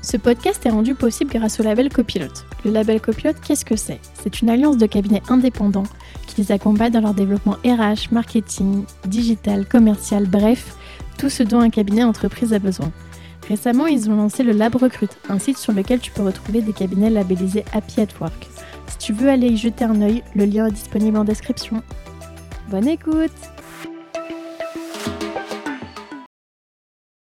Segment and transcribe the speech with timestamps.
[0.00, 2.46] Ce podcast est rendu possible grâce au label Copilote.
[2.64, 4.00] Le label Copilote, qu'est-ce que c'est?
[4.14, 5.86] C'est une alliance de cabinets indépendants
[6.26, 10.76] qui les accompagne dans leur développement RH, marketing, digital, commercial, bref,
[11.18, 12.92] tout ce dont un cabinet entreprise a besoin.
[13.48, 16.72] Récemment, ils ont lancé le Lab Recrute, un site sur lequel tu peux retrouver des
[16.72, 18.46] cabinets labellisés Happy at Work.
[18.86, 21.82] Si tu veux aller y jeter un œil, le lien est disponible en description.
[22.70, 23.32] Bonne écoute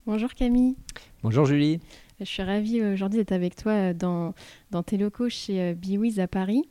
[0.06, 0.76] Bonjour Camille.
[1.22, 1.80] Bonjour Julie.
[2.20, 4.34] Je suis ravie aujourd'hui d'être avec toi dans,
[4.70, 6.64] dans tes locaux chez BeWiz à Paris.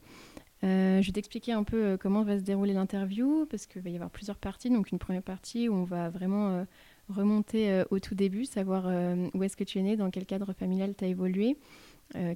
[0.63, 3.95] Euh, je vais t'expliquer un peu comment va se dérouler l'interview parce qu'il va y
[3.95, 4.69] avoir plusieurs parties.
[4.69, 6.63] Donc une première partie où on va vraiment euh,
[7.09, 8.85] remonter euh, au tout début, savoir
[9.33, 11.57] où est-ce que tu es né, dans quel cadre familial tu as évolué,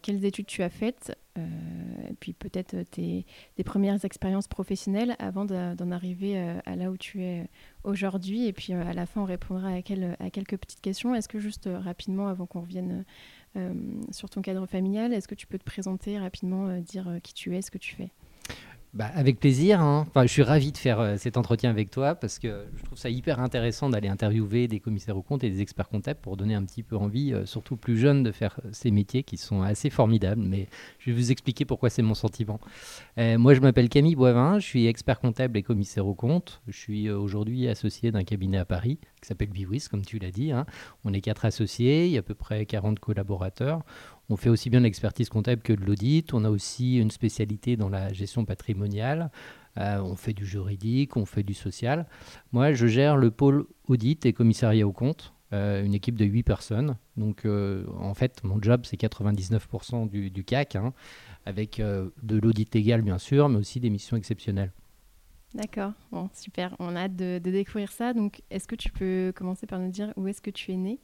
[0.02, 3.26] quelles études tu as faites, et puis peut-être tes,
[3.66, 7.48] premières expériences professionnelles avant d'en arriver à là où tu es
[7.84, 8.48] aujourd'hui.
[8.48, 11.14] Et puis à la fin, on répondra à quelques petites questions.
[11.14, 13.04] Est-ce que juste rapidement, avant qu'on revienne
[14.12, 17.62] sur ton cadre familial, est-ce que tu peux te présenter rapidement, dire qui tu es,
[17.62, 18.12] ce que tu fais?
[18.96, 19.82] Bah, avec plaisir.
[19.82, 20.06] Hein.
[20.08, 22.98] Enfin, je suis ravi de faire euh, cet entretien avec toi parce que je trouve
[22.98, 26.56] ça hyper intéressant d'aller interviewer des commissaires aux comptes et des experts comptables pour donner
[26.56, 29.62] un petit peu envie, euh, surtout plus jeunes, de faire euh, ces métiers qui sont
[29.64, 30.42] assez formidables.
[30.42, 32.62] Mais je vais vous expliquer pourquoi c'est mon sentiment.
[33.18, 36.62] moi, je m'appelle Camille Boivin, je suis expert comptable et commissaire aux comptes.
[36.68, 40.52] Je suis aujourd'hui associé d'un cabinet à Paris qui s'appelle Biwis, comme tu l'as dit.
[40.52, 40.66] Hein.
[41.04, 43.82] On est quatre associés, il y a à peu près 40 collaborateurs.
[44.30, 46.34] On fait aussi bien de l'expertise comptable que de l'audit.
[46.34, 49.30] On a aussi une spécialité dans la gestion patrimoniale.
[49.78, 52.08] Euh, on fait du juridique, on fait du social.
[52.52, 56.44] Moi, je gère le pôle audit et commissariat aux comptes, euh, une équipe de 8
[56.44, 56.98] personnes.
[57.18, 60.94] Donc, euh, en fait, mon job, c'est 99% du, CAC, hein,
[61.46, 64.72] avec de l'audit légal, bien sûr, mais aussi des missions exceptionnelles.
[65.54, 66.76] D'accord, bon, super.
[66.80, 68.14] On a hâte de, de découvrir ça.
[68.14, 71.00] Donc, est-ce que tu peux commencer par nous dire où est-ce que tu es né?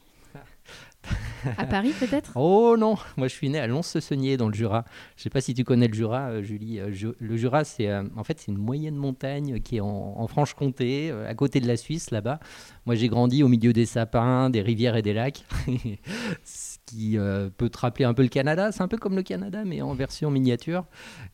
[1.57, 2.33] à Paris peut-être?
[2.35, 4.85] Oh non, moi je suis né à Lons-le-Saunier dans le Jura.
[5.15, 6.79] Je ne sais pas si tu connais le Jura, euh, Julie.
[6.79, 11.11] Euh, le Jura, c'est euh, en fait c'est une moyenne montagne qui est en, Franche-Comté,
[11.11, 12.39] à côté de la Suisse là-bas.
[12.85, 15.43] Moi j'ai grandi au milieu des sapins, des rivières et des lacs.
[16.91, 18.71] qui euh, peut te rappeler un peu le Canada.
[18.71, 20.85] C'est un peu comme le Canada, mais en version miniature.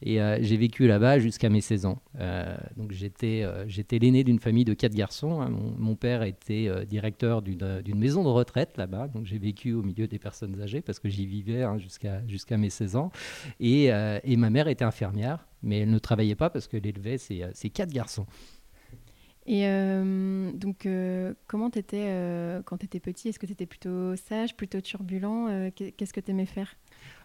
[0.02, 2.02] Et euh, j'ai vécu là-bas jusqu'à mes 16 ans.
[2.20, 5.42] Euh, donc j'étais, j'étais l'aîné d'une famille de quatre garçons.
[5.42, 5.50] Hein.
[5.50, 9.08] Mon, père était directeur d'une, maison de retraite là-bas.
[9.08, 12.58] Donc j'ai vécu au milieu des personnes âgées parce que j'y vivais hein, jusqu'à, jusqu'à
[12.58, 13.12] mes 16 ans.
[13.60, 17.46] Et, et, ma mère était infirmière, mais elle ne travaillait pas parce qu'elle élevait ses,
[17.54, 18.28] ses quatre garçons.
[19.48, 23.30] Et euh, donc, euh, comment tu étais euh, quand tu étais petit?
[23.30, 25.72] Est-ce que tu étais plutôt sage, plutôt turbulent?
[25.74, 26.76] Qu'est-ce que tu aimais faire?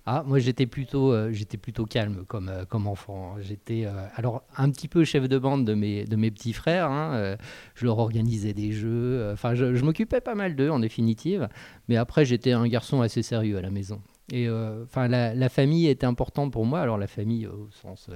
[0.04, 3.36] Ah, moi j'étais plutôt, j'étais plutôt calme comme, comme enfant.
[3.40, 6.90] J'étais alors un petit peu chef de bande de mes, de mes petits frères.
[6.90, 7.36] Hein,
[7.74, 9.30] je leur organisais des jeux.
[9.32, 11.48] Enfin, je, m'occupais pas mal d'eux en définitive.
[11.88, 14.00] Mais après, j'étais un garçon assez sérieux à la maison.
[14.32, 16.80] Et enfin, la, la, famille était importante pour moi.
[16.80, 18.10] Alors la famille au sens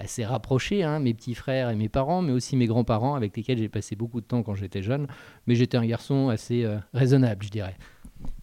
[0.00, 3.58] assez rapprochés, hein, mes petits frères et mes parents, mais aussi mes grands-parents avec lesquels
[3.58, 5.06] j'ai passé beaucoup de temps quand j'étais jeune.
[5.46, 7.76] Mais j'étais un garçon assez euh, raisonnable, je dirais.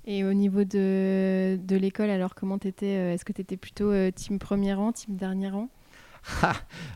[0.06, 3.92] Et au niveau de, de l'école, alors comment t'étais euh, Est-ce que tu étais plutôt
[3.92, 5.70] euh, team premier rang, team dernier rang?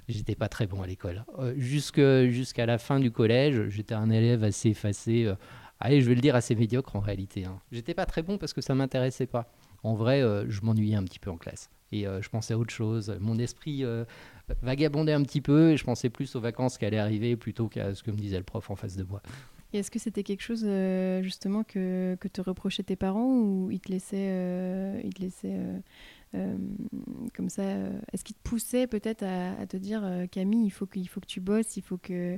[0.07, 1.25] J'étais pas très bon à l'école.
[1.56, 5.31] Jusqu'à la fin du collège, j'étais un élève assez effacé.
[5.79, 7.45] allez, je vais le dire, assez médiocre en réalité.
[7.45, 7.59] Hein.
[7.72, 9.53] J'étais pas très bon parce que ça m'intéressait pas.
[9.83, 13.16] En vrai, je m'ennuyais un petit peu en classe et je pensais à autre chose.
[13.22, 13.85] Mon esprit
[14.62, 17.94] vagabondais un petit peu et je pensais plus aux vacances qui allaient arriver plutôt qu'à
[17.95, 19.22] ce que me disait le prof en face de moi.
[19.73, 23.79] Est-ce que c'était quelque chose euh, justement que, que te reprochaient tes parents ou ils
[23.79, 25.57] te laissaient, euh, ils te laissaient
[26.36, 26.57] euh,
[27.33, 27.63] comme ça
[28.12, 31.39] Est-ce qu'ils te poussaient peut-être à, te dire Camille, il faut, qu'il faut que tu
[31.39, 32.38] bosses, il faut que,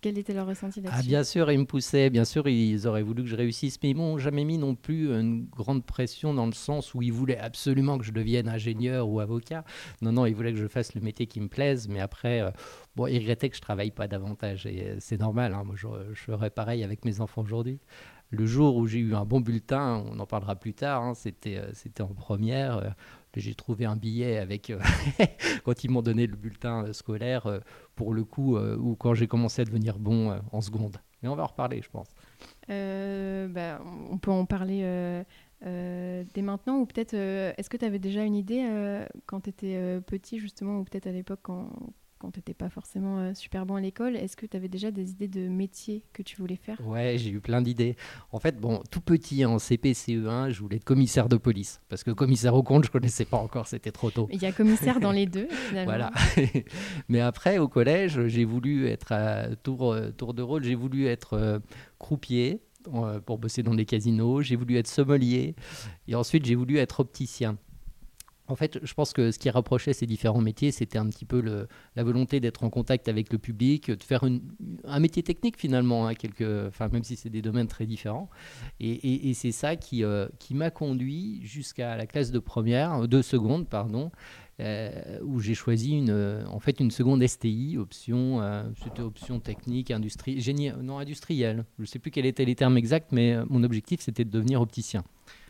[0.00, 3.02] quel était leur ressenti là-dessus ah, Bien sûr, ils me poussaient, bien sûr, ils auraient
[3.02, 6.46] voulu que je réussisse, mais ils m'ont jamais mis non plus une grande pression dans
[6.46, 9.64] le sens où ils voulaient absolument que je devienne ingénieur ou avocat.
[10.02, 12.50] Non, non, ils voulaient que je fasse le métier qui me plaise, mais après, euh,
[12.96, 15.88] bon, ils regrettaient que je travaille pas davantage, et euh, c'est normal, hein, moi je,
[16.12, 17.80] je ferais pareil avec mes enfants aujourd'hui.
[18.30, 21.56] Le jour où j'ai eu un bon bulletin, on en parlera plus tard, hein, c'était,
[21.56, 22.94] euh, c'était en première,
[23.36, 24.80] j'ai trouvé un billet avec, euh,
[25.64, 27.60] quand ils m'ont donné le bulletin euh, scolaire, euh,
[27.94, 30.96] pour le coup, ou quand j'ai commencé à devenir bon en seconde.
[31.22, 32.08] Mais on va en reparler, je pense.
[32.66, 34.80] Bah, on peut en parler
[35.60, 38.66] dès maintenant ou peut-être est-ce que tu avais déjà une idée
[39.26, 41.68] quand tu étais petit justement ou peut-être à l'époque quand,
[42.20, 44.90] quand tu n'étais pas forcément euh, super bon à l'école, est-ce que tu avais déjà
[44.90, 46.76] des idées de métier que tu voulais faire?
[46.86, 47.96] Ouais, j'ai eu plein d'idées.
[48.30, 51.80] En fait, bon, tout petit, en CP, CE1, je voulais être commissaire de police.
[51.88, 54.28] Parce que commissaire au compte, je connaissais pas encore, c'était trop tôt.
[54.30, 55.90] Il y a commissaire dans les deux, finalement.
[55.90, 56.10] Voilà.
[57.08, 61.06] Mais après, au collège, j'ai voulu être à tour, euh, tour de rôle, j'ai voulu
[61.06, 61.58] être euh,
[61.98, 62.60] croupier
[63.26, 65.54] pour bosser dans des casinos, j'ai voulu être sommelier,
[66.08, 67.58] et ensuite j'ai voulu être opticien.
[68.50, 71.40] En fait, je pense que ce qui rapprochait ces différents métiers, c'était un petit peu
[71.94, 76.14] la volonté d'être en contact avec le public, de faire un métier technique finalement, hein,
[76.92, 78.28] même si c'est des domaines très différents.
[78.80, 83.68] Et, c'est ça qui, euh, qui m'a conduit jusqu'à la classe de première, de seconde,
[83.68, 84.10] pardon,
[84.58, 84.90] euh,
[85.22, 90.44] où j'ai choisi une, en fait une seconde STI, option, euh, c'était option technique, industrie,
[90.82, 91.64] non industrielle.
[91.78, 94.60] Je ne sais plus quels étaient les termes exacts, mais mon objectif c'était de devenir
[94.60, 95.04] opticien.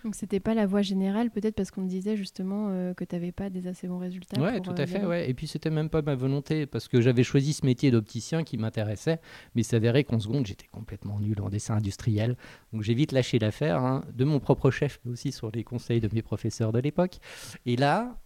[0.05, 3.15] Donc c'était pas la voie générale, peut-être parce qu'on me disait justement euh, que tu
[3.15, 4.41] n'avais pas des assez bons résultats.
[4.41, 5.05] Oui, tout à euh, fait.
[5.05, 5.29] Ouais.
[5.29, 8.57] Et puis c'était même pas ma volonté, parce que j'avais choisi ce métier d'opticien qui
[8.57, 9.21] m'intéressait,
[9.55, 12.37] mais il s'avérait qu'en seconde, j'étais complètement nul en dessin industriel.
[12.73, 16.01] Donc j'ai vite lâché l'affaire, hein, de mon propre chef, mais aussi sur les conseils
[16.01, 17.19] de mes professeurs de l'époque.
[17.67, 18.19] Et là,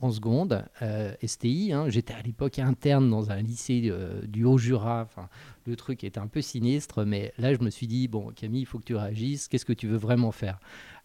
[0.00, 1.72] en seconde, euh, STI.
[1.72, 3.92] Hein, j'étais à l'époque interne dans un lycée
[4.26, 5.02] du Haut-Jura.
[5.02, 5.28] Enfin,
[5.66, 8.66] le truc était un peu sinistre, mais là, je me suis dit bon, Camille, il
[8.66, 9.48] faut que tu réagisses.
[9.48, 10.58] Qu'est-ce que tu veux vraiment faire?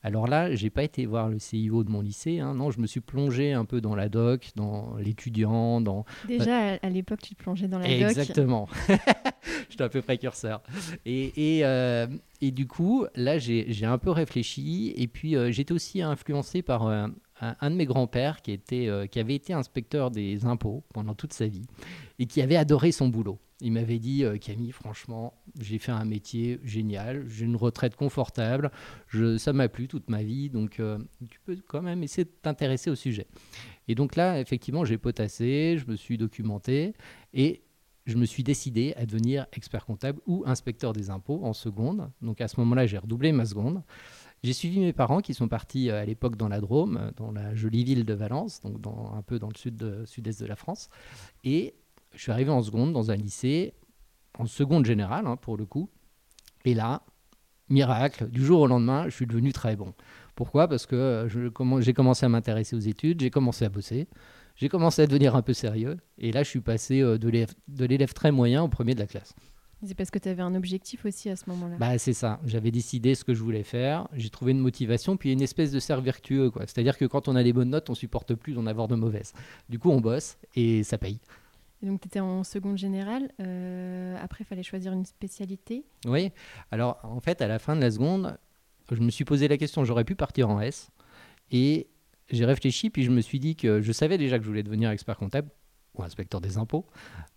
[0.06, 2.40] Alors là, j'ai pas été voir le CIO de mon lycée.
[2.40, 2.54] Hein.
[2.54, 6.06] non, je me suis plongé un peu dans la doc, dans l'étudiant, dans.
[6.28, 8.10] Déjà à l'époque, tu te plongeais dans la doc.
[8.10, 8.70] Exactement.
[9.70, 10.62] J'étais un peu précurseur.
[11.08, 12.06] Et, et, euh,
[12.42, 14.94] et du coup, là, j'ai un peu réfléchi.
[14.96, 16.88] Et puis, euh, j'étais aussi influencé par
[17.44, 21.34] euh, un, de mes grands-pères qui, était, qui avait été inspecteur des impôts pendant toute
[21.34, 21.66] sa vie
[22.20, 23.40] et qui avait adoré son boulot.
[23.62, 28.70] Il m'avait dit euh, Camille, franchement, j'ai fait un métier génial, j'ai une retraite confortable,
[29.38, 31.00] ça m'a plu toute ma vie, donc euh,
[31.30, 33.28] tu peux quand même essayer de t'intéresser au sujet.
[33.88, 36.94] Et donc là, effectivement, j'ai potassé, je me suis documenté
[37.34, 37.64] et
[38.06, 42.12] je me suis décidé à devenir expert comptable ou inspecteur des impôts en seconde.
[42.22, 43.82] Donc à ce moment-là, j'ai redoublé ma seconde.
[44.44, 47.56] J'ai suivi mes parents qui sont partis euh, à l'époque dans la Drôme, dans la
[47.56, 48.78] jolie ville de Valence, donc
[49.14, 50.90] un peu dans le sud sud-est de la France.
[51.44, 51.76] Et
[52.14, 53.74] je suis arrivé en seconde dans un lycée,
[54.38, 55.90] en seconde générale hein, pour le coup.
[56.64, 57.04] Et là,
[57.70, 59.94] miracle, du jour au lendemain, je suis devenu très bon.
[60.36, 60.68] Pourquoi?
[60.68, 64.08] Parce que euh, j'ai commencé à m'intéresser aux études, j'ai commencé à bosser,
[64.56, 65.98] j'ai commencé à devenir un peu sérieux.
[66.18, 69.34] Et là, je suis passé euh, de l'élève très moyen au premier de la classe.
[69.84, 71.76] C'est parce que tu avais un objectif aussi à ce moment-là.
[71.78, 72.40] Bah, c'est ça.
[72.46, 74.08] J'avais décidé ce que je voulais faire.
[74.14, 76.52] J'ai trouvé une motivation, puis une espèce de cercle vertueux.
[76.62, 79.34] C'est-à-dire que quand on a des bonnes notes, on supporte plus d'en avoir de mauvaises.
[79.70, 81.20] Du coup, on bosse et ça paye
[81.82, 83.32] donc, tu étais en seconde générale.
[83.40, 85.86] Euh, après, il fallait choisir une spécialité.
[86.06, 86.32] Oui.
[86.72, 88.38] Alors, en fait, à la fin de la seconde,
[88.92, 90.90] je me suis posé la question j'aurais pu partir en S.
[91.52, 91.88] Et
[92.32, 94.90] j'ai réfléchi, puis je me suis dit que je savais déjà que je voulais devenir
[94.90, 95.50] expert comptable
[96.00, 96.86] ou inspecteur des impôts.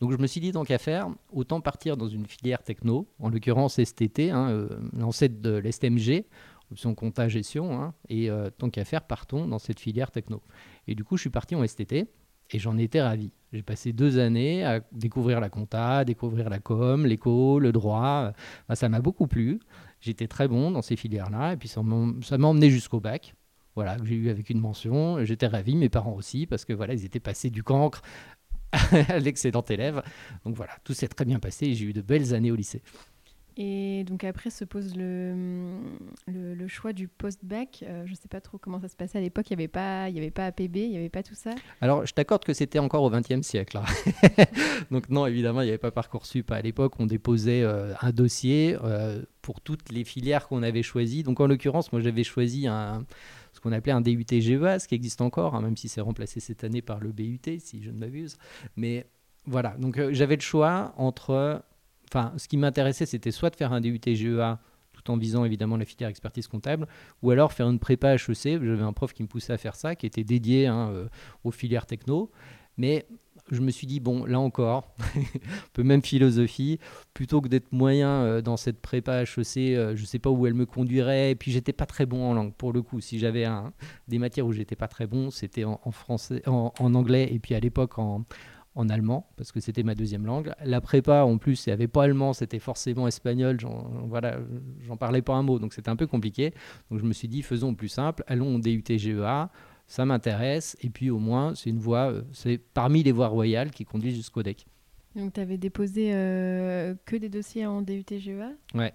[0.01, 3.29] Donc, je me suis dit, tant qu'à faire, autant partir dans une filière techno, en
[3.29, 6.25] l'occurrence STT, hein, euh, l'ancêtre de l'STMG,
[6.71, 7.81] option compta gestion.
[7.81, 10.43] Hein, et euh, tant qu'à faire, partons dans cette filière techno.
[10.87, 12.07] Et du coup, je suis parti en STT.
[12.51, 13.31] Et j'en étais ravi.
[13.53, 18.33] J'ai passé deux années à découvrir la compta, découvrir la com, l'éco, le droit.
[18.73, 19.61] ça m'a beaucoup plu.
[20.01, 21.53] J'étais très bon dans ces filières-là.
[21.53, 23.35] Et puis ça m'a emmené jusqu'au bac.
[23.75, 25.25] Voilà, que j'ai eu avec une mention.
[25.25, 28.03] J'étais ravi, mes parents aussi, parce que voilà, ils étaient passés du cancre
[29.21, 30.03] l'excellent élève.
[30.45, 32.83] Donc voilà, tout s'est très bien passé et j'ai eu de belles années au lycée.
[33.61, 35.35] Et donc après se pose le,
[36.29, 37.83] le, choix du post-bac.
[37.83, 39.51] Euh, je ne sais pas trop comment ça se passait à l'époque.
[39.51, 41.51] Il n'y avait, pas, avait pas APB, il n'y avait pas tout ça?
[41.81, 43.79] Alors je t'accorde que c'était encore au XXe siècle.
[43.79, 44.45] Hein.
[44.93, 46.53] donc non, évidemment, il n'y avait pas Parcoursup.
[46.53, 51.25] À l'époque, on déposait euh, un dossier euh, pour toutes les filières qu'on avait choisies.
[51.25, 53.05] Donc en l'occurrence, moi j'avais choisi un,
[53.59, 56.39] ce qu'on appelait un DUT GEA, ce qui existe encore, hein, même si c'est remplacé
[56.39, 58.37] cette année par le BUT, si je ne m'abuse.
[58.77, 59.07] Mais
[59.47, 61.65] voilà, donc j'avais le choix entre
[62.09, 64.61] enfin, ce qui m'intéressait, c'était soit de faire un DUT GEA
[64.93, 66.87] tout en visant évidemment la filière expertise comptable,
[67.23, 68.63] ou alors faire une prépa HEC.
[68.63, 71.09] J'avais un prof qui me poussait à faire ça, qui était dédié hein, euh,
[71.43, 72.31] aux filières techno.
[72.77, 73.07] Mais
[73.51, 75.21] je me suis dit, bon, là encore, un
[75.73, 76.79] peu même philosophie,
[77.15, 80.47] plutôt que d'être moyen euh, dans cette prépa HEC, euh, je ne sais pas où
[80.47, 81.33] elle me conduirait.
[81.33, 83.01] Et puis, j'étais pas très bon en langue, pour le coup.
[83.01, 83.47] Si j'avais
[84.09, 87.61] des matières où j'étais pas très bon, c'était en, français, en, anglais, et puis à
[87.61, 88.25] l'époque en,
[88.79, 90.53] en allemand, parce que c'était ma deuxième langue.
[90.65, 93.59] La prépa, en plus, il n'y avait pas allemand, c'était forcément espagnol.
[93.61, 96.55] J'en parlais pas un mot, donc c'était un peu compliqué.
[96.91, 99.51] Donc je me suis dit, faisons plus simple, allons au DUT GEA,
[99.89, 103.73] ça m'intéresse, et puis au moins, c'est une voie, euh, c'est parmi les voies royales
[103.73, 104.67] qui conduisent jusqu'au DEC.
[105.17, 108.95] Donc tu avais déposé euh, que des dossiers en DUT GEA Ouais.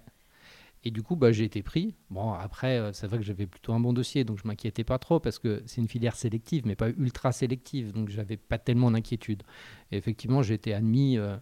[0.84, 1.94] Et du coup, bah, j'ai été pris.
[2.10, 4.98] Bon, après, euh, c'est vrai que j'avais plutôt un bon dossier, donc je m'inquiétais pas
[4.98, 8.90] trop parce que c'est une filière sélective, mais pas ultra sélective, donc j'avais pas tellement
[8.90, 9.42] d'inquiétude.
[9.90, 11.36] Et effectivement, j'ai été admis, euh,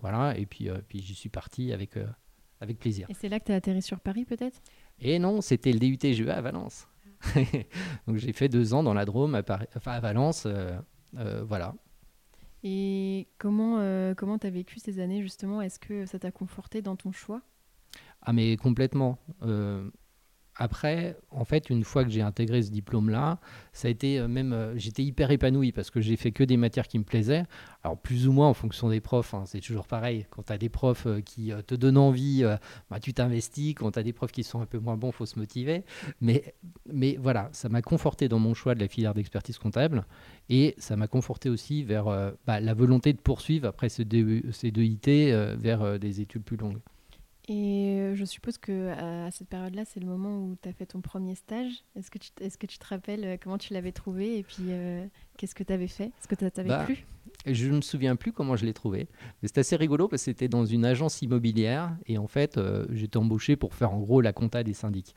[0.00, 1.98] voilà, et puis, euh, puis j'y suis parti avec,
[2.60, 3.08] avec plaisir.
[3.10, 4.62] Et c'est là que tu as atterri sur Paris, peut-être?
[5.00, 6.86] Et non, c'était le DUT GEA à Valence.
[8.06, 10.46] donc j'ai fait deux ans dans la Drôme, à, Paris, enfin, à Valence,
[11.12, 11.74] voilà.
[12.62, 13.78] Et comment
[14.16, 15.60] comment tu as vécu ces années, justement?
[15.60, 17.42] Est-ce que ça t'a conforté dans ton choix?
[18.22, 19.18] Ah mais complètement.
[20.60, 23.38] Euh, après, en fait, une fois que j'ai intégré ce diplôme-là,
[23.72, 26.56] ça a été euh, même, euh, j'étais hyper épanoui parce que j'ai fait que des
[26.56, 27.44] matières qui me plaisaient.
[27.82, 30.26] Alors plus ou moins en fonction des profs, hein, c'est toujours pareil.
[30.30, 32.44] Quand tu as des profs qui te donnent envie,
[32.90, 33.74] bah, tu t'investis.
[33.74, 35.84] Quand tu as des profs qui sont un peu moins bons, faut se motiver.
[36.20, 36.54] Mais,
[36.90, 40.06] mais voilà, ça m'a conforté dans mon choix de la filière d'expertise comptable
[40.48, 42.06] et ça m'a conforté aussi vers
[42.46, 45.08] bah, la volonté de poursuivre après ces deux IT
[45.58, 46.80] vers des études plus longues.
[47.46, 50.86] Et euh, je suppose que à cette période-là, c'est le moment où tu as fait
[50.86, 51.84] ton premier stage.
[51.94, 54.64] Est-ce que, tu, est-ce que tu te rappelles euh, comment tu l'avais trouvé et puis
[54.68, 55.04] euh,
[55.36, 56.04] qu'est-ce que tu avais fait?
[56.04, 57.04] Est-ce que ça t'avait bah, plu?
[57.44, 59.08] Je ne me souviens plus comment je l'ai trouvé.
[59.42, 62.58] Mais c'est assez rigolo parce que c'était dans une agence immobilière et en fait,
[62.90, 65.14] j'étais embauché pour faire en gros la compta des syndics.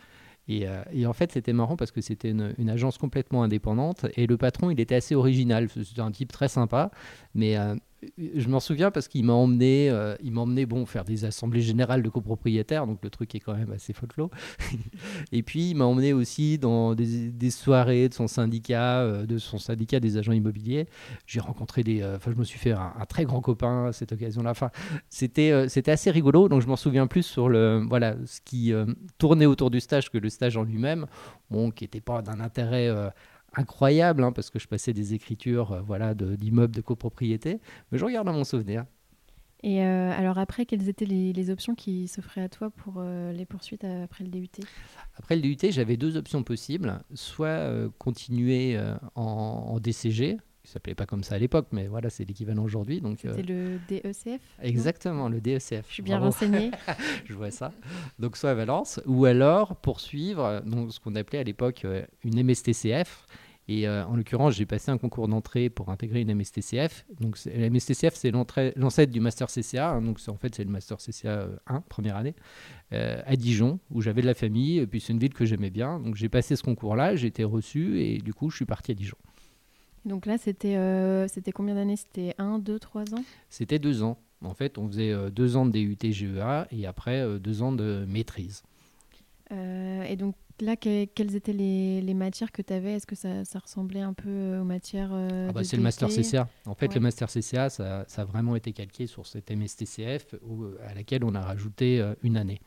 [0.50, 4.28] Et, et, en fait, c'était marrant parce que c'était une, une, agence complètement indépendante et
[4.28, 5.68] le patron, il était assez original.
[5.70, 6.90] C'était un type très sympa,
[7.36, 7.58] mais
[8.18, 11.62] je m'en souviens parce qu'il m'a emmené, euh, il m'a emmené bon faire des assemblées
[11.62, 14.30] générales de copropriétaires, donc le truc est quand même assez folklore.
[15.32, 19.58] et puis il m'a emmené aussi dans des, soirées de son syndicat, euh, de son
[19.58, 20.88] syndicat des agents immobiliers.
[21.26, 24.12] J'ai rencontré des, euh, enfin je me suis fait un, très grand copain à cette
[24.12, 24.52] occasion-là.
[24.52, 24.70] Enfin
[25.10, 28.74] c'était c'était assez rigolo, donc je m'en souviens plus sur le voilà ce qui
[29.18, 31.08] tournait autour du stage que le stage en lui-même,
[31.50, 32.92] bon qui n'était pas d'un intérêt
[33.58, 37.60] incroyable, hein, parce que je passais des écritures euh, voilà, d'immeubles de, copropriété,
[37.92, 38.86] mais je regarde dans mon souvenir.
[39.64, 43.46] Et euh, alors après, quelles étaient les, options qui s'offraient à toi pour euh, les
[43.46, 44.50] poursuites après le DUT
[45.18, 47.00] Après le DUT, j'avais deux options possibles.
[47.16, 48.80] Soit continuer
[49.16, 53.02] en, DCG, qui s'appelait pas comme ça à l'époque, mais voilà, c'est l'équivalent aujourd'hui.
[53.18, 55.86] C'était le DECF Exactement, le DECF.
[55.88, 56.70] Je suis bien renseignée.
[57.26, 57.72] je vois ça.
[58.20, 61.84] Donc soit à Valence, ou alors poursuivre donc, ce qu'on appelait à l'époque
[62.24, 63.26] une MSTCF,
[63.70, 67.06] et euh, en l'occurrence, j'ai passé un concours d'entrée pour intégrer une MSTCF.
[67.20, 69.92] Donc, la MSTCF, c'est l'ancêtre du Master CCA.
[69.92, 70.02] Hein.
[70.02, 72.34] donc, en fait, c'est le Master CCA 1, euh, première année,
[72.94, 74.78] euh, à Dijon, où j'avais de la famille.
[74.78, 76.00] Et puis, c'est une ville que j'aimais bien.
[76.00, 78.00] Donc, j'ai passé ce concours-là, j'ai été reçu.
[78.02, 79.18] Et du coup, je suis parti à Dijon.
[80.06, 80.78] Donc là, c'était
[81.28, 81.98] c'était combien d'années?
[81.98, 83.24] C'était 1, 2, 3 ans?
[83.50, 84.18] C'était 2 ans.
[84.42, 88.64] En fait, on faisait 2 ans de DUT GEA et après 2 ans de maîtrise.
[89.52, 94.14] et donc, là, quelles étaient les, matières que tu avais Est-ce que ça, ressemblait un
[94.14, 96.48] peu euh, aux matières euh, ah bah, C'est le master CCA.
[96.66, 100.36] En fait, le master CCA, ça, a vraiment été calqué sur cette MSTCF
[100.86, 102.60] à laquelle on a rajouté euh, une année.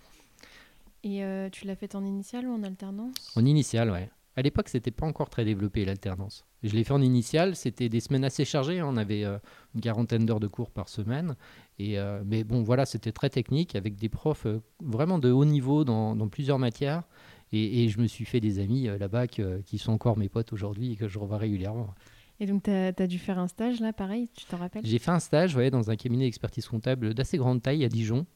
[1.02, 3.32] Et tu l'as fait en initial ou en alternance?
[3.34, 4.10] En initial, ouais.
[4.36, 6.44] À l'époque, c'était pas encore très développé l'alternance.
[6.62, 8.80] Je l'ai fait en initial, c'était des semaines assez chargées.
[8.80, 8.86] Hein.
[8.86, 11.36] On avait une quarantaine d'heures de cours par semaine.
[11.78, 14.46] Et, mais bon, voilà, c'était très technique avec des profs
[14.82, 17.04] vraiment de haut niveau dans, dans plusieurs matières.
[17.52, 20.92] Et, je me suis fait des amis euh, là-bas qui sont encore mes potes aujourd'hui
[20.92, 21.94] et que je revois régulièrement.
[22.38, 24.86] Et donc, tu as, dû faire un stage là, pareil, tu t'en rappelles?
[24.86, 28.26] J'ai fait un stage ouais, dans un cabinet d'expertise comptable d'assez grande taille à Dijon.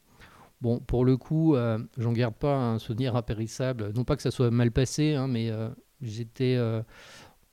[0.61, 3.91] Bon, pour le coup, euh, j'en garde pas un souvenir impérissable.
[3.93, 5.69] Non pas que ça soit mal passé, hein, mais euh,
[6.01, 6.57] j'étais.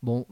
[0.02, 0.26] bon,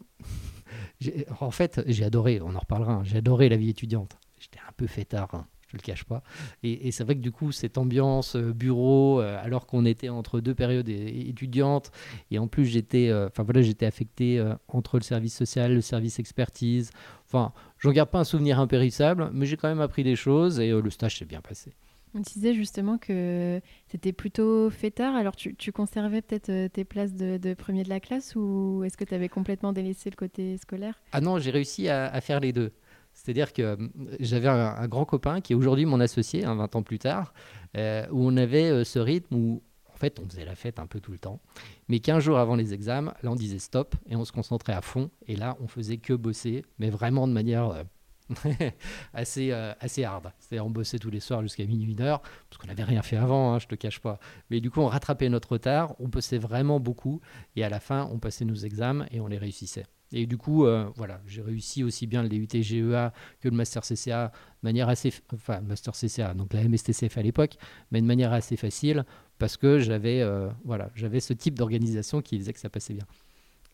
[1.41, 4.19] en fait, j'ai adoré, on en reparlera, hein, j'ai adoré la vie étudiante.
[4.39, 5.35] J'étais un peu fêtard.
[5.35, 6.23] Hein je le cache pas.
[6.63, 10.41] Et, c'est vrai que du coup, cette ambiance euh, bureau, euh, alors qu'on était entre
[10.41, 11.93] deux périodes étudiantes,
[12.31, 16.19] et en plus j'étais, euh, enfin voilà, j'étais affecté entre le service social, le service
[16.19, 16.91] expertise.
[17.27, 20.71] Enfin, j'en garde pas un souvenir impérissable, mais j'ai quand même appris des choses et
[20.71, 21.73] le stage s'est bien passé.
[22.13, 25.15] On disait justement que c'était plutôt fêtard.
[25.15, 29.15] Alors, tu, conservais peut-être tes places de, premier de la classe ou est-ce que tu
[29.15, 31.01] avais complètement délaissé le côté scolaire?
[31.13, 32.73] Ah non, j'ai réussi à, faire les deux.
[33.13, 33.77] C'est-à-dire que euh,
[34.19, 37.35] j'avais un, grand copain qui est aujourd'hui mon associé, 20 hein, ans plus tard,
[37.77, 39.63] euh, où on avait euh, ce rythme où,
[39.93, 41.41] en fait, on faisait la fête un peu tout le temps.
[41.89, 44.81] Mais 15 jours avant les examens, là, on disait stop et on se concentrait à
[44.81, 45.11] fond.
[45.27, 47.85] Et là, on faisait que bosser, mais vraiment de manière
[49.13, 50.33] assez, assez hard.
[50.39, 53.17] C'est-à-dire, on bossait tous les soirs jusqu'à minuit, une heure, parce qu'on n'avait rien fait
[53.17, 54.19] avant, hein, je te cache pas.
[54.49, 57.21] Mais du coup, on rattrapait notre retard, on bossait vraiment beaucoup.
[57.57, 59.85] Et à la fin, on passait nos examens et on les réussissait.
[60.13, 63.83] Et du coup, euh, voilà, j'ai réussi aussi bien le DUT GEA que le Master
[63.83, 67.57] CCA de manière assez, enfin Master CCA, donc la MSTCF à l'époque,
[67.91, 69.05] mais de manière assez facile
[69.39, 73.07] parce que j'avais, euh, voilà, j'avais ce type d'organisation qui faisait que ça passait bien.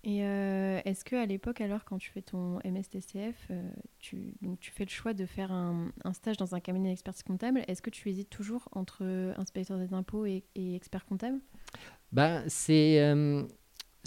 [0.05, 3.51] Et euh, est-ce que à l'époque, alors, quand tu fais ton MSTCF,
[3.99, 7.65] tu, donc, tu fais le choix de faire un, stage dans un cabinet d'expertise comptable,
[7.67, 9.03] est-ce que tu hésites toujours entre
[9.37, 11.41] inspecteur des impôts et, expert comptable?
[12.13, 13.01] Ben, c'est,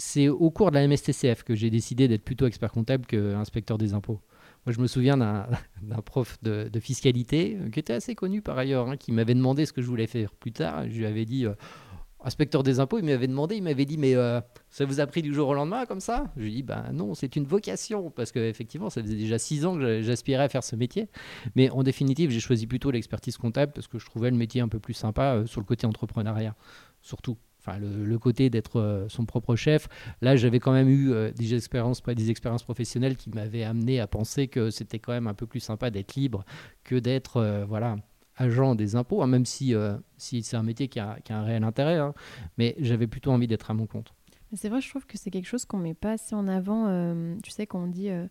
[0.00, 3.94] c'est au cours de la MSTCF que j'ai décidé d'être plutôt expert comptable qu'inspecteur des
[3.94, 4.20] impôts.
[4.66, 5.46] Moi, je me souviens d'un,
[6.04, 9.82] prof de, fiscalité, qui était assez connu par ailleurs, hein, qui m'avait demandé ce que
[9.82, 10.88] je voulais faire plus tard.
[10.88, 11.46] Je lui avais dit
[12.22, 15.22] inspecteur des impôts, il m'avait demandé, il m'avait dit, mais euh, ça vous a pris
[15.22, 16.30] du jour au lendemain comme ça?
[16.36, 19.64] Je lui ai dit, ben non, c'est une vocation, parce qu'effectivement, ça faisait déjà six
[19.64, 21.08] ans que j'aspirais à faire ce métier.
[21.56, 24.68] Mais en définitive, j'ai choisi plutôt l'expertise comptable parce que je trouvais le métier un
[24.68, 26.54] peu plus sympa euh, sur le côté entrepreneuriat,
[27.00, 27.36] surtout.
[27.78, 29.88] Le, côté d'être euh, son propre chef.
[30.20, 34.48] Là, j'avais quand même eu des expériences, des expériences professionnelles qui m'avaient amené à penser
[34.48, 36.44] que c'était quand même un peu plus sympa d'être libre
[36.84, 37.96] que d'être, voilà,
[38.40, 41.98] agent des impôts, hein, même si, euh, c'est un métier qui a, un réel intérêt,
[41.98, 42.14] hein.
[42.58, 44.12] mais j'avais plutôt envie d'être à mon compte.
[44.54, 46.88] C'est vrai, je trouve que c'est quelque chose qu'on met pas assez en avant.
[46.88, 48.26] Euh, tu sais, quand on dit, euh,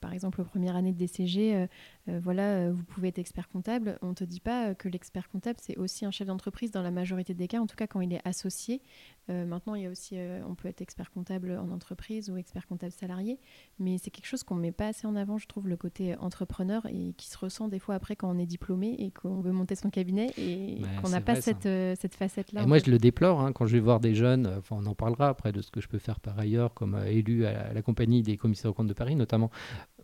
[0.00, 1.68] par exemple, aux premières années de DCG,
[2.08, 3.98] euh, voilà, euh, vous pouvez être expert comptable.
[4.02, 6.82] On ne te dit pas euh, que l'expert comptable, c'est aussi un chef d'entreprise dans
[6.82, 8.80] la majorité des cas, en tout cas quand il est associé.
[9.28, 10.16] maintenant, il y a aussi,
[10.48, 13.40] on peut être expert comptable en entreprise ou expert comptable salarié,
[13.80, 16.16] mais c'est quelque chose qu'on ne met pas assez en avant, je trouve, le côté
[16.16, 19.50] entrepreneur et qui se ressent des fois après quand on est diplômé et qu'on veut
[19.50, 22.62] monter son cabinet et qu'on n'a pas cette, cette facette-là.
[22.62, 24.94] Et moi, je le déplore hein, quand je vais voir des jeunes, enfin, on en
[24.94, 28.22] parlera après de ce que je peux faire par ailleurs comme élu à la, compagnie
[28.22, 29.50] des commissaires aux comptes de Paris notamment.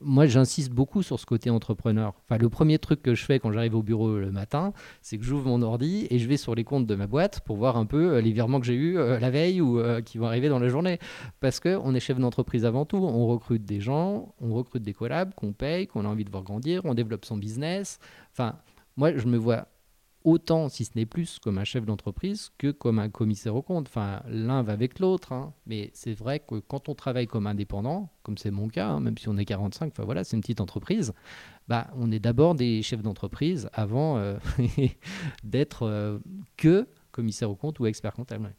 [0.04, 3.52] Moi, j'insiste beaucoup sur ce côté entrepreneur Enfin, le premier truc que je fais quand
[3.52, 6.64] j'arrive au bureau le matin, c'est que j'ouvre mon ordi et je vais sur les
[6.64, 9.18] comptes de ma boîte pour voir un peu euh, les virements que j'ai eus euh,
[9.18, 10.99] la veille ou euh, qui vont arriver dans la journée.
[11.40, 15.35] Parce qu'on est chef d'entreprise avant tout, on recrute des gens, on recrute des collabs
[15.35, 17.99] qu'on paye, qu'on a envie de voir grandir, on développe son business.
[18.32, 18.56] Enfin,
[18.97, 19.66] moi, je me vois
[20.24, 23.88] autant, si ce n'est plus, comme un chef d'entreprise que comme un commissaire au compte.
[23.88, 25.32] Enfin, l'un va avec l'autre.
[25.32, 25.52] Hein.
[25.66, 29.18] Mais c'est vrai que quand on travaille comme indépendant, comme c'est mon cas, hein, même
[29.18, 31.12] si on est 45, enfin voilà, c'est une petite entreprise,
[31.68, 34.38] bah, on est d'abord des chefs d'entreprise avant euh,
[35.44, 36.18] d'être euh,
[36.56, 38.54] que commissaire au compte ou expert comptable.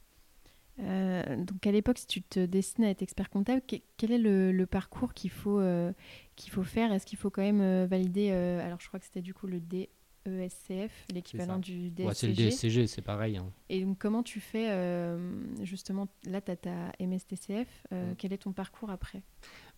[0.79, 4.65] Euh, donc à l'époque, si tu te destines à être expert comptable, quel est le,
[4.65, 5.61] parcours qu'il faut,
[6.35, 6.91] qu'il faut faire?
[6.91, 9.89] Est-ce qu'il faut quand même valider Alors je crois que c'était du coup le D
[10.25, 12.13] ESCF, l'équivalent du DSCG.
[12.13, 13.37] c'est le DSCG, c'est pareil.
[13.37, 13.51] Hein.
[13.69, 15.17] Et donc, comment tu fais, euh,
[15.61, 19.21] justement, là, tu as ta MSTCF, euh, quel est ton parcours après?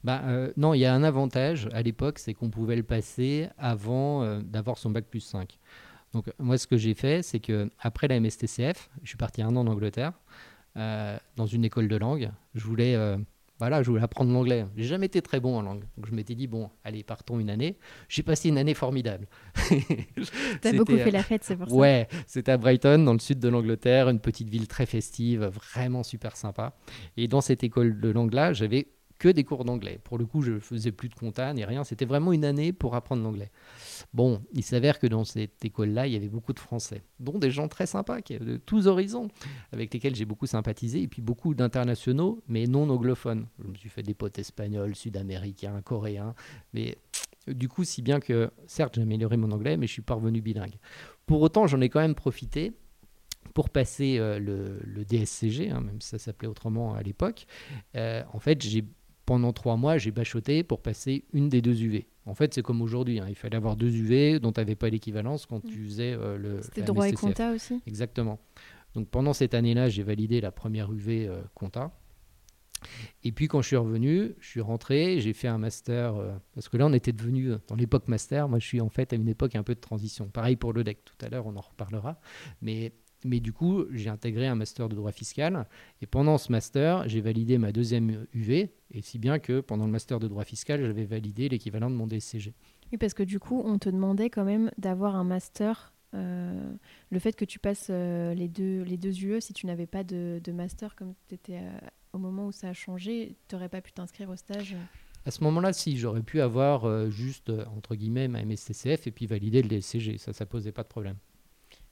[0.04, 3.50] Bah, euh, Non, il y a un avantage à l'époque, c'est qu'on pouvait le passer
[3.58, 5.58] avant d'avoir son bac plus 5.
[6.14, 9.56] Donc, moi, ce que j'ai fait, c'est que après la MSTCF, je suis parti un
[9.56, 10.14] an en Angleterre,
[10.76, 12.32] dans une école de langue.
[12.54, 12.96] Je voulais
[13.60, 14.65] voilà, je voulais apprendre l'anglais.
[14.76, 15.84] J'ai jamais été très bon en langue.
[15.96, 17.78] Donc je m'étais dit, bon, allez, partons une année.
[18.10, 19.28] J'ai passé une année formidable.
[20.62, 21.76] T'as beaucoup fait la fête, c'est pour ça.
[21.76, 26.04] Ouais, c'était à Brighton, dans le sud de l'Angleterre, une petite ville très festive, vraiment
[26.04, 26.76] super sympa.
[27.15, 28.88] Et dans cette école de langue-là, j'avais
[29.26, 30.00] que des cours d'anglais.
[30.04, 31.84] Pour le coup, je faisais plus de compta ni rien.
[31.84, 33.50] C'était vraiment une année pour apprendre l'anglais.
[34.14, 37.50] Bon, il s'avère que dans cette école-là, il y avait beaucoup de Français, dont des
[37.50, 39.30] gens très sympas, de tous horizons,
[39.72, 43.48] avec lesquels j'ai beaucoup sympathisé, et puis beaucoup d'internationaux, mais non anglophones.
[43.64, 46.36] Je me suis fait des potes espagnols, sud-américains, coréens,
[46.76, 47.00] mais
[47.48, 50.78] du coup, si bien que, certes, j'ai amélioré mon anglais, mais je suis parvenu bilingue.
[51.26, 52.74] Pour autant, j'en ai quand même profité
[53.56, 57.48] pour passer euh, le, DSCG, hein, même si ça s'appelait autrement à l'époque.
[57.96, 58.84] Euh, en fait, j'ai
[59.26, 62.08] pendant trois mois, j'ai bachoté pour passer une des deux UV.
[62.26, 63.20] En fait, c'est comme aujourd'hui.
[63.20, 63.26] Hein.
[63.30, 65.86] Il fallait avoir deux UV dont tu n'avais pas l'équivalence quand tu mm.
[65.86, 66.62] faisais euh, le.
[66.62, 68.40] C'était droit et compta aussi Exactement.
[68.94, 71.92] Donc pendant cette année-là, j'ai validé la première UV euh, compta.
[73.24, 76.70] Et puis quand je suis revenu, je suis rentré, j'ai fait un master, euh, parce
[76.70, 79.28] que là on était devenu, dans l'époque master, moi je suis en fait à une
[79.28, 80.28] époque un peu de transition.
[80.28, 82.20] Pareil pour le DEC, tout à l'heure on en reparlera.
[82.62, 82.94] Mais
[83.26, 85.68] mais du coup, j'ai intégré un master de droit fiscal.
[86.02, 88.72] Et pendant ce master, j'ai validé ma deuxième UV.
[88.92, 92.08] Et si bien que pendant le master de droit fiscal, j'avais validé l'équivalent de mon
[92.08, 92.54] DCG.
[92.92, 95.92] Oui, parce que du coup, on te demandait quand même d'avoir un master.
[96.14, 96.74] Euh,
[97.10, 100.04] le fait que tu passes euh, les, deux, les deux UE, si tu n'avais pas
[100.04, 101.80] de, master comme tu étais euh,
[102.14, 104.76] au moment où ça a changé, tu n'aurais pas pu t'inscrire au stage?
[105.26, 109.64] À ce moment-là, si, j'aurais pu avoir juste, entre guillemets, ma MSCCF et puis valider
[109.64, 110.20] le DCG.
[110.20, 111.16] Ça, ça posait pas de problème.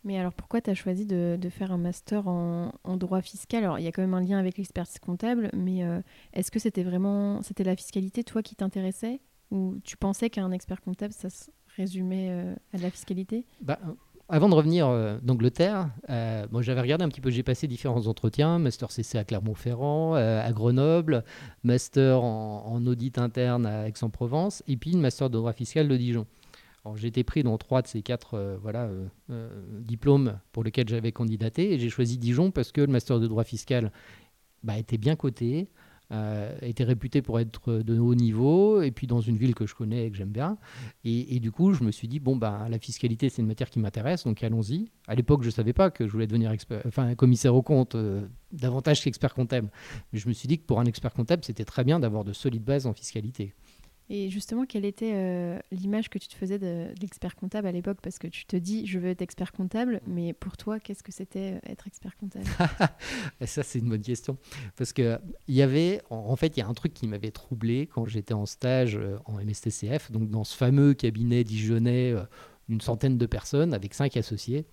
[0.03, 3.63] Mais alors pourquoi tu as choisi de, faire un master en, droit fiscal?
[3.63, 6.01] Alors il y a quand même un lien avec l'expertise comptable, mais euh,
[6.33, 9.21] est-ce que c'était vraiment c'était la fiscalité toi qui t'intéressait?
[9.51, 13.45] Ou tu pensais qu'un expert comptable ça se résumait euh, à la fiscalité?
[13.61, 13.79] Bah,
[14.27, 15.89] avant de revenir euh, d'Angleterre,
[16.51, 20.51] moi j'avais regardé un petit peu, j'ai passé différents entretiens, master CC à Clermont-Ferrand, à
[20.51, 21.23] Grenoble,
[21.63, 26.25] master en, audit interne à Aix-en-Provence, et puis master de droit fiscal de Dijon.
[27.01, 29.49] Été pris dans trois de ces quatre euh, voilà, euh, euh,
[29.81, 33.45] diplômes pour lesquels j'avais candidaté et j'ai choisi Dijon parce que le master de droit
[33.45, 33.91] fiscal
[34.63, 35.69] bah, était bien coté.
[36.61, 40.05] était réputé pour être de haut niveau, et puis dans une ville que je connais
[40.05, 40.57] et que j'aime bien.
[41.03, 43.79] Et, du coup, je me suis dit, bon, ben, la fiscalité, c'est une matière qui
[43.79, 44.91] m'intéresse, donc allons-y.
[45.07, 46.53] À l'époque, je ne savais pas que je voulais devenir
[46.85, 47.97] enfin, commissaire au compte,
[48.51, 49.69] davantage qu'expert comptable.
[50.11, 52.33] Mais je me suis dit que pour un expert comptable, c'était très bien d'avoir de
[52.33, 53.55] solides bases en fiscalité.
[54.15, 57.97] Et justement, quelle était euh, l'image que tu te faisais de, l'expert comptable à l'époque?
[57.99, 61.11] Parce que tu te dis, je veux être expert comptable, mais pour toi, qu'est-ce que
[61.11, 62.45] c'était euh, être expert comptable?
[63.47, 64.37] Ça, c'est une bonne question.
[64.75, 68.05] Parce qu'il y avait, en fait, il y a un truc qui m'avait troublé quand
[68.05, 72.13] j'étais en stage euh, en MSTCF, donc dans ce fameux cabinet dijonnais
[72.69, 74.67] d'une centaine de personnes avec cinq associés.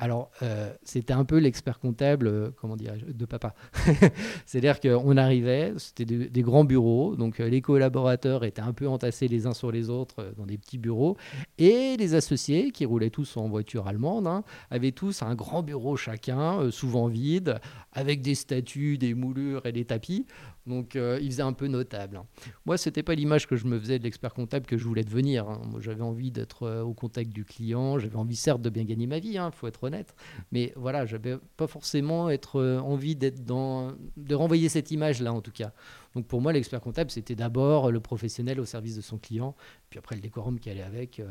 [0.00, 3.54] Alors, euh, c'était un peu l'expert comptable, euh, comment de papa.
[4.46, 9.26] C'est-à-dire qu'on arrivait, c'était des, grands bureaux, donc euh, les collaborateurs étaient un peu entassés
[9.26, 11.16] les uns sur les autres dans des petits bureaux,
[11.58, 15.96] et les associés, qui roulaient tous en voiture allemande, hein, avaient tous un grand bureau
[15.96, 17.58] chacun, souvent vide,
[17.92, 20.26] avec des statues, des moulures et des tapis.
[20.68, 22.18] Donc euh, il faisait un peu notable.
[22.18, 22.26] Hein.
[22.66, 25.04] Moi, ce n'était pas l'image que je me faisais de l'expert comptable que je voulais
[25.04, 25.48] devenir.
[25.48, 25.60] Hein.
[25.70, 29.06] Moi, j'avais envie d'être euh, au contact du client, j'avais envie certes de bien gagner
[29.06, 30.14] ma vie, il hein, faut être honnête.
[30.52, 35.52] Mais voilà, j'avais pas forcément euh, envie d'être dans, de renvoyer cette image-là en tout
[35.52, 35.72] cas.
[36.18, 39.54] Donc pour moi, l'expert comptable, c'était d'abord le professionnel au service de son client,
[39.88, 41.22] puis après le décorum qui allait avec.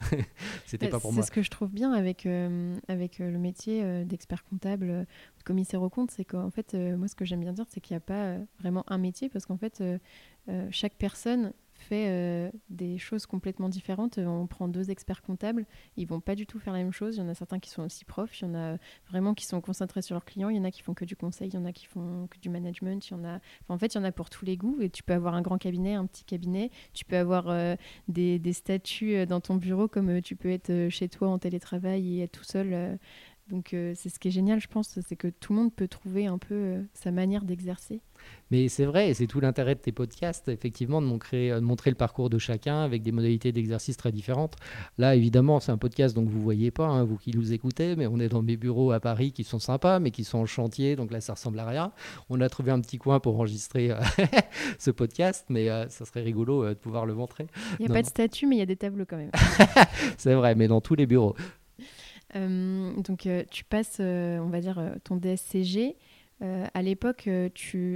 [0.66, 1.20] c'était bah, pas pour moi.
[1.20, 2.28] C'est ce que je trouve bien avec,
[2.86, 7.24] avec le métier d'expert comptable, de commissaire au compte, c'est qu'en fait, moi, ce que
[7.24, 9.82] j'aime bien dire, c'est qu'il n'y a pas vraiment un métier, parce qu'en fait,
[10.70, 11.52] chaque personne
[11.90, 14.18] fait des choses complètement différentes.
[14.18, 17.16] On prend deux experts comptables, ils vont pas du tout faire la même chose.
[17.16, 18.76] Il y en a certains qui sont aussi profs, il y en a
[19.08, 21.16] vraiment qui sont concentrés sur leurs clients, il y en a qui font que du
[21.16, 23.40] conseil, il y en a qui font que du management, il y en a.
[23.68, 24.80] en fait, il y en a pour tous les goûts.
[24.80, 27.76] Et tu peux avoir un grand cabinet, un petit cabinet, tu peux avoir
[28.08, 32.22] des, des, statuts dans ton bureau comme tu peux être chez toi en télétravail et
[32.22, 32.98] être tout seul.
[33.50, 36.26] Donc c'est ce qui est génial, je pense, c'est que tout le monde peut trouver
[36.26, 38.00] un peu sa manière d'exercer.
[38.50, 41.90] Mais c'est vrai, et c'est tout l'intérêt de tes podcasts, effectivement, de montrer, de montrer
[41.90, 44.56] le parcours de chacun avec des modalités d'exercice très différentes.
[44.98, 47.96] Là, évidemment, c'est un podcast, donc vous ne voyez pas, hein, vous qui nous écoutez,
[47.96, 50.46] mais on est dans mes bureaux à Paris qui sont sympas, mais qui sont en
[50.46, 51.92] chantier, donc là, ça ressemble à rien.
[52.28, 54.00] On a trouvé un petit coin pour enregistrer euh,
[54.78, 57.46] ce podcast, mais euh, ça serait rigolo euh, de pouvoir le montrer.
[57.78, 59.30] Il n'y a pas de statut, mais il y a des tableaux quand même.
[60.18, 61.34] c'est vrai, mais dans tous les bureaux.
[62.34, 65.96] Donc, tu passes, on va dire, ton DSCG.
[66.42, 67.50] Euh, à l'époque, euh,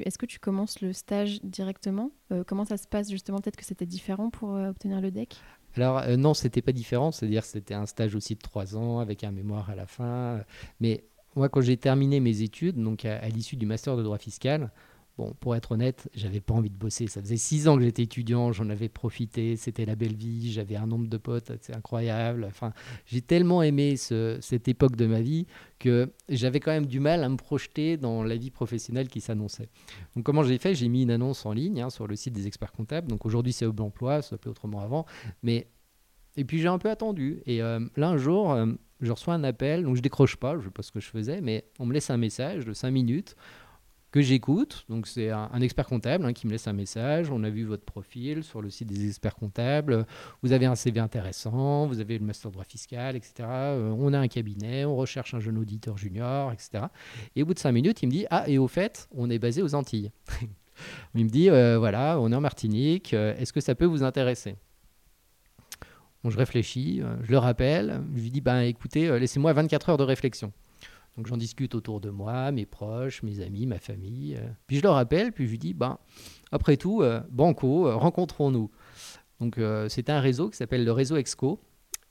[0.05, 3.65] est-ce que tu commences le stage directement euh, Comment ça se passe justement Peut-être que
[3.65, 5.35] c'était différent pour obtenir le DEC
[5.77, 7.11] Alors non, c'était pas différent.
[7.11, 10.41] C'est-à-dire c'était un stage aussi de trois ans avec un mémoire à la fin.
[10.81, 11.05] Mais
[11.37, 14.71] moi, quand j'ai terminé mes études, donc à l'issue du master de droit fiscal,
[15.17, 17.07] Bon, pour être honnête, j'avais pas envie de bosser.
[17.07, 20.75] Ça faisait six ans que j'étais étudiant, j'en avais profité, c'était la belle vie, j'avais
[20.75, 22.45] un nombre de potes, c'est incroyable.
[22.45, 22.73] Enfin,
[23.07, 25.47] j'ai tellement aimé cette époque de ma vie
[25.79, 29.69] que j'avais quand même du mal à me projeter dans la vie professionnelle qui s'annonçait.
[30.17, 30.75] Donc, comment j'ai fait?
[30.75, 33.07] J'ai mis une annonce en ligne hein, sur le site des experts comptables.
[33.07, 35.07] Donc, aujourd'hui, c'est Hub Emploi, ça s'appelait autrement avant.
[35.45, 35.69] Mais
[36.37, 37.43] et puis j'ai un peu attendu.
[37.47, 38.67] Et euh, là, un jour, euh,
[39.01, 41.09] je reçois un appel, donc je décroche pas, je ne sais pas ce que je
[41.09, 43.37] faisais, mais on me laisse un message de cinq minutes
[44.15, 44.85] que j'écoute.
[44.89, 47.33] Donc c'est un, expert comptable hein, qui me laisse un message.
[47.33, 50.07] On a vu votre profil sur le site des experts comptables.
[50.41, 53.33] Vous avez un CV intéressant, vous avez le master droit fiscal, etc.
[53.41, 56.85] Euh, on a un cabinet, on recherche un jeune auditeur junior, etc.
[57.35, 59.41] Et au bout de cinq minutes, il me dit ah et au fait, on est
[59.41, 60.13] basé aux Antilles.
[61.17, 63.15] il me dit euh, voilà, on est en Martinique.
[63.15, 64.55] Euh, est-ce que ça peut vous intéresser?
[66.25, 70.53] Je réfléchis, je le rappelle, je lui dis ben écoutez, laissez-moi 24 heures de réflexion.
[71.17, 74.37] Donc j'en discute autour de moi, mes proches, mes amis, ma famille.
[74.37, 74.49] Euh.
[74.67, 75.99] Puis je leur rappelle, puis je lui dis, ben,
[76.51, 78.71] après tout, euh, Banco, euh, rencontrons-nous.
[79.41, 81.61] Donc c'est un réseau qui s'appelle le réseau Exco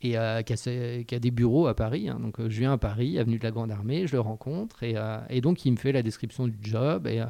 [0.01, 2.09] et qui a, des bureaux à Paris.
[2.09, 2.19] Hein.
[2.19, 5.65] Donc je viens à Paris, avenue de la Grande Armée, je le rencontre et, donc
[5.65, 7.23] il me fait la description du job et,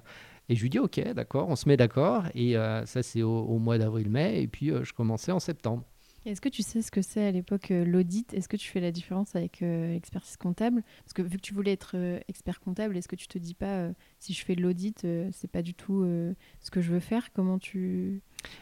[0.49, 2.55] je lui dis ok, d'accord, on se met d'accord et
[2.85, 5.83] ça c'est au, au mois d'avril-mai et puis je commençais en septembre.
[6.25, 8.33] Est-ce que tu sais ce que c'est à l'époque euh, l'audit?
[8.33, 10.81] Est-ce que tu fais la différence avec euh, expertise comptable?
[11.03, 13.53] Parce que vu que tu voulais être euh, expert comptable, est-ce que tu te dis
[13.53, 16.05] pas si je fais de l'audit, c'est pas du tout
[16.61, 17.33] ce que je veux faire?
[17.33, 18.21] Comment tu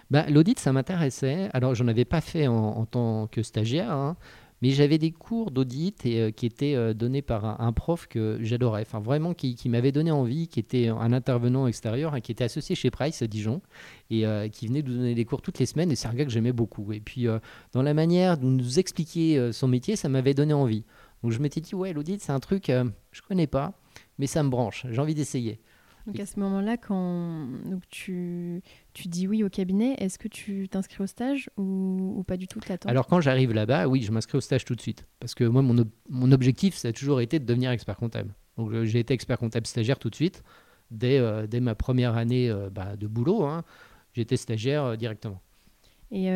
[0.10, 1.50] bah, L'audit, ça m'intéressait.
[1.54, 4.18] Alors, j'en avais pas fait en, tant que stagiaire, hein,
[4.62, 8.82] mais j'avais des cours d'audit euh, qui étaient euh, donnés par un, prof que j'adorais,
[8.82, 12.76] enfin vraiment qui, m'avait donné envie, qui était un intervenant extérieur, hein, qui était associé
[12.76, 13.62] chez Price à Dijon
[14.10, 15.92] et euh, qui venait nous donner des cours toutes les semaines.
[15.92, 16.92] Et c'est un gars que j'aimais beaucoup.
[16.92, 17.28] Et puis
[17.74, 20.84] dans la manière de nous expliquer son métier, ça m'avait donné envie.
[21.24, 22.72] Donc je m'étais dit ouais, l'audit c'est un truc
[23.12, 23.74] je connais pas,
[24.20, 24.86] mais ça me branche.
[24.90, 25.60] J'ai envie d'essayer.
[26.08, 28.62] Donc à ce moment-là, quand donc tu,
[28.94, 32.60] tu dis oui au cabinet, est-ce que tu t'inscris au stage ou, pas du tout
[32.86, 35.06] Alors quand j'arrive là-bas, oui, je m'inscris au stage tout de suite.
[35.20, 38.34] Parce que moi, mon, mon objectif, ça a toujours été de devenir expert comptable.
[38.58, 40.44] Donc j'ai été expert comptable stagiaire tout de suite.
[40.90, 43.44] dès, dès ma première année bah, de boulot.
[43.44, 43.64] Hein,
[44.14, 45.42] j'étais stagiaire directement.
[46.12, 46.30] Et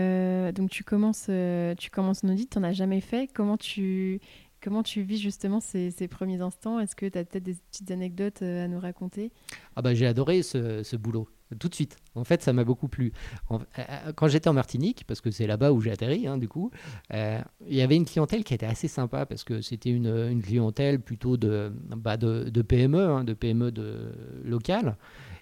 [0.54, 1.30] donc tu commences,
[1.78, 3.30] tu commences en audit, tu n'en as jamais fait.
[3.34, 4.22] Comment tu,
[4.66, 6.80] comment tu vis justement ces, premiers instants?
[6.80, 9.32] Est-ce que tu as peut-être des petites anecdotes à nous raconter?
[9.76, 11.98] Ah bah, J'ai adoré ce, boulot tout de suite.
[12.16, 13.14] En fait, ça m'a beaucoup plu.
[13.52, 16.48] Euh, euh, quand j'étais en Martinique, parce que c'est là-bas où j'ai atterri, hein, du
[16.48, 16.72] coup,
[17.14, 21.00] euh, il y avait une clientèle qui était assez sympa parce que c'était une, clientèle
[21.00, 24.98] plutôt de, bah de, PME, de PME de, hein, locales.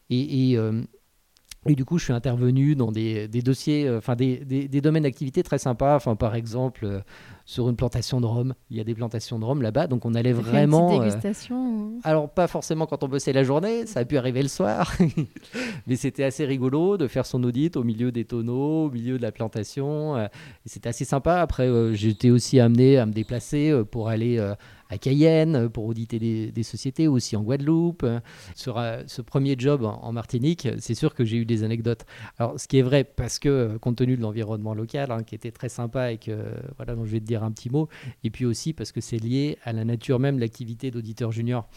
[0.10, 0.52] Et,
[1.66, 5.96] et, du coup, je suis intervenu dans des, dossiers, enfin des, domaines d'activité très sympas.
[5.96, 7.04] Enfin, par exemple,
[7.46, 8.54] sur une plantation de rhum.
[8.70, 10.92] Il y a des plantations de rhum là-bas, donc on allait vraiment.
[10.94, 14.42] Une euh, dégustation Alors pas forcément quand on bossait la journée, ça a pu arriver
[14.42, 14.94] le soir,
[15.88, 19.22] mais c'était assez rigolo de faire son audit au milieu des tonneaux, au milieu de
[19.22, 20.16] la plantation.
[20.16, 20.28] Euh,
[20.66, 21.42] c'était assez sympa.
[21.42, 24.40] Après, euh, j'étais aussi amené à me déplacer pour aller
[24.90, 28.06] à Cayenne pour auditer des, sociétés, aussi en Guadeloupe.
[28.56, 32.06] Sur ce premier job en, Martinique, c'est sûr que j'ai eu des anecdotes.
[32.38, 35.52] Alors, ce qui est vrai, parce que compte tenu de l'environnement local, hein, qui était
[35.52, 36.32] très sympa et que,
[36.78, 37.90] voilà, dont je vais te dire un petit mot,
[38.24, 41.68] et puis aussi parce que c'est lié à la nature même de l'activité d'auditeur junior.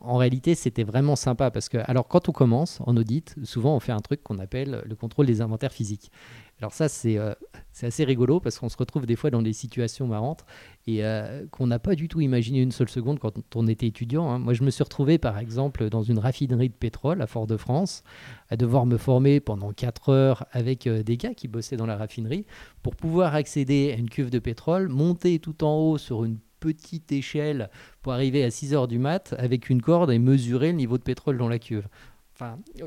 [0.00, 3.80] En réalité, c'était vraiment sympa parce que, alors, quand on commence en audit, souvent on
[3.80, 6.12] fait un truc qu'on appelle le contrôle des inventaires physiques.
[6.60, 7.34] Alors ça, euh,
[7.72, 10.44] c'est assez rigolo parce qu'on se retrouve des fois dans des situations marrantes
[10.86, 14.28] et euh, qu'on n'a pas du tout imaginé une seule seconde quand on était étudiant.
[14.28, 14.40] Hein.
[14.40, 18.02] Moi, je me suis retrouvé, par exemple, dans une raffinerie de pétrole à Fort-de-France,
[18.48, 21.96] à devoir me former pendant 4 heures avec euh, des gars qui bossaient dans la
[21.96, 22.44] raffinerie
[22.82, 27.12] pour pouvoir accéder à une cuve de pétrole, monter tout en haut sur une petite
[27.12, 27.70] échelle
[28.02, 31.04] pour arriver à 6 heures du mat avec une corde et mesurer le niveau de
[31.04, 31.86] pétrole dans la cuve.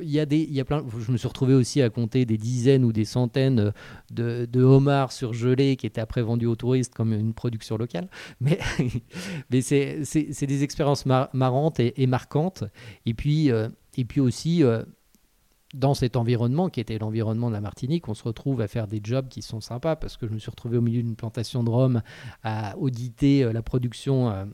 [0.02, 0.84] Il y a des, il y a plein.
[0.98, 3.74] Je me suis retrouvé aussi à compter des dizaines ou des centaines
[4.12, 8.10] de, de homards surgelés qui étaient après vendus aux touristes comme une production locale.
[8.40, 8.60] Mais,
[9.50, 12.64] mais c'est, des expériences marrantes et, marquantes.
[13.06, 14.64] Et puis, euh, et puis aussi.
[14.64, 14.84] Euh,
[15.74, 19.00] dans cet environnement qui était l'environnement de la Martinique, on se retrouve à faire des
[19.02, 21.70] jobs qui sont sympas parce que je me suis retrouvé au milieu d'une plantation de
[21.70, 22.02] rhum
[22.44, 24.50] à auditer euh, la production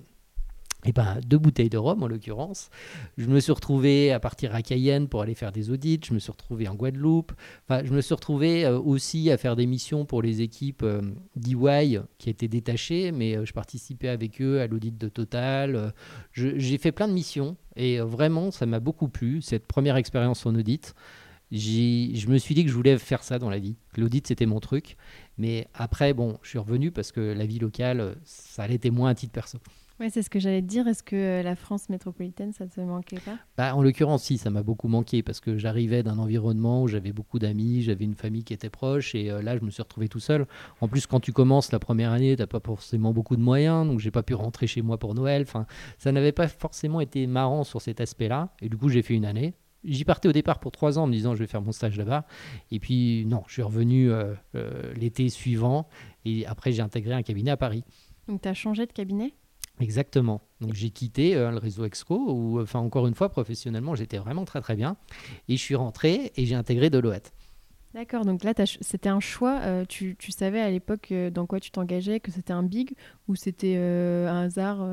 [0.86, 2.70] et eh ben, deux bouteilles de rhum en l'occurrence.
[3.18, 6.00] Je me suis retrouvé à partir à Cayenne pour aller faire des audits.
[6.08, 7.32] Je me suis retrouvé en Guadeloupe.
[7.68, 11.02] Enfin, je me suis retrouvé euh, aussi à faire des missions pour les équipes euh,
[11.36, 15.94] d'EY qui étaient détachées, mais euh, je participais avec eux à l'audit de Total.
[16.34, 20.54] j'ai fait plein de missions et vraiment, ça m'a beaucoup plu, cette première expérience en
[20.54, 20.94] audit.
[21.52, 23.78] Je me suis dit que je voulais faire ça dans la vie.
[23.98, 24.96] L'audit, c'était mon truc.
[25.38, 29.10] Mais après, bon, je suis revenu parce que la vie locale, ça allait être moins
[29.10, 29.58] à titre perso.
[30.00, 30.88] Oui, c'est ce que j'allais te dire.
[30.88, 33.38] Est-ce que euh, la France métropolitaine, ça ne te manquait pas?
[33.58, 37.12] Bah, En l'occurrence, si, ça m'a beaucoup manqué parce que j'arrivais d'un environnement où j'avais
[37.12, 40.08] beaucoup d'amis, j'avais une famille qui était proche et euh, là, je me suis retrouvé
[40.08, 40.46] tout seul.
[40.82, 43.88] En plus, quand tu commences la première année, tu n'as pas forcément beaucoup de moyens,
[43.88, 45.42] donc j'ai pas pu rentrer chez moi pour Noël.
[45.42, 45.66] Enfin,
[45.98, 48.54] ça n'avait pas forcément été marrant sur cet aspect-là.
[48.62, 49.56] Et du coup, j'ai fait une année.
[49.84, 51.98] J'y partais au départ pour trois ans en me disant je vais faire mon stage
[51.98, 52.26] là-bas.
[52.72, 54.34] Et puis non, je suis revenu euh,
[54.96, 55.88] l'été suivant
[56.26, 57.84] et après j'ai intégré un cabinet à Paris.
[58.28, 59.34] Donc tu as changé de cabinet?
[59.80, 60.42] Exactement.
[60.60, 64.46] Donc j'ai quitté euh, le réseau Exco, où, enfin encore une fois, professionnellement, j'étais vraiment
[64.46, 64.98] très très bien.
[65.48, 67.34] Et je suis rentré et j'ai intégré Deloitte.
[67.94, 69.60] D'accord, donc là, c'était un choix.
[69.64, 72.94] Euh, tu, tu, savais à l'époque euh, dans quoi tu t'engageais, que c'était un big
[73.28, 74.86] ou c'était un hasard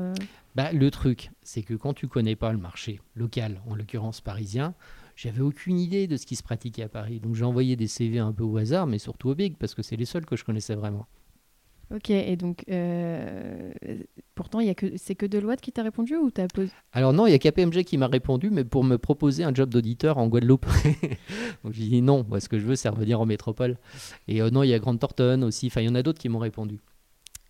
[0.55, 4.73] bah, Le truc, c'est que quand tu connais pas le marché local, en l'occurrence parisien,
[5.15, 7.19] j'avais aucune idée de ce qui se pratiquait à Paris.
[7.19, 9.83] Donc j'ai envoyé des CV un peu au hasard, mais surtout au big, parce que
[9.83, 11.05] c'est les seuls que je connaissais vraiment.
[11.93, 13.71] Ok, et donc euh,
[14.33, 14.59] pourtant
[14.97, 17.83] c'est que Deloitte qui t'a répondu ou t'as posé Alors non, il y a KPMG
[17.83, 20.65] qui m'a répondu, mais pour me proposer un job d'auditeur en Guadeloupe.
[21.63, 23.77] donc j'ai dit non, moi ce que je veux c'est revenir en métropole.
[24.27, 26.19] Et euh, non, il y a Grande Thornton aussi, enfin il y en a d'autres
[26.19, 26.79] qui m'ont répondu.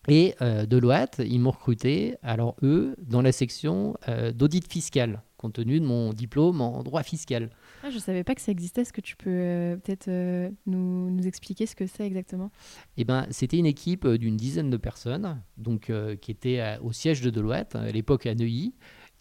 [0.07, 3.95] Et euh, Deloitte, ils m'ont recruté, alors eux, dans la section
[4.35, 7.49] d'audit fiscal, compte tenu de mon diplôme en droit fiscal.
[7.85, 8.81] Ah, je ne savais pas que ça existait.
[8.81, 12.49] Est-ce que tu peux euh, peut-être euh, nous, expliquer ce que c'est exactement?
[12.97, 17.21] Eh ben, C'était une équipe euh, d'une dizaine de personnes donc, qui était au siège
[17.21, 18.73] de Deloitte, à l'époque à Neuilly,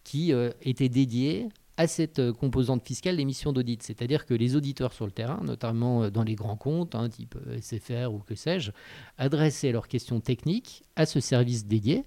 [0.03, 1.47] qui était dédiée
[1.77, 3.83] à cette composante fiscale des missions d'audit.
[3.83, 8.11] C'est-à-dire que les auditeurs sur le terrain, notamment dans les grands comptes, hein, type SFR
[8.11, 8.71] ou que sais-je,
[9.17, 12.03] adressaient leurs questions techniques à ce service dédié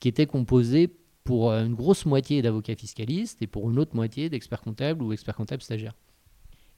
[0.00, 0.90] qui était composé
[1.28, 5.36] pour une grosse moitié d'avocats fiscalistes et pour une autre moitié d'experts comptables ou experts
[5.36, 5.92] comptables stagiaires.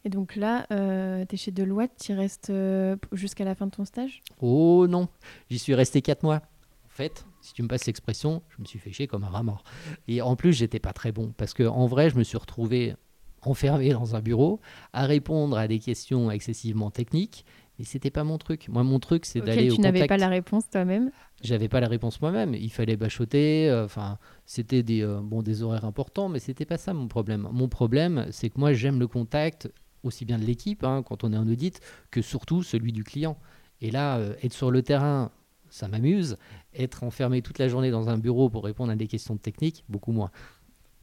[0.04, 3.70] Et donc là, euh, tu es chez Deloitte, tu restes euh, jusqu'à la fin de
[3.70, 4.24] ton stage?
[4.40, 5.06] Oh non,
[5.50, 6.42] j'y suis resté 4 mois.
[6.84, 9.44] En fait, si tu me passes l'expression, je me suis fait chier comme un rat
[9.44, 9.62] mort.
[10.08, 12.96] Et en plus, j'étais pas très bon parce qu'en vrai, je me suis retrouvé
[13.42, 14.60] enfermé dans un bureau
[14.92, 17.44] à répondre à des questions excessivement techniques
[17.80, 18.68] Et c'était pas mon truc.
[18.68, 21.10] Moi, mon truc, c'est d'aller au tu n'avais pas la réponse toi-même?
[21.42, 22.52] J'avais pas la réponse moi-même.
[22.54, 23.70] Il fallait bachoter.
[23.70, 27.48] euh, Enfin, c'était des euh, bon des horaires importants, mais c'était pas ça mon problème.
[27.50, 31.32] Mon problème, c'est que moi, j'aime le contact aussi bien de l'équipe hein, quand on
[31.32, 33.38] est en audit que surtout celui du client.
[33.80, 35.30] Et là, euh, être sur le terrain,
[35.70, 36.36] ça m'amuse.
[36.74, 40.12] Être enfermé toute la journée dans un bureau pour répondre à des questions techniques, beaucoup
[40.12, 40.30] moins.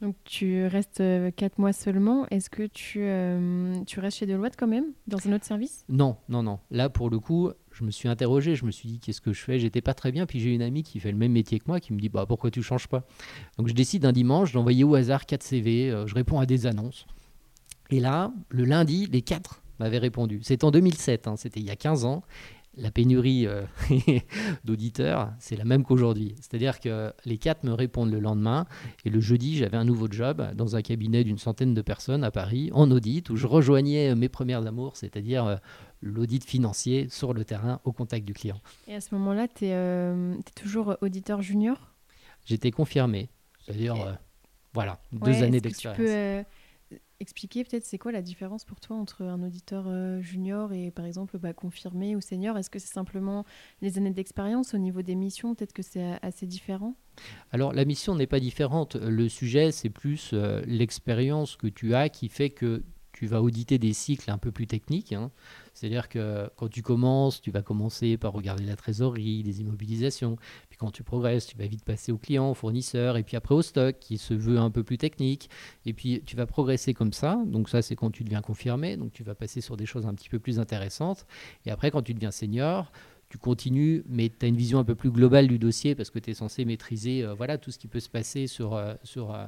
[0.00, 1.02] Donc tu restes
[1.36, 2.26] 4 mois seulement.
[2.30, 5.84] Est-ce que tu, euh, tu restes chez Deloitte quand même, dans un autre service?
[5.88, 6.60] Non, non, non.
[6.70, 9.42] Là, pour le coup, je me suis interrogé, je me suis dit qu'est-ce que je
[9.42, 9.58] fais?
[9.58, 11.80] J'étais pas très bien, puis j'ai une amie qui fait le même métier que moi
[11.80, 13.04] qui me dit bah pourquoi tu changes pas?
[13.56, 16.66] Donc je décide un dimanche d'envoyer au hasard 4 CV, euh, je réponds à des
[16.66, 17.06] annonces.
[17.90, 20.40] Et là, le lundi, les 4 m'avaient répondu.
[20.42, 22.22] C'est en 2007, hein, c'était il y a 15 ans.
[22.80, 23.62] La pénurie euh,
[24.64, 26.36] d'auditeurs, c'est la même qu'aujourd'hui.
[26.36, 28.66] C'est-à-dire que les 4 me répondent le lendemain,
[29.04, 32.30] et le jeudi, j'avais un nouveau job dans un cabinet d'une centaine de personnes à
[32.30, 35.56] Paris, en audit, où je rejoignais mes premières amours, c'est-à-dire euh,
[36.02, 38.60] l'audit financier sur le terrain au contact du client.
[38.86, 40.12] Et à ce moment-là, tu es,
[40.54, 41.76] toujours auditeur junior?
[42.44, 43.28] J'étais confirmé,
[43.64, 44.12] c'est-à-dire euh,
[44.72, 46.46] voilà, deux années d'expérience.
[47.20, 51.04] Expliquer peut-être c'est quoi la différence pour toi entre un auditeur euh, junior et par
[51.04, 52.56] exemple bah, confirmé ou senior?
[52.56, 53.44] Est-ce que c'est simplement
[53.82, 55.56] les années d'expérience au niveau des missions?
[55.56, 56.94] Peut-être que c'est euh, assez différent?
[57.50, 62.08] Alors la mission n'est pas différente, le sujet c'est plus euh, l'expérience que tu as
[62.08, 65.12] qui fait que tu vas auditer des cycles un peu plus techniques.
[65.12, 65.32] hein.
[65.74, 70.36] C'est-à-dire que quand tu commences, tu vas commencer par regarder la trésorerie, les immobilisations.
[70.78, 73.62] Quand tu progresses, tu vas vite passer au client, au fournisseur, et puis après au
[73.62, 75.50] stock, qui se veut un peu plus technique.
[75.84, 77.38] Et puis tu vas progresser comme ça.
[77.46, 78.96] Donc ça, c'est quand tu deviens confirmé.
[78.96, 81.26] Donc tu vas passer sur des choses un petit peu plus intéressantes.
[81.66, 82.92] Et après, quand tu deviens senior,
[83.28, 86.18] tu continues, mais tu as une vision un peu plus globale du dossier parce que
[86.18, 89.34] tu es censé maîtriser euh, voilà, tout ce qui peut se passer sur, euh, sur
[89.34, 89.46] euh,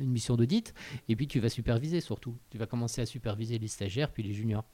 [0.00, 0.74] une mission d'audit.
[1.08, 2.36] Et puis tu vas superviser surtout.
[2.50, 4.64] Tu vas commencer à superviser les stagiaires puis les juniors.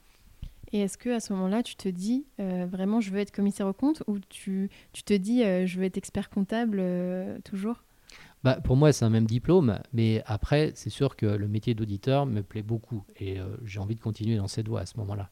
[0.73, 3.67] Et est-ce que à ce moment-là, tu te dis euh, vraiment je veux être commissaire
[3.67, 7.83] au compte ou tu, tu te dis euh, je veux être expert comptable euh, toujours?
[8.43, 12.25] Bah, pour moi, c'est un même diplôme, mais après, c'est sûr que le métier d'auditeur
[12.25, 15.29] me plaît beaucoup et j'ai envie de continuer dans cette voie à ce moment-là.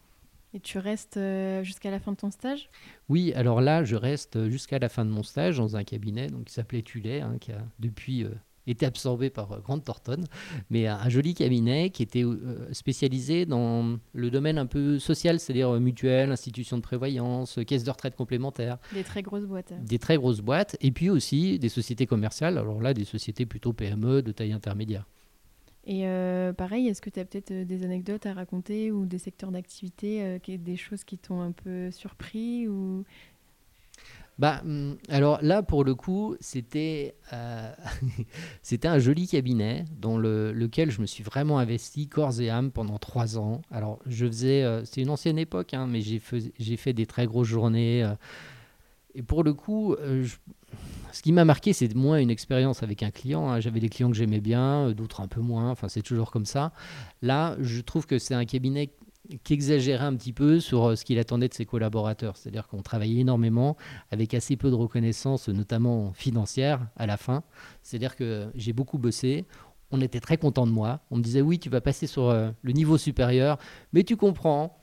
[0.54, 1.20] Et tu restes
[1.62, 2.70] jusqu'à la fin de ton stage?
[3.10, 6.46] Oui, alors là, je reste jusqu'à la fin de mon stage dans un cabinet donc,
[6.46, 8.26] qui s'appelait Tulet, hein, qui a depuis
[8.68, 10.24] été absorbé par euh, Grande Thornton,
[10.70, 15.40] mais un, un joli cabinet qui était euh, spécialisé dans le domaine un peu social,
[15.40, 19.74] c'est-à-dire euh, mutuelle, institution de prévoyance, caisse de retraite complémentaire, Des très grosses boîtes.
[19.84, 23.74] des très grosses boîtes, et puis aussi des sociétés commerciales, alors là, des sociétés plutôt
[23.74, 25.06] PME de taille intermédiaire.
[25.84, 29.52] Et euh, pareil, est-ce que tu as peut-être des anecdotes à raconter ou des secteurs
[29.52, 33.04] d'activité, euh, des choses qui t'ont un peu surpris ou...
[34.42, 37.72] Bah, hum, alors là, pour le coup, c'était euh,
[38.86, 42.98] un joli cabinet dans le, lequel je me suis vraiment investi corps et âme pendant
[42.98, 43.62] trois ans.
[43.70, 47.50] Alors, je faisais, euh, c'est une ancienne époque, hein, mais j'ai fait des très grosses
[47.50, 48.04] journées.
[48.04, 48.16] euh,
[49.14, 49.96] et pour le coup,
[51.12, 53.50] ce qui m'a marqué, c'est moins une expérience avec un client.
[53.50, 53.60] hein.
[53.60, 55.70] J'avais des clients que j'aimais bien, d'autres un peu moins.
[55.70, 56.72] Enfin, c'est toujours comme ça.
[57.22, 58.92] Là, je trouve que c'est un cabinet
[59.44, 62.38] qui exagérait un petit peu sur euh, ce qu'il attendait de ses collaborateurs.
[62.38, 63.78] C'est-à-dire qu'on travaillait énormément
[64.12, 67.44] avec assez peu de reconnaissance, notamment financière, à la fin.
[67.84, 69.46] C'est-à-dire que j'ai beaucoup bossé.
[69.92, 71.02] On était très content de moi.
[71.12, 73.58] On me disait oui, tu vas passer sur euh, le niveau supérieur,
[73.94, 74.78] mais tu comprends.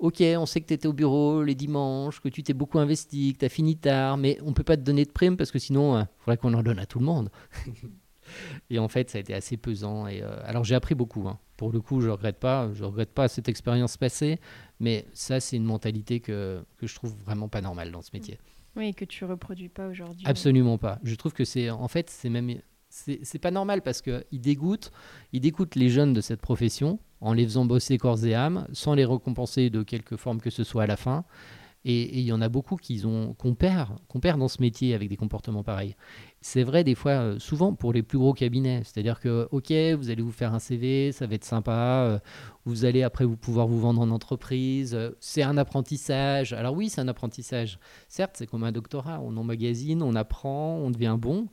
[0.00, 3.32] Ok, on sait que tu étais au bureau les dimanches, que tu t'es beaucoup investi,
[3.32, 5.58] que tu as fini tard, mais on peut pas te donner de prime parce que
[5.58, 7.30] sinon, il faudrait qu'on en donne à tout le monde.
[8.70, 10.06] et en fait, ça a été assez pesant.
[10.06, 11.28] Et, euh, alors, j'ai appris beaucoup.
[11.28, 11.38] hein.
[11.56, 12.70] Pour le coup, je regrette pas.
[12.74, 14.40] Je regrette pas cette expérience passée,
[14.80, 18.38] mais ça, c'est une mentalité que, que je trouve vraiment pas normale dans ce métier.
[18.76, 20.24] Oui, que tu reproduis pas aujourd'hui.
[20.26, 20.98] Absolument pas.
[21.04, 22.56] Je trouve que c'est, en fait, c'est même,
[22.88, 24.90] c'est pas normal parce que il dégoûte,
[25.32, 28.94] il dégoûte les jeunes de cette profession en les faisant bosser corps et âme, sans
[28.94, 31.24] les récompenser de quelque forme que ce soit à la fin.
[31.84, 34.60] Et et il y en a beaucoup qui ont, qu'on perd, qu'on perd dans ce
[34.60, 35.96] métier avec des comportements pareils.
[36.46, 38.82] C'est vrai des fois, euh, souvent pour les plus gros cabinets.
[38.84, 41.72] C'est-à-dire que, ok, vous allez vous faire un CV, ça va être sympa.
[42.06, 42.18] euh,
[42.66, 44.94] vous allez après vous pouvoir vous vendre en entreprise.
[44.94, 46.52] euh, C'est un apprentissage.
[46.52, 47.78] Alors oui, c'est un apprentissage.
[48.08, 49.20] Certes, c'est comme un doctorat.
[49.22, 51.48] On emmagasine, on apprend, on devient bon.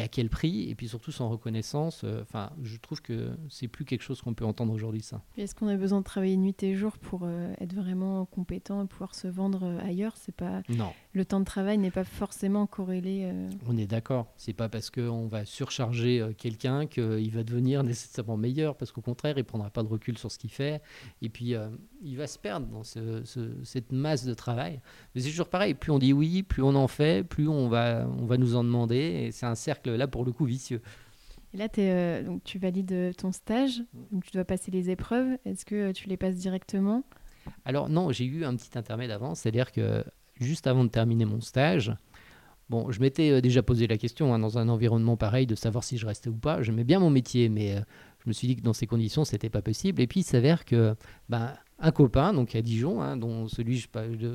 [0.00, 2.02] À quel prix Et puis surtout sans reconnaissance.
[2.04, 5.22] euh, Enfin, je trouve que c'est plus quelque chose qu'on peut entendre aujourd'hui, ça.
[5.36, 8.86] Est-ce qu'on a besoin de travailler nuit et jour pour euh, être vraiment compétent et
[8.86, 10.16] pouvoir se vendre euh, ailleurs?
[10.16, 10.92] C'est pas Non.
[11.12, 13.32] le temps de travail n'est pas forcément corrélé.
[13.68, 14.26] On est d'accord.
[14.36, 19.36] C'est pas parce qu'on va surcharger quelqu'un qu'il va devenir nécessairement meilleur, parce qu'au contraire,
[19.38, 20.80] il prendra pas de recul sur ce qu'il fait,
[21.22, 21.54] et puis
[22.02, 24.80] il va se perdre dans ce- ce- cette masse de travail.
[25.14, 25.74] Mais c'est toujours pareil.
[25.74, 28.64] Plus on dit oui, plus on en fait, plus on va, on va nous en
[28.64, 28.96] demander,
[29.26, 30.80] et c'est un cercle là pour le coup vicieux.
[31.54, 33.82] Et là, euh, donc, tu valides euh, ton stage,
[34.12, 35.38] donc tu dois passer les épreuves.
[35.44, 37.04] Est-ce que euh, tu les passes directement?
[37.64, 40.04] Alors non, j'ai eu un petit intermède avant, c'est-à-dire que
[40.38, 41.94] juste avant de terminer mon stage,
[42.68, 45.96] bon, je m'étais déjà posé la question hein, dans un environnement pareil de savoir si
[45.96, 46.62] je restais ou pas.
[46.62, 47.80] J'aimais bien mon métier, mais euh,
[48.22, 50.02] je me suis dit que dans ces conditions, c'était pas possible.
[50.02, 50.94] Et puis il s'avère que
[51.30, 53.86] ben, un copain, donc à Dijon, hein, dont celui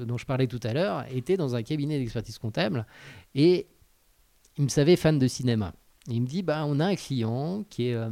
[0.08, 2.86] dont je parlais tout à l'heure, était dans un cabinet d'expertise comptable
[3.36, 3.68] et
[4.58, 5.74] il me savait fan de cinéma.
[6.08, 8.10] il me dit, bah, on a un client qui est, euh,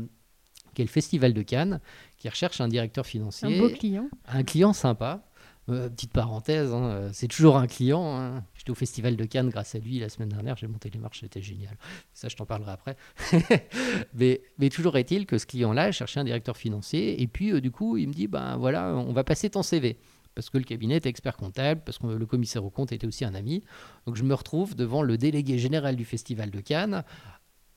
[0.74, 1.80] qui est le Festival de Cannes,
[2.18, 3.58] qui recherche un directeur financier.
[3.58, 4.10] Un beau client.
[4.28, 5.24] Un client sympa.
[5.70, 8.18] Euh, petite parenthèse, hein, euh, c'est toujours un client.
[8.18, 8.44] Hein.
[8.56, 11.22] J'étais au Festival de Cannes grâce à lui la semaine dernière, j'ai monté les marches,
[11.22, 11.78] c'était génial.
[12.14, 12.98] Ça, je t'en parlerai après.
[14.16, 17.22] mais, mais, toujours est-il que ce client-là cherchait un directeur financier.
[17.22, 19.98] Et puis, euh, du coup, il me dit ben voilà, on va passer ton CV.
[20.36, 23.26] Parce que le cabinet est expert comptable, parce que le commissaire au compte était aussi
[23.26, 23.64] un ami.
[24.06, 27.04] Donc, je me retrouve devant le délégué général du Festival de Cannes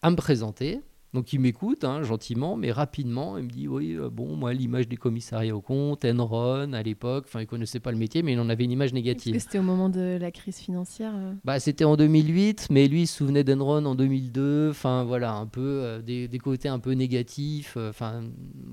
[0.02, 0.80] à me présenter.
[1.14, 4.88] Donc il m'écoute hein, gentiment, mais rapidement, il me dit oui, euh, bon, moi l'image
[4.88, 8.40] des commissariats au compte, Enron à l'époque, enfin il connaissait pas le métier, mais il
[8.40, 9.38] en avait une image négative.
[9.38, 11.12] C'était au moment de la crise financière.
[11.14, 15.34] Euh bah c'était en 2008, mais lui il se souvenait d'Enron en 2002, enfin voilà
[15.34, 18.24] un peu euh, des, côtés un peu négatifs, enfin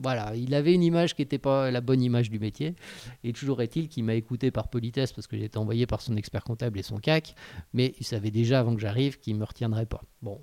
[0.01, 2.73] voilà, il avait une image qui n'était pas la bonne image du métier.
[3.23, 6.43] Et toujours est-il qu'il m'a écouté par politesse parce que j'étais envoyé par son expert
[6.43, 7.35] comptable et son CAC,
[7.73, 10.01] mais il savait déjà avant que j'arrive qu'il me retiendrait pas.
[10.23, 10.39] Bon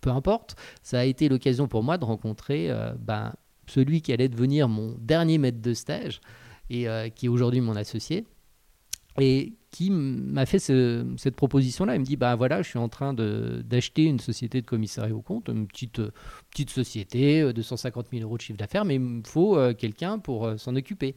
[0.00, 3.34] peu importe, ça a été l'occasion pour moi de rencontrer euh, ben,
[3.66, 6.20] celui qui allait devenir mon dernier maître de stage
[6.70, 8.24] et euh, qui est aujourd'hui mon associé
[9.18, 11.96] et qui m'a fait cette proposition-là.
[11.96, 15.22] Il me dit, bah voilà, je suis en train d'acheter une société de commissariat au
[15.22, 16.02] compte, une petite,
[16.50, 20.18] petite société de 150 000 euros de chiffre d'affaires, mais il me faut euh, quelqu'un
[20.18, 21.14] pour s'en occuper.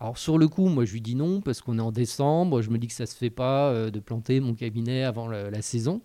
[0.00, 2.70] Alors sur le coup, moi je lui dis non parce qu'on est en décembre, je
[2.70, 6.00] me dis que ça se fait pas de planter mon cabinet avant la saison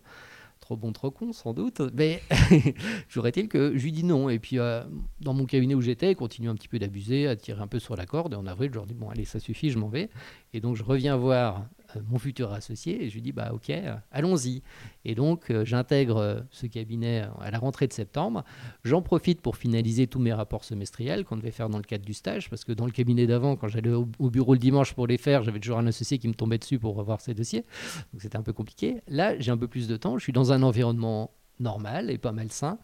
[0.67, 1.81] trop bon, trop con, sans doute.
[1.93, 2.21] Mais
[3.09, 4.27] j'aurais-il que je lui dis non.
[4.27, 4.83] Et puis, euh,
[5.21, 7.79] dans mon cabinet où j'étais, il continue un petit peu d'abuser, à tirer un peu
[7.79, 8.33] sur la corde.
[8.33, 10.09] Et en avril, je leur dis bon, allez, ça suffit, je m'en vais.
[10.53, 11.65] Et donc, je reviens voir
[12.09, 14.61] mon futur associé et je lui dis bah ok euh, allons-y.
[15.05, 18.43] Et donc euh, j'intègre ce cabinet à la rentrée de septembre.
[18.83, 22.13] J'en profite pour finaliser tous mes rapports semestriels qu'on devait faire dans le cadre du
[22.13, 25.17] stage parce que dans le cabinet d'avant quand j'allais au, bureau le dimanche pour les
[25.17, 27.65] faire j'avais toujours un associé qui me tombait dessus pour revoir ses dossiers.
[28.13, 29.01] Donc c'était un peu compliqué.
[29.07, 30.17] Là j'ai un peu plus de temps.
[30.17, 32.77] Je suis dans un environnement normal et pas malsain.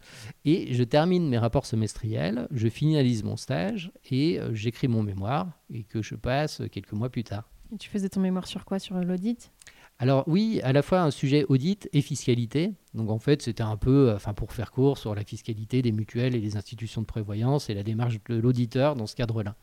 [0.44, 5.84] Et je termine mes rapports semestriels, je finalise mon stage et j'écris mon mémoire et
[5.84, 7.48] que je passe quelques mois plus tard
[7.78, 8.78] tu faisais ton mémoire sur quoi?
[8.78, 9.52] Sur l'audit?
[9.98, 12.72] Alors oui, à la fois un sujet audit et fiscalité.
[12.94, 16.34] Donc en fait, c'était un peu, enfin pour faire court, sur la fiscalité des mutuelles
[16.34, 19.54] et des institutions de prévoyance et la démarche de l'auditeur dans ce cadre-là.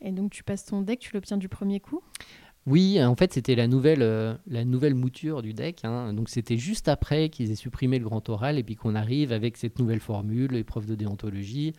[0.00, 2.02] Et donc tu passes ton deck, tu l'obtiens du premier coup?
[2.66, 5.84] Oui, en fait, c'était la nouvelle, euh, la nouvelle mouture du deck.
[5.84, 6.12] Hein.
[6.12, 9.56] Donc, c'était juste après qu'ils aient supprimé le grand oral et puis qu'on arrive avec
[9.56, 11.74] cette nouvelle formule, épreuve de déontologie,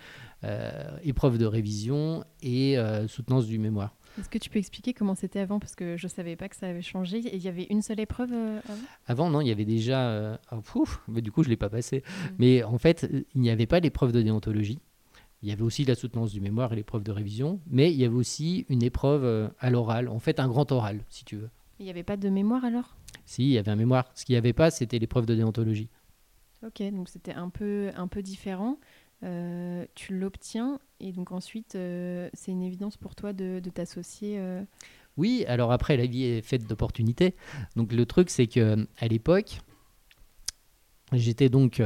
[0.45, 3.97] euh, épreuve de révision et euh, soutenance du mémoire.
[4.19, 5.59] Est-ce que tu peux expliquer comment c'était avant?
[5.59, 7.19] Parce que je ne savais pas que ça avait changé.
[7.19, 8.81] Et il y avait une seule épreuve euh, avant?
[9.05, 10.09] Avant, non, il y avait déjà.
[10.09, 10.37] Euh,
[10.75, 12.03] oh, mais du coup, je ne l'ai pas passé.
[12.07, 12.27] Mm.
[12.39, 14.79] Mais en fait, il n'y avait pas l'épreuve de déontologie.
[15.43, 17.59] Il y avait aussi la soutenance du mémoire et l'épreuve de révision.
[17.67, 20.09] Mais il y avait aussi une épreuve euh, à l'oral.
[20.09, 21.49] En fait, un grand oral, si tu veux.
[21.79, 22.95] Il n'y avait pas de mémoire alors?
[23.25, 24.09] Si, il y avait un mémoire.
[24.15, 25.89] Ce qu'il n'y avait pas, c'était l'épreuve de déontologie.
[26.65, 28.79] Ok, donc c'était un peu, un peu différent.
[29.23, 34.37] Euh, tu l'obtiens et donc ensuite euh, c'est une évidence pour toi de, t'associer.
[34.37, 34.63] Euh.
[35.17, 37.35] Oui, alors après la vie est faite d'opportunités.
[37.75, 39.59] Donc le truc c'est que à l'époque
[41.13, 41.81] j'étais donc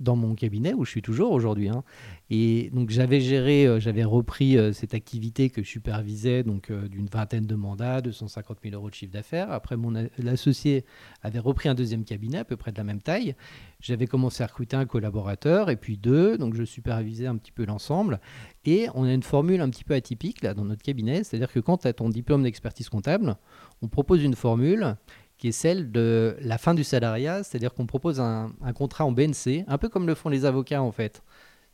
[0.00, 1.68] dans mon cabinet où je suis toujours aujourd'hui.
[1.68, 1.84] Hein.
[2.32, 6.86] Et donc j'avais géré, euh, j'avais repris euh, cette activité que je supervisais, donc euh,
[6.86, 9.50] d'une vingtaine de mandats, 250 000 euros de chiffre d'affaires.
[9.50, 10.84] Après, mon l'associé
[11.22, 13.34] avait repris un deuxième cabinet à peu près de la même taille.
[13.80, 17.64] J'avais commencé à recruter un collaborateur et puis deux, donc je supervisais un petit peu
[17.64, 18.20] l'ensemble.
[18.64, 21.58] Et on a une formule un petit peu atypique là dans notre cabinet, c'est-à-dire que
[21.58, 23.34] quand tu as ton diplôme d'expertise comptable,
[23.82, 24.94] on propose une formule
[25.40, 29.64] qui est celle de la fin du salariat, c'est-à-dire qu'on propose un, contrat en BNC,
[29.66, 31.22] un peu comme le font les avocats en fait.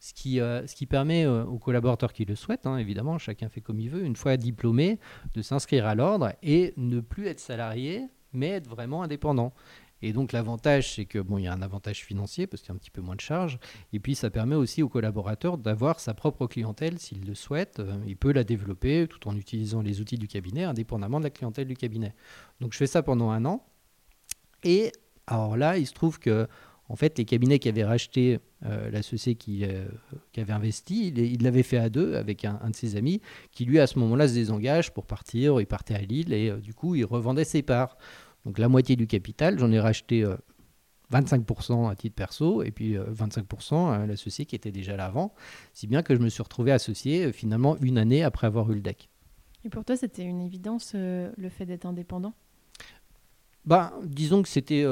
[0.06, 3.48] Ce qui, euh, ce qui permet euh, aux collaborateurs qui le souhaitent, hein, évidemment, chacun
[3.48, 5.00] fait comme il veut, une fois diplômé,
[5.34, 9.52] de s'inscrire à l'ordre et ne plus être salarié, mais être vraiment indépendant.
[10.02, 12.72] Et donc l'avantage, c'est que bon, il y a un avantage financier parce qu'il y
[12.72, 13.58] a un petit peu moins de charges.
[13.92, 17.80] Et puis ça permet aussi aux collaborateurs d'avoir sa propre clientèle s'il le souhaite.
[17.80, 21.30] Euh, il peut la développer tout en utilisant les outils du cabinet, indépendamment de la
[21.30, 22.14] clientèle du cabinet.
[22.60, 23.66] Donc je fais ça pendant un an.
[24.62, 24.92] Et
[25.26, 26.46] alors là, il se trouve que
[26.88, 29.86] en fait, les cabinets qui avaient racheté euh, l'associé qui, euh,
[30.32, 33.20] qui, avait investi, il l'avait fait à deux avec un, de ses amis
[33.50, 35.60] qui, lui, à ce moment-là, se désengage pour partir.
[35.60, 37.96] Il partait à Lille et du coup, il revendait ses parts.
[38.44, 40.24] Donc la moitié du capital, j'en ai racheté
[41.12, 45.06] 25% euh, à titre perso et puis 25% euh, à l'associé qui était déjà là
[45.06, 45.34] avant.
[45.72, 48.74] Si bien que je me suis retrouvé associé euh, finalement une année après avoir eu
[48.74, 49.08] le deck.
[49.64, 52.34] Et pour toi, c'était une évidence le fait d'être indépendant?
[53.64, 54.84] Bah, disons que c'était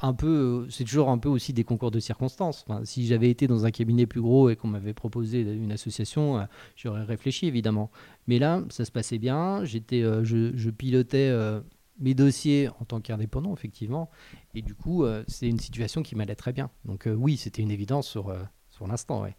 [0.00, 2.64] un peu, c'est toujours un peu aussi des concours de circonstances.
[2.84, 6.44] si j'avais été dans un cabinet plus gros et qu'on m'avait proposé une association, euh,
[6.76, 7.90] j'aurais réfléchi évidemment.
[8.26, 9.64] Mais là, ça se passait bien.
[9.64, 11.60] J'étais, euh, je, pilotais euh,
[11.98, 14.10] mes dossiers en tant qu'indépendant, effectivement.
[14.54, 16.70] Et du coup, c'est une situation qui m'allait très bien.
[16.84, 18.34] Donc oui, c'était une évidence sur,
[18.68, 19.22] sur l'instant.
[19.22, 19.34] Ouais.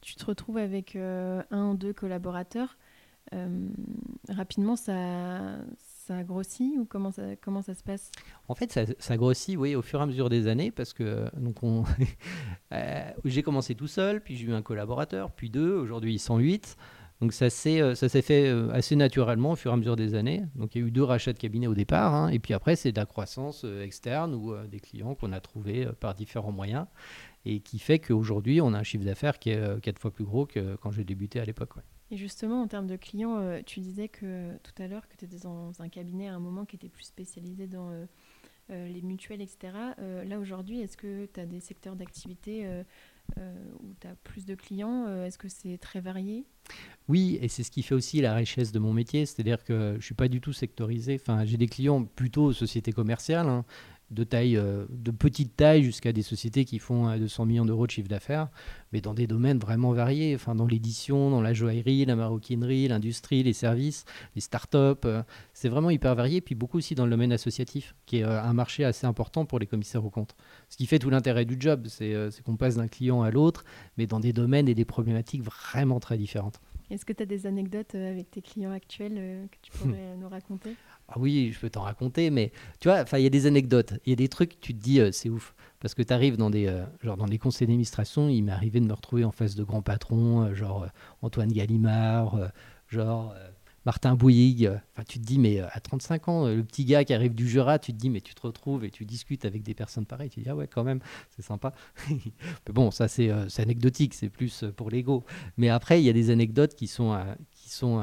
[0.00, 2.76] Tu te retrouves avec un ou deux collaborateurs.
[4.28, 5.58] rapidement, ça,
[6.06, 8.10] ça grossit ou comment ça, se passe?
[8.48, 11.28] En fait, ça, ça, grossit, oui, au fur et à mesure des années, parce que
[11.36, 11.84] donc on,
[12.72, 16.38] euh, j'ai commencé tout seul, puis j'ai eu un collaborateur, puis deux, aujourd'hui ils sont
[16.38, 16.76] huit.
[17.20, 20.44] Donc ça s'est, euh, fait euh, assez naturellement au fur et à mesure des années.
[20.54, 22.76] Donc il y a eu deux rachats de cabinets au départ, hein, et puis après
[22.76, 26.86] c'est de la croissance externe ou des clients qu'on a trouvés par différents moyens,
[27.44, 30.46] et qui fait qu'aujourd'hui on a un chiffre d'affaires qui est quatre fois plus gros
[30.46, 31.70] que quand j'ai débuté à l'époque.
[32.10, 35.24] Et justement, en termes de clients, euh, tu disais que tout à l'heure que tu
[35.24, 38.06] étais dans un cabinet à un moment qui était plus spécialisé dans euh,
[38.70, 39.72] euh, les mutuelles, etc.
[40.24, 42.66] là, aujourd'hui, est-ce que tu as des secteurs d'activité
[43.36, 46.44] où tu as plus de clients Est-ce que c'est très varié?
[47.08, 49.26] Oui, et c'est ce qui fait aussi la richesse de mon métier.
[49.26, 51.18] C'est-à-dire que je ne suis pas du tout sectorisé.
[51.20, 53.48] Enfin, j'ai des clients plutôt sociétés commerciales.
[53.48, 53.64] Hein,
[54.10, 57.86] de taille, euh, de petite taille jusqu'à des sociétés qui font 200 euh, millions d'euros
[57.86, 58.48] de chiffre d'affaires,
[58.92, 63.42] mais dans des domaines vraiment variés, enfin dans l'édition, dans la joaillerie, la maroquinerie, l'industrie,
[63.42, 64.04] les services,
[64.34, 64.76] les startups.
[65.04, 65.22] Euh,
[65.54, 68.84] c'est vraiment hyper varié, puis beaucoup aussi dans le domaine associatif, qui est un marché
[68.84, 70.36] assez important pour les commissaires aux comptes.
[70.68, 73.64] Ce qui fait tout l'intérêt du job, c'est qu'on passe d'un client à l'autre,
[73.96, 76.60] mais dans des domaines et des problématiques vraiment très différentes.
[76.90, 80.76] Est-ce que tu as des anecdotes avec tes clients actuels que tu pourrais nous raconter?
[81.08, 84.10] Ah oui, je peux t'en raconter, mais tu vois, il y a des anecdotes, il
[84.10, 85.54] y a des trucs, tu te dis, euh, c'est ouf.
[85.78, 88.86] Parce que tu arrives dans des, euh, dans des conseils d'administration, il m'est arrivé de
[88.86, 90.86] me retrouver en face de grands patrons, euh, genre
[91.22, 92.50] Antoine Gallimard,
[92.88, 93.34] genre
[93.84, 94.72] Martin Bouygues.
[94.92, 97.78] Enfin, tu te dis, mais à 35 ans, le petit gars qui arrive du Jura,
[97.78, 100.30] tu te dis, mais tu te retrouves et tu discutes avec des personnes pareilles.
[100.30, 101.00] Tu te dis, ah ouais, quand même,
[101.30, 101.72] c'est sympa.
[102.10, 105.24] mais bon, ça, c'est anecdotique, c'est plus pour l'ego.
[105.56, 107.16] Mais après, il y a des anecdotes qui sont,
[107.52, 108.02] qui sont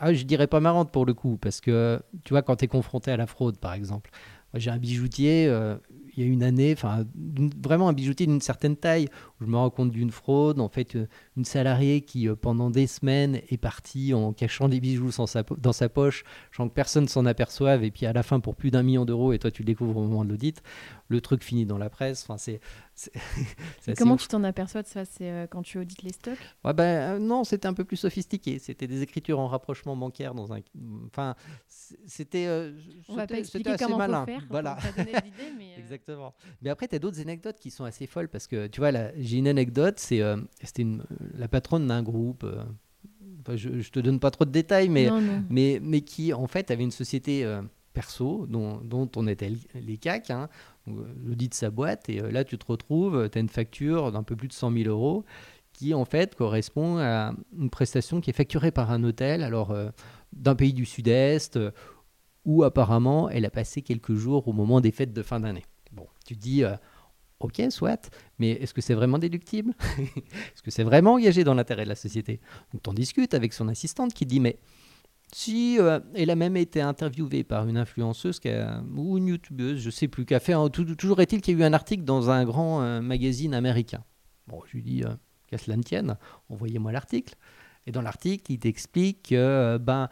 [0.00, 2.68] ah, je dirais pas marrante pour le coup, parce que tu vois, quand tu es
[2.68, 4.10] confronté à la fraude, par exemple,
[4.54, 5.76] j'ai un bijoutier, euh,
[6.16, 7.04] il y a une année, enfin
[7.62, 9.08] vraiment un bijoutier d'une certaine taille,
[9.40, 10.58] où je me rends compte d'une fraude.
[10.58, 14.80] En fait, euh, une salariée qui, euh, pendant des semaines, est partie en cachant des
[14.80, 15.10] bijoux
[15.58, 16.24] dans sa poche,
[16.56, 19.32] sans que personne s'en aperçoive, et puis à la fin, pour plus d'un million d'euros,
[19.32, 20.62] et toi, tu le découvres au moment de l'audit,
[21.08, 22.26] le truc finit dans la presse.
[23.98, 25.04] comment tu t'en aperçois de ça?
[25.04, 26.38] C'est euh, quand tu audites les stocks?
[26.64, 28.58] Ouais, ben, Non, c'était un peu plus sophistiqué.
[28.58, 30.60] C'était des écritures en rapprochement bancaire dans un.
[31.06, 31.34] Enfin,
[31.68, 32.46] c'était.
[32.46, 32.72] Euh,
[33.08, 34.20] on va pas expliquer comment malin.
[34.20, 34.78] Faut faire, voilà.
[34.96, 36.34] mais Exactement.
[36.62, 39.38] Mais après, tu as d'autres anecdotes qui sont assez folles parce que tu vois, j'ai
[39.38, 39.98] une anecdote.
[39.98, 40.22] C'est
[40.62, 40.86] c'était
[41.34, 42.46] la patronne d'un groupe.
[43.54, 45.08] je, ne te donne pas trop de détails, mais,
[45.48, 47.44] mais, mais qui en fait avait une société
[47.98, 50.48] perso dont, dont, on était les CAC, hein,
[51.24, 54.22] l'audit de sa boîte, et euh, là tu te retrouves, tu as une facture d'un
[54.22, 55.24] peu plus de 100 000 euros
[55.72, 59.90] qui en fait correspond à une prestation qui est facturée par un hôtel, alors euh,
[60.32, 61.70] d'un pays du Sud-Est, euh,
[62.44, 65.64] où apparemment elle a passé quelques jours au moment des fêtes de fin d'année.
[65.92, 66.64] Bon, tu dis,
[67.40, 69.74] ok, soit, mais est-ce que c'est vraiment déductible?
[69.98, 72.40] Est-ce que c'est vraiment engagé dans l'intérêt de la société?
[72.72, 74.58] Donc tu en discutes avec son assistante qui dit, mais
[75.32, 78.40] si euh, elle a même été interviewée par une influenceuse
[78.96, 80.54] ou une youtubeuse, je sais plus, qui a fait.
[80.70, 84.04] toujours est-il qu'il y a eu un article dans un grand euh, magazine américain.
[84.46, 85.14] Bon, je lui dis euh,
[85.46, 86.16] qu'à cela ne tienne,
[86.48, 87.34] envoyez-moi l'article.
[87.86, 90.08] Et dans l'article, il t'explique que, ben,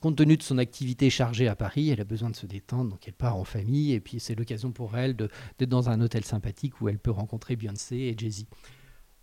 [0.00, 3.08] compte tenu de son activité chargée à Paris, elle a besoin de se détendre, donc
[3.08, 6.80] elle part en famille, et puis c'est l'occasion pour elle d'être dans un hôtel sympathique
[6.80, 8.44] où elle peut rencontrer Beyoncé et Jay-Z.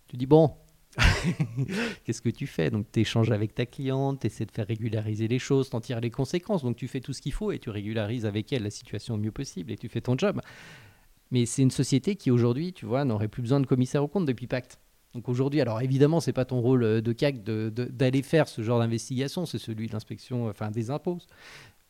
[0.08, 0.56] Tu dis, bon,
[2.06, 2.70] Qu'est-ce que tu fais?
[2.70, 6.02] Donc tu échanges avec ta cliente, tu essaies de faire régulariser les choses, t'en tires
[6.02, 6.64] les conséquences.
[6.64, 9.24] Donc tu fais tout ce qu'il faut et tu régularises avec elle la situation le
[9.24, 10.42] mieux possible et tu fais ton job.
[11.32, 14.26] Mais c'est une société qui aujourd'hui, tu vois, n'aurait plus besoin de commissaire au compte
[14.26, 14.80] depuis Pacte.
[15.14, 18.80] Donc aujourd'hui, alors évidemment, c'est pas ton rôle euh, de CAC d'aller faire ce genre
[18.80, 21.20] d'investigation, c'est celui de l'inspection, enfin des impôts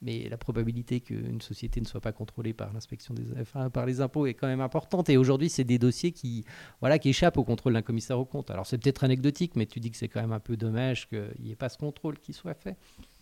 [0.03, 4.01] mais la probabilité qu'une société ne soit pas contrôlée par l'inspection des enfin, par les
[4.01, 5.09] impôts est quand même importante.
[5.09, 6.45] Et aujourd'hui, c'est des dossiers qui,
[6.79, 8.51] voilà, qui échappent au contrôle d'un commissaire au compte.
[8.51, 11.33] Alors c'est peut-être anecdotique, mais tu dis que c'est quand même un peu dommage qu'il
[11.39, 12.77] n'y ait pas ce contrôle qui soit fait.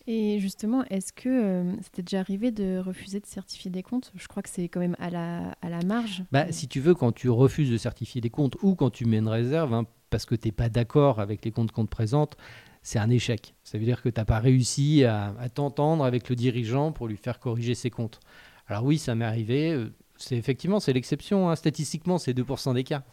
[0.08, 4.12] Et justement, est-ce que euh, c'était déjà arrivé de refuser de certifier des comptes?
[4.16, 6.24] Je crois que c'est quand même à la, à la marge.
[6.32, 9.20] Bah, Si tu veux, quand tu refuses de certifier des comptes ou quand tu mets
[9.20, 12.36] une réserve, hein, parce que tu n'es pas d'accord avec les comptes qu'on te présente,
[12.82, 13.54] c'est un échec.
[13.64, 17.18] Ça veut dire que tu n'as pas réussi à, t'entendre avec le dirigeant pour lui
[17.18, 18.20] faire corriger ses comptes.
[18.68, 19.72] Alors oui, ça m'est arrivé.
[19.72, 21.50] Euh, c'est effectivement, c'est l'exception.
[21.50, 21.56] Hein.
[21.56, 23.04] Statistiquement, c'est 2% des cas,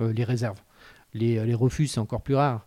[0.00, 0.60] euh, les réserves.
[1.12, 2.66] Les, les refus, c'est encore plus rare.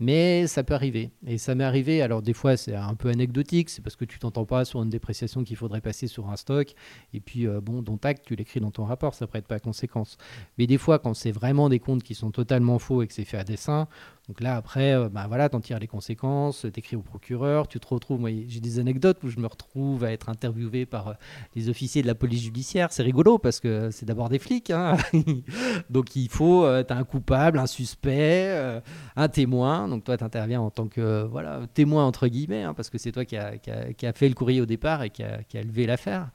[0.00, 1.10] Mais ça peut arriver.
[1.26, 4.20] Et ça m'est arrivé, alors des fois c'est un peu anecdotique, c'est parce que tu
[4.20, 6.72] t'entends pas sur une dépréciation qu'il faudrait passer sur un stock,
[7.12, 9.58] et puis euh, bon, ton acte, tu l'écris dans ton rapport, ça prête pas à
[9.58, 10.16] conséquence.
[10.56, 13.24] Mais des fois, quand c'est vraiment des comptes qui sont totalement faux et que c'est
[13.24, 13.88] fait à dessin,
[14.28, 17.86] donc là après, euh, bah voilà, t'en tires les conséquences, t'écris au procureur, tu te
[17.86, 21.12] retrouves, moi j'ai des anecdotes où je me retrouve à être interviewé par euh,
[21.56, 24.98] les officiers de la police judiciaire, c'est rigolo parce que c'est d'abord des flics, hein.
[25.90, 28.80] donc il faut, t'as un coupable, un suspect,
[29.16, 32.90] un témoin, donc toi, tu interviens en tant que voilà, témoin, entre guillemets, hein, parce
[32.90, 35.42] que c'est toi qui a, qui, a, fait le courrier au départ et qui a,
[35.42, 36.30] qui a levé l'affaire.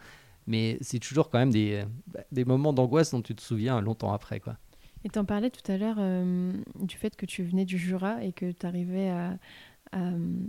[0.48, 1.84] Mais c'est toujours quand même des,
[2.32, 4.40] des moments d'angoisse dont tu te souviens longtemps après.
[4.40, 4.58] Quoi.
[5.04, 8.24] Et tu en parlais tout à l'heure euh, du fait que tu venais du Jura
[8.24, 9.38] et que tu arrivais à,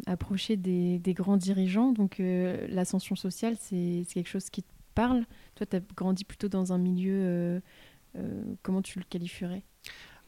[0.06, 1.92] approcher des, grands dirigeants.
[1.92, 5.24] Donc euh, l'ascension sociale, c'est quelque chose qui te parle?
[5.54, 7.60] Toi, tu as grandi plutôt dans un milieu,
[8.16, 9.62] euh, comment tu le qualifierais?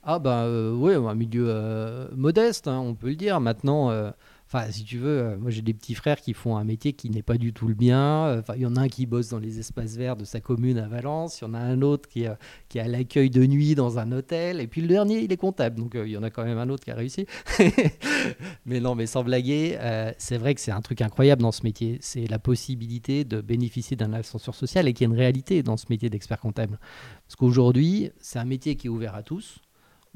[0.09, 3.41] Ah bah euh, oui, un milieu euh, modeste, hein, on peut le dire.
[3.41, 4.13] Maintenant, euh,
[4.47, 7.23] enfin si tu veux, moi j'ai des petits frères qui font un métier qui n'est
[7.23, 8.43] pas du tout le mien.
[8.55, 10.89] il y en a un qui bosse dans les espaces verts de sa commune à
[10.89, 12.27] Valence, il y en a un autre qui,
[12.69, 15.77] qui a l'accueil de nuit dans un hôtel, et puis le dernier il est comptable.
[15.77, 17.27] Donc il y en a quand même un autre qui a réussi.
[18.67, 19.79] mais non, mais sans blaguer,
[20.19, 21.99] c'est vrai que c'est un truc incroyable dans ce métier.
[22.01, 25.87] C'est la possibilité de bénéficier d'un ascenseur social et qui est une réalité dans ce
[25.91, 26.79] métier d'expert comptable.
[27.27, 29.61] Parce qu'aujourd'hui, c'est un métier qui est ouvert à tous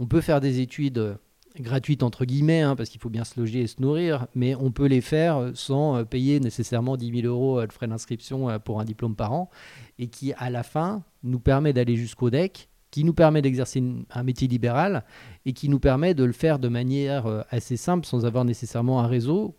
[0.00, 1.14] on peut faire des études euh,
[1.58, 4.70] gratuites entre guillemets, hein, parce qu'il faut bien se loger et se nourrir, mais on
[4.70, 8.80] peut les faire euh, sans euh, payer nécessairement 10 000 euros de frais d'inscription pour
[8.80, 9.50] un diplôme par an,
[9.98, 14.22] et qui à la fin nous permet d'aller jusqu'au DEC, qui nous permet d'exercer un
[14.24, 15.04] métier libéral
[15.46, 19.06] et qui nous permet de le faire de manière assez simple sans avoir nécessairement un
[19.06, 19.56] réseau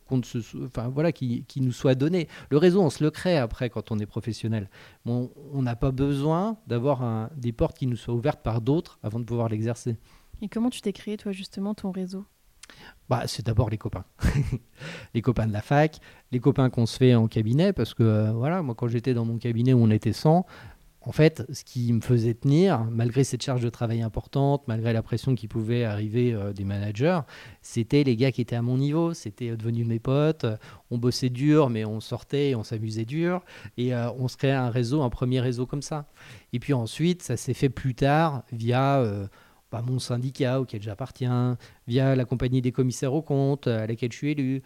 [0.94, 2.28] voilà, qui, nous soit donné.
[2.50, 4.70] Le réseau, on se le crée après quand on est professionnel.
[5.06, 9.24] on n'a pas besoin d'avoir des portes qui nous soient ouvertes par d'autres avant de
[9.24, 9.96] pouvoir l'exercer.
[10.42, 12.26] Et comment tu t'es créé, toi, justement, ton réseau?
[13.10, 14.06] Bah, c'est d'abord les copains.
[15.14, 16.00] les copains de la fac,
[16.32, 19.26] les copains qu'on se fait en cabinet, parce que euh, voilà, moi quand j'étais dans
[19.26, 20.46] mon cabinet où on était 100,
[21.04, 25.02] en fait, ce qui me faisait tenir, malgré cette charge de travail importante, malgré la
[25.02, 27.20] pression qui pouvait arriver euh, des managers,
[27.62, 30.46] c'était les gars qui étaient à mon niveau, c'était euh, devenus mes potes,
[30.92, 33.44] on bossait dur, mais on sortait et on s'amusait dur,
[33.78, 36.06] et on se créait un réseau, un premier réseau comme ça.
[36.54, 39.04] Et puis ensuite, ça s'est fait plus tard via
[39.82, 41.58] mon syndicat auquel j'appartiens,
[41.88, 44.64] via la compagnie des commissaires aux comptes à laquelle je suis élu.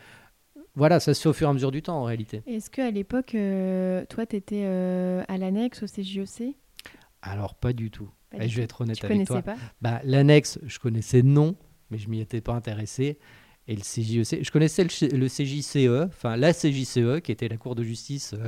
[0.74, 2.42] Voilà, ça se fait au fur et à mesure du temps en réalité.
[2.48, 6.56] Est-ce qu'à l'époque, euh, toi, tu étais euh, à l'annexe au CJEC
[7.22, 8.10] Alors, pas du tout.
[8.34, 9.42] Et je vais être honnête avec toi.
[9.42, 9.56] Pas?
[9.82, 11.56] Bah, l'annexe, je connaissais non,
[11.92, 13.20] mais je m'y étais pas intéressé.
[13.68, 17.82] Et le CJEC, je connaissais le, CJCE, enfin la CJCE, qui était la Cour de
[17.82, 18.48] justice euh,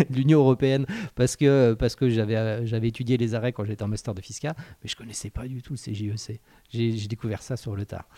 [0.10, 0.84] de l'Union européenne,
[1.14, 4.20] parce que, parce que j'avais, euh, j'avais étudié les arrêts quand j'étais en master de
[4.20, 6.40] fiscal, mais je connaissais pas du tout le CJEC.
[6.70, 8.08] J'ai, découvert ça sur le tard.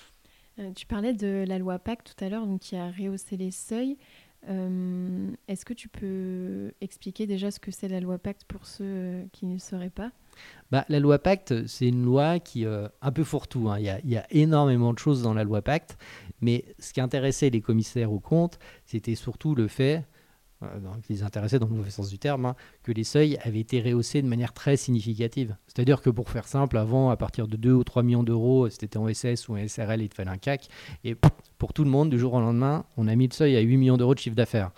[0.58, 3.98] Euh, tu parlais de la loi Pacte tout à l'heure, qui a rehaussé les seuils.
[4.46, 9.46] Est-ce que tu peux expliquer déjà ce que c'est la loi Pacte pour ceux qui
[9.46, 10.10] ne sauraient pas?
[10.70, 13.78] Bah, la loi Pacte, c'est une loi qui, euh, un peu fourre-tout, hein.
[13.78, 15.98] il, y a, énormément de choses dans la loi Pacte,
[16.40, 20.00] mais ce qui intéressait les commissaires aux comptes, c'était surtout le fait, euh,
[21.02, 23.80] qui les intéressait dans le mauvais sens du terme, hein, que les seuils avaient été
[23.80, 25.56] rehaussés de manière très significative.
[25.66, 28.96] C'est-à-dire que pour faire simple, avant, à partir de 2 ou 3 millions d'euros, c'était
[28.96, 30.68] en SS ou en SRL, il te fallait un CAC,
[31.04, 31.16] et
[31.58, 33.76] pour tout le monde, du jour au lendemain, on a mis le seuil à 8
[33.76, 34.70] millions d'euros de chiffre d'affaires.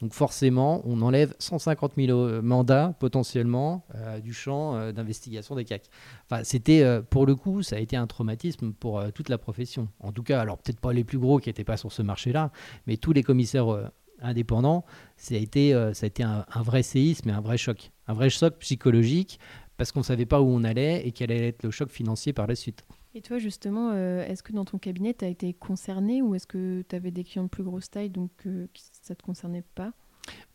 [0.00, 5.64] Donc forcément, on enlève 150 000 euh, mandats potentiellement euh, du champ euh, d'investigation des
[5.64, 5.90] CAC.
[6.30, 9.88] Enfin, c'était pour le coup, ça a été un traumatisme pour toute la profession.
[10.00, 12.50] En tout cas, alors peut-être pas les plus gros qui n'étaient pas sur ce marché-là,
[12.86, 13.90] mais tous les commissaires
[14.22, 14.84] indépendants,
[15.16, 18.14] ça a été, ça a été un, un, vrai séisme et un vrai choc, un
[18.14, 19.38] vrai choc psychologique
[19.76, 22.34] parce qu'on ne savait pas où on allait et quel allait être le choc financier
[22.34, 22.84] par la suite.
[23.14, 26.46] Et toi, justement, euh, est-ce que dans ton cabinet, tu as été concerné ou est-ce
[26.46, 29.64] que tu avais des clients de plus grosse taille, donc euh, ça ne te concernait
[29.74, 29.92] pas?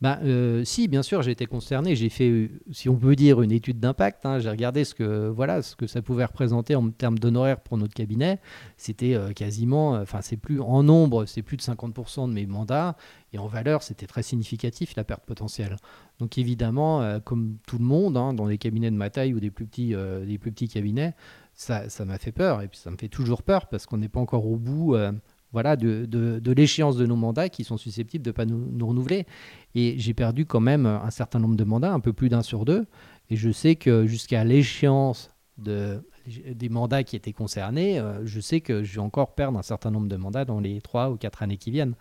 [0.01, 1.95] Bah, euh, si, bien sûr, j'ai été concerné.
[1.95, 4.26] J'ai fait, si on peut dire, une étude d'impact.
[4.26, 4.39] Hein.
[4.39, 7.93] J'ai regardé ce que, voilà, ce que ça pouvait représenter en termes d'honoraires pour notre
[7.93, 8.39] cabinet.
[8.78, 12.97] C'était quasiment, enfin, c'est plus en nombre, c'est plus de 50% de mes mandats.
[13.34, 15.78] Et en valeur, c'était très significatif la perte potentielle.
[16.20, 19.49] Donc évidemment, comme tout le monde, hein, dans les cabinets de ma taille ou des
[19.49, 21.13] plus petits, cabinets,
[21.55, 22.61] ça m'a fait peur.
[22.61, 25.11] Et puis ça me fait toujours peur parce qu'on n'est pas encore au bout euh,
[25.56, 29.26] voilà, de, de, l'échéance de nos mandats qui sont susceptibles de ne pas nous, renouveler.
[29.74, 32.66] Et j'ai perdu quand même un certain nombre de mandats, un peu plus d'un sur
[32.66, 32.88] deux.
[33.30, 38.60] Et je sais que jusqu'à l'échéance de, des mandats qui étaient concernés, euh, je sais
[38.60, 41.41] que je vais encore perdre un certain nombre de mandats dans les trois ou quatre
[41.41, 41.95] années qui viennent.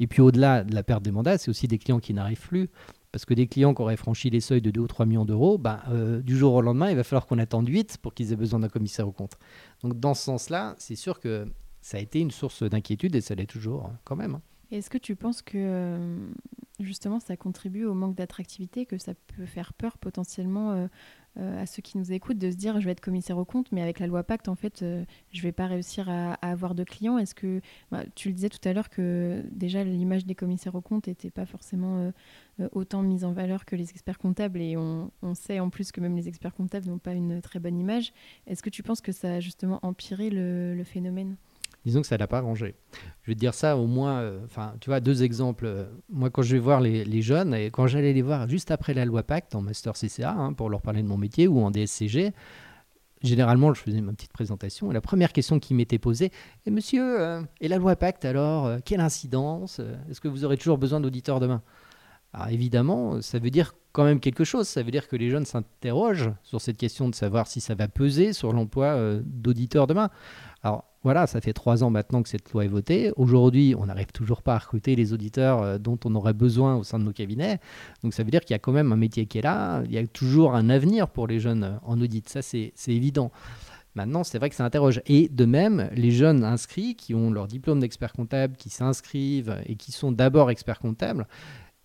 [0.00, 2.70] Et puis au-delà de la perte des mandats, c'est aussi des clients qui n'arrivent plus.
[3.12, 5.58] Parce que des clients qui auraient franchi les seuils de 2 ou 3 millions d'euros,
[5.58, 8.36] bah, euh, du jour au lendemain, il va falloir qu'on attende 8 pour qu'ils aient
[8.36, 9.38] besoin d'un commissaire au compte.
[9.84, 11.46] Donc dans ce sens-là, c'est sûr que
[11.86, 14.34] ça a été une source d'inquiétude et ça l'est toujours quand même.
[14.34, 14.42] Hein.
[14.72, 16.28] Est-ce que tu penses que euh,
[16.80, 20.88] justement ça contribue au manque d'attractivité, que ça peut faire peur potentiellement euh,
[21.38, 23.70] euh, à ceux qui nous écoutent de se dire je vais être commissaire au compte,
[23.70, 24.84] mais avec la loi Pacte, en fait,
[25.32, 27.18] je vais pas réussir à, avoir de clients?
[27.18, 27.60] Est-ce que
[27.92, 31.30] bah, tu le disais tout à l'heure que déjà l'image des commissaires au compte n'était
[31.30, 32.10] pas forcément
[32.72, 36.16] autant mise en valeur que les experts comptables et on, sait en plus que même
[36.16, 38.12] les experts comptables n'ont pas une très bonne image.
[38.48, 41.36] Est-ce que tu penses que ça a justement empiré le phénomène?
[41.86, 42.74] Disons que ça l'a pas arrangé.
[43.22, 45.88] Je vais te dire ça au moins, euh, enfin, tu vois, deux exemples.
[46.10, 49.04] Moi, quand je vais voir les, jeunes, et quand j'allais les voir juste après la
[49.04, 52.32] loi Pacte en master CCA, hein, pour leur parler de mon métier, ou en DSCG,
[53.22, 56.32] généralement, je faisais ma petite présentation, et la première question qui m'était posée,
[56.66, 59.80] et monsieur, euh, et la loi Pacte alors, euh, quelle incidence
[60.10, 61.62] Est-ce que vous aurez toujours besoin d'auditeurs demain?
[62.32, 64.66] Alors évidemment, ça veut dire quand même quelque chose.
[64.68, 67.88] Ça veut dire que les jeunes s'interrogent sur cette question de savoir si ça va
[67.88, 70.10] peser sur l'emploi d'auditeurs demain.
[71.06, 73.12] Voilà, ça fait trois ans maintenant que cette loi est votée.
[73.14, 76.82] Aujourd'hui, on n'arrive toujours pas à recruter les auditeurs euh, dont on aurait besoin au
[76.82, 77.60] sein de nos cabinets.
[78.02, 79.84] Donc ça veut dire qu'il y a quand même un métier qui est là.
[79.84, 82.28] Il y a toujours un avenir pour les jeunes euh, en audit.
[82.28, 83.30] Ça, c'est évident.
[83.94, 85.00] Maintenant, c'est vrai que ça interroge.
[85.06, 89.76] Et de même, les jeunes inscrits qui ont leur diplôme d'expert comptable, qui s'inscrivent et
[89.76, 91.28] qui sont d'abord experts comptables,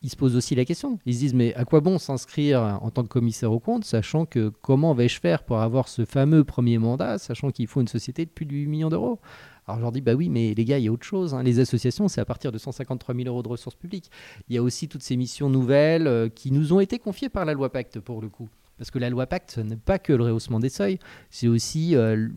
[0.03, 0.99] ils se posent aussi la question.
[1.05, 4.25] Ils se disent, mais à quoi bon s'inscrire en tant que commissaire au compte, sachant
[4.25, 8.25] que comment vais-je faire pour avoir ce fameux premier mandat, sachant qu'il faut une société
[8.25, 9.19] de plus de 8 millions d'euros?
[9.67, 11.33] Alors je leur dis, bah oui, mais les gars, il y a autre chose.
[11.33, 11.43] Hein.
[11.43, 14.09] Les associations, c'est à partir de 153 000 euros de ressources publiques.
[14.49, 17.45] Il y a aussi toutes ces missions nouvelles euh, qui nous ont été confiées par
[17.45, 18.49] la loi Pacte, pour le coup.
[18.81, 20.97] Parce que la loi Pacte, ce n'est pas que le rehaussement des seuils,
[21.29, 22.29] c'est aussi, euh,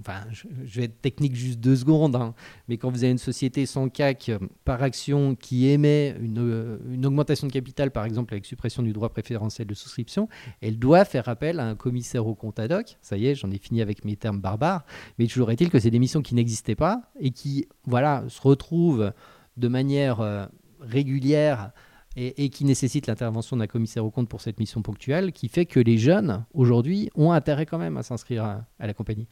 [0.00, 0.46] enfin, je,
[0.78, 2.34] vais être technique juste deux secondes, hein,
[2.68, 6.76] mais quand vous avez une société sans CAC euh, par action qui émet une, euh,
[6.92, 10.28] une, augmentation de capital, par exemple avec suppression du droit préférentiel de souscription,
[10.60, 12.98] elle doit faire appel à un commissaire au compte ad hoc.
[13.00, 14.84] Ça y est, j'en ai fini avec mes termes barbares,
[15.18, 19.14] mais toujours est-il que c'est des missions qui n'existaient pas et qui, voilà, se retrouvent
[19.56, 21.72] de manière régulière
[22.16, 25.80] et, qui nécessite l'intervention d'un commissaire au compte pour cette mission ponctuelle, qui fait que
[25.80, 29.28] les jeunes, aujourd'hui, ont intérêt quand même à s'inscrire à, la compagnie.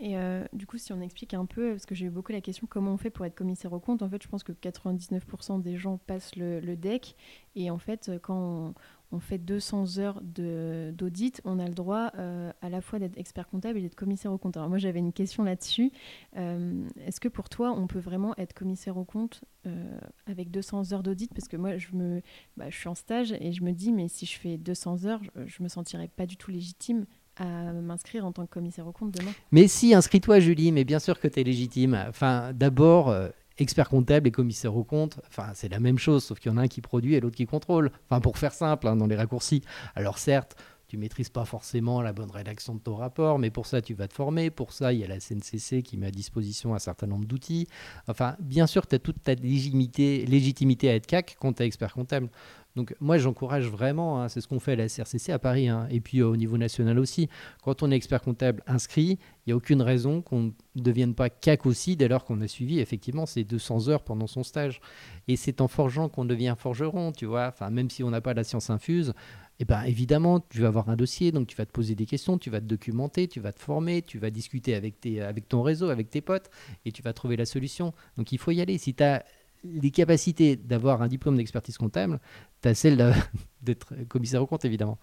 [0.00, 2.40] Et euh, du coup, si on explique un peu, parce que j'ai eu beaucoup la
[2.40, 5.60] question, comment on fait pour être commissaire au compte En fait, je pense que 99%
[5.60, 7.16] des gens passent le, le, DEC.
[7.56, 8.74] Et en fait, quand
[9.10, 13.48] on fait 200 heures d'audit, on a le droit euh, à la fois d'être expert
[13.48, 14.56] comptable et d'être commissaire au compte.
[14.56, 15.90] Alors moi j'avais une question là-dessus.
[16.36, 20.92] Euh, est-ce que pour toi on peut vraiment être commissaire au compte euh, avec 200
[20.92, 21.32] heures d'audit?
[21.34, 22.20] Parce que moi je, me,
[22.56, 25.22] bah, je suis en stage et je me dis mais si je fais 200 heures,
[25.46, 27.06] je, me sentirais pas du tout légitime
[27.36, 29.30] à m'inscrire en tant que commissaire au compte demain.
[29.52, 31.96] Mais si, inscris-toi Julie, mais bien sûr que tu es légitime.
[32.08, 33.14] Enfin, d'abord,
[33.58, 36.58] expert comptable et commissaire au compte, enfin, c'est la même chose, sauf qu'il y en
[36.58, 37.90] a un qui produit et l'autre qui contrôle.
[38.08, 39.62] Enfin, pour faire simple, hein, dans les raccourcis.
[39.94, 40.56] Alors certes,
[40.88, 44.08] tu maîtrises pas forcément la bonne rédaction de ton rapport, mais pour ça, tu vas
[44.08, 44.48] te former.
[44.48, 47.66] Pour ça, il y a la CNCC qui met à disposition un certain nombre d'outils.
[48.08, 51.66] Enfin, bien sûr, tu as toute ta légitimité, légitimité à être CAC quand tu es
[51.66, 52.30] expert comptable.
[52.78, 55.88] Donc moi, j'encourage vraiment, hein, c'est ce qu'on fait à la CRCC à Paris, hein,
[55.90, 57.28] et puis euh, au niveau national aussi.
[57.64, 60.42] Quand on est expert comptable inscrit, il n'y a aucune raison qu'on
[60.76, 64.28] ne devienne pas CAC aussi dès lors qu'on a suivi effectivement ces 200 heures pendant
[64.28, 64.80] son stage.
[65.26, 67.48] Et c'est en forgeant qu'on devient forgeron, tu vois.
[67.48, 69.12] Enfin, même si on n'a pas la science infuse,
[69.58, 72.38] eh ben, évidemment, tu vas avoir un dossier, donc tu vas te poser des questions,
[72.38, 75.62] tu vas te documenter, tu vas te former, tu vas discuter avec, tes, avec ton
[75.62, 76.48] réseau, avec tes potes,
[76.84, 77.92] et tu vas trouver la solution.
[78.16, 78.78] Donc il faut y aller.
[78.78, 79.24] Si tu as
[79.64, 82.20] les capacités d'avoir un diplôme d'expertise comptable,
[82.62, 83.14] tu as celle
[83.62, 84.98] d'être commissaire au compte, évidemment.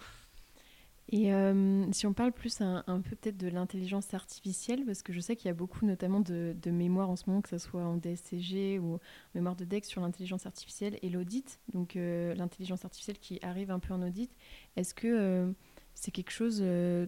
[1.10, 5.20] Et euh, si on parle plus un, peu peut-être de l'intelligence artificielle, parce que je
[5.20, 7.98] sais qu'il y a beaucoup notamment de, mémoires en ce moment, que ce soit en
[7.98, 9.00] DSCG ou en
[9.36, 13.80] mémoire de DEX sur l'intelligence artificielle et l'audit, donc euh, l'intelligence artificielle qui arrive un
[13.80, 14.32] peu en audit,
[14.78, 15.52] est-ce que euh,
[15.96, 16.64] c'est quelque chose,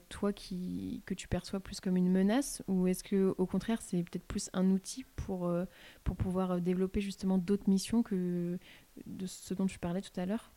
[0.09, 4.01] toi, qui, que tu perçois plus comme une menace, ou est-ce que au contraire c'est
[4.03, 5.51] peut-être plus un outil pour,
[6.03, 8.57] pour pouvoir développer justement d'autres missions que
[9.05, 10.51] de ce dont tu parlais tout à l'heure?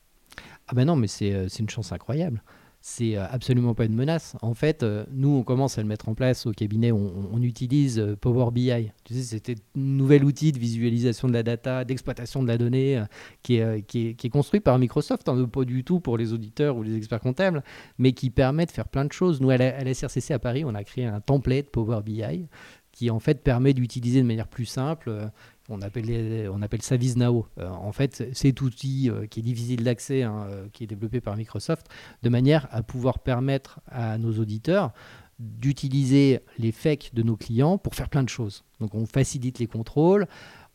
[0.68, 2.42] Ah ben non, mais c'est une chance incroyable
[2.82, 4.36] c'est euh, absolument pas une menace.
[4.40, 6.92] En fait, euh, nous, on commence à le mettre en place au cabinet.
[6.92, 8.90] On, utilise euh, Power BI.
[9.10, 13.02] C'était un nouvel outil de visualisation de la data, d'exploitation de la donnée,
[13.42, 16.82] qui, est, qui, est, construit par Microsoft, hein, pas du tout pour les auditeurs ou
[16.82, 17.62] les experts comptables,
[17.98, 19.40] mais qui permet de faire plein de choses.
[19.40, 22.46] Nous, à la, à SRCC à Paris, on a créé un template Power BI
[22.92, 25.30] qui en fait permet d'utiliser de manière plus simple
[25.70, 26.96] on appelle, on ça.
[26.96, 31.20] Euh, en fait, cet outil euh, qui est difficile d'accès, hein, euh, qui est développé
[31.20, 31.86] par Microsoft,
[32.22, 34.92] de manière à pouvoir permettre à nos auditeurs
[35.38, 38.64] d'utiliser les FEC de nos clients pour faire plein de choses.
[38.80, 40.26] Donc on facilite les contrôles,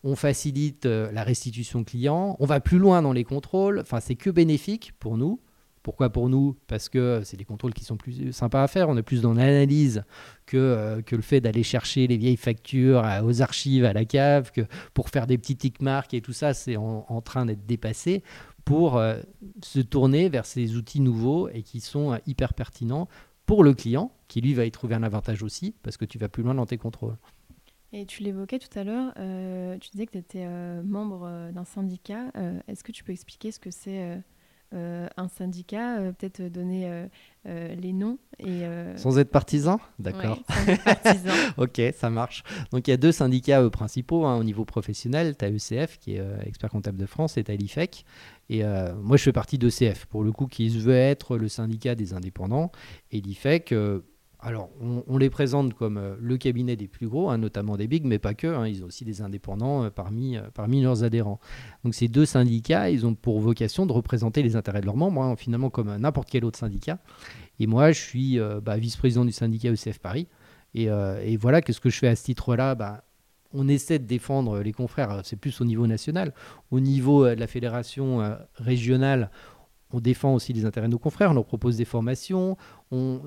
[0.03, 4.31] on facilite la restitution client, on va plus loin dans les contrôles, enfin c'est que
[4.31, 5.39] bénéfique pour nous,
[5.85, 6.57] Pourquoi pour nous?
[6.65, 8.89] Parce que c'est des contrôles qui sont plus sympas à faire.
[8.89, 10.03] On est plus dans l'analyse
[10.47, 14.51] que, euh, que le fait d'aller chercher les vieilles factures aux archives, à la cave,
[14.95, 18.23] pour faire des petits tick marks et tout ça, c'est en, train d'être dépassé
[18.65, 19.19] pour euh,
[19.63, 23.07] se tourner vers ces outils nouveaux et qui sont euh, hyper pertinents
[23.45, 26.29] pour le client, qui lui va y trouver un avantage aussi, parce que tu vas
[26.29, 27.17] plus loin dans tes contrôles.
[27.93, 29.13] Et tu l'évoquais tout à l'heure,
[29.79, 30.47] tu disais que tu étais
[30.81, 32.31] membre d'un syndicat.
[32.67, 34.19] Est-ce que tu peux expliquer ce que c'est
[34.73, 37.07] euh, un syndicat, euh, peut-être donner
[37.47, 38.17] euh, les noms.
[38.39, 38.63] Et,
[38.97, 40.39] Sans être partisan D'accord.
[41.57, 42.43] ok, ça marche.
[42.71, 45.35] Donc il y a deux syndicats principaux hein, au niveau professionnel.
[45.37, 48.05] Tu as ECF, qui est expert comptable de France, et tu as l'IFEC.
[48.49, 48.63] Et
[49.01, 52.71] moi, je fais partie d'ECF, pour le coup, qui veut être le syndicat des indépendants.
[53.11, 53.73] Et l'IFEC
[54.45, 58.05] alors, on, les présente comme euh, le cabinet des plus gros, hein, notamment des bigs,
[58.05, 58.45] mais pas que.
[58.45, 61.39] Hein, ils ont aussi des indépendants euh, parmi, euh, parmi leurs adhérents.
[61.83, 65.23] Donc, ces deux syndicats, ils ont pour vocation de représenter les intérêts de leurs membres,
[65.23, 66.99] hein, finalement comme n'importe quel autre syndicat.
[67.59, 70.27] Et moi, je suis bah, vice-président du syndicat ECF Paris.
[70.75, 70.89] Et,
[71.37, 73.03] voilà, qu'est-ce que je fais à ce titre-là bah,
[73.53, 76.33] on essaie de défendre les confrères, c'est plus au niveau national.
[76.71, 79.31] Au niveau de la fédération régionale,
[79.95, 82.57] on défend aussi les intérêts de nos confrères, on leur propose des formations.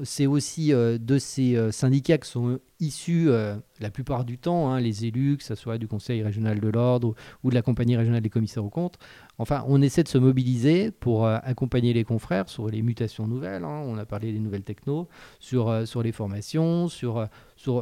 [0.04, 4.70] C'est aussi euh, de ces euh, syndicats qui sont issus euh, la plupart du temps,
[4.70, 7.96] hein, les élus, que ce soit du Conseil régional de l'ordre ou, de la Compagnie
[7.96, 8.98] régionale des commissaires aux comptes.
[9.38, 13.64] Enfin, on essaie de se mobiliser pour accompagner les confrères sur les mutations nouvelles.
[13.64, 13.82] Hein.
[13.86, 15.08] on a parlé des nouvelles techno,
[15.38, 17.28] sur, les formations, sur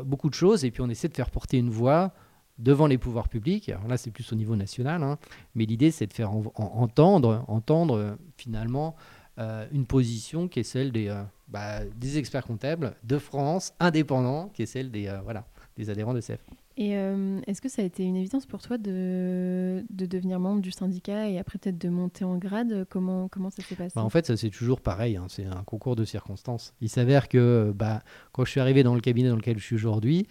[0.05, 0.64] beaucoup de choses.
[0.64, 2.12] Et puis on essaie de faire porter une voix
[2.59, 3.69] devant les pouvoirs publics.
[3.69, 5.19] Alors là, c'est plus au niveau national, hein.
[5.55, 8.97] mais l'idée, c'est de faire entendre, entendre euh, finalement
[9.39, 14.49] euh, une position qui est celle des, euh, bah, des experts comptables de France, indépendants,
[14.55, 15.45] qui est celle des, voilà,
[15.77, 16.41] des adhérents de CF.
[16.79, 20.71] Et est-ce que ça a été une évidence pour toi de, de devenir membre du
[20.71, 22.87] syndicat et après peut-être de monter en grade?
[22.91, 23.93] Comment, comment ça s'est passé?
[23.97, 25.25] Bah, En fait, ça c'est toujours pareil, hein.
[25.31, 26.75] c'est un concours de circonstances.
[26.83, 28.03] Il s'avère que bah,
[28.33, 30.27] quand je suis arrivé dans le cabinet dans lequel je suis aujourd'hui,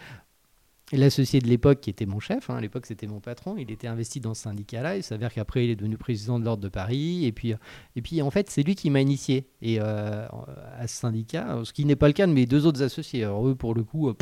[0.92, 3.88] L'associé de l'époque, qui était mon chef, hein, à l'époque c'était mon patron, il était
[3.88, 4.98] investi dans ce syndicat-là.
[4.98, 7.26] Il s'avère qu'après il est devenu président de l'ordre de Paris.
[7.26, 7.56] Et puis,
[7.96, 10.28] et puis en fait, c'est lui qui m'a initié et, euh,
[10.78, 13.24] à ce syndicat, ce qui n'est pas le cas de mes deux autres associés.
[13.24, 14.14] Alors eux, pour le coup, euh,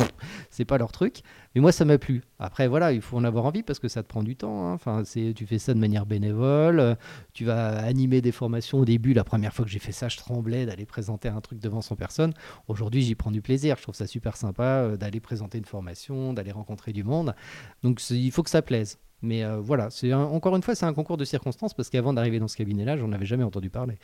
[0.49, 1.21] c'est pas leur truc.
[1.55, 2.23] Mais moi, ça m'a plu.
[2.39, 4.67] Après, voilà, il faut en avoir envie parce que ça te prend du temps.
[4.67, 4.73] Hein.
[4.73, 6.79] Enfin, c'est, tu fais ça de manière bénévole.
[6.79, 6.95] Euh,
[7.33, 8.79] tu vas animer des formations.
[8.79, 11.59] Au début, la première fois que j'ai fait ça, je tremblais d'aller présenter un truc
[11.59, 12.33] devant 100 personnes.
[12.67, 13.77] Aujourd'hui, j'y prends du plaisir.
[13.77, 17.35] Je trouve ça super sympa euh, d'aller présenter une formation, d'aller rencontrer du monde.
[17.83, 18.97] Donc, il faut que ça plaise.
[19.23, 22.39] Mais euh, voilà, c'est encore une fois, c'est un concours de circonstances parce qu'avant d'arriver
[22.39, 23.97] dans ce cabinet-là, j'en avais jamais entendu parler.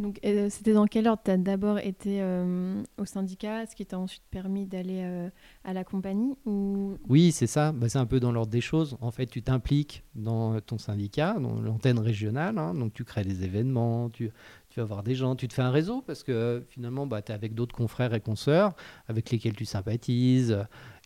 [0.00, 1.22] Donc, euh, c'était dans quel ordre?
[1.22, 5.28] Tu d'abord été euh, au syndicat, ce qui t'a ensuite permis d'aller euh,
[5.62, 6.96] à la compagnie ou...
[7.08, 7.72] Oui, c'est ça.
[7.72, 8.96] Bah, c'est un peu dans l'ordre des choses.
[9.02, 12.56] En fait, tu t'impliques dans ton syndicat, dans l'antenne régionale.
[12.56, 12.74] Hein.
[12.74, 14.30] donc, tu crées des événements, tu,
[14.70, 17.32] tu vas voir des gens, tu te fais un réseau parce que finalement, bah, tu
[17.32, 18.74] es avec d'autres confrères et consoeurs
[19.06, 20.56] avec lesquels tu sympathises.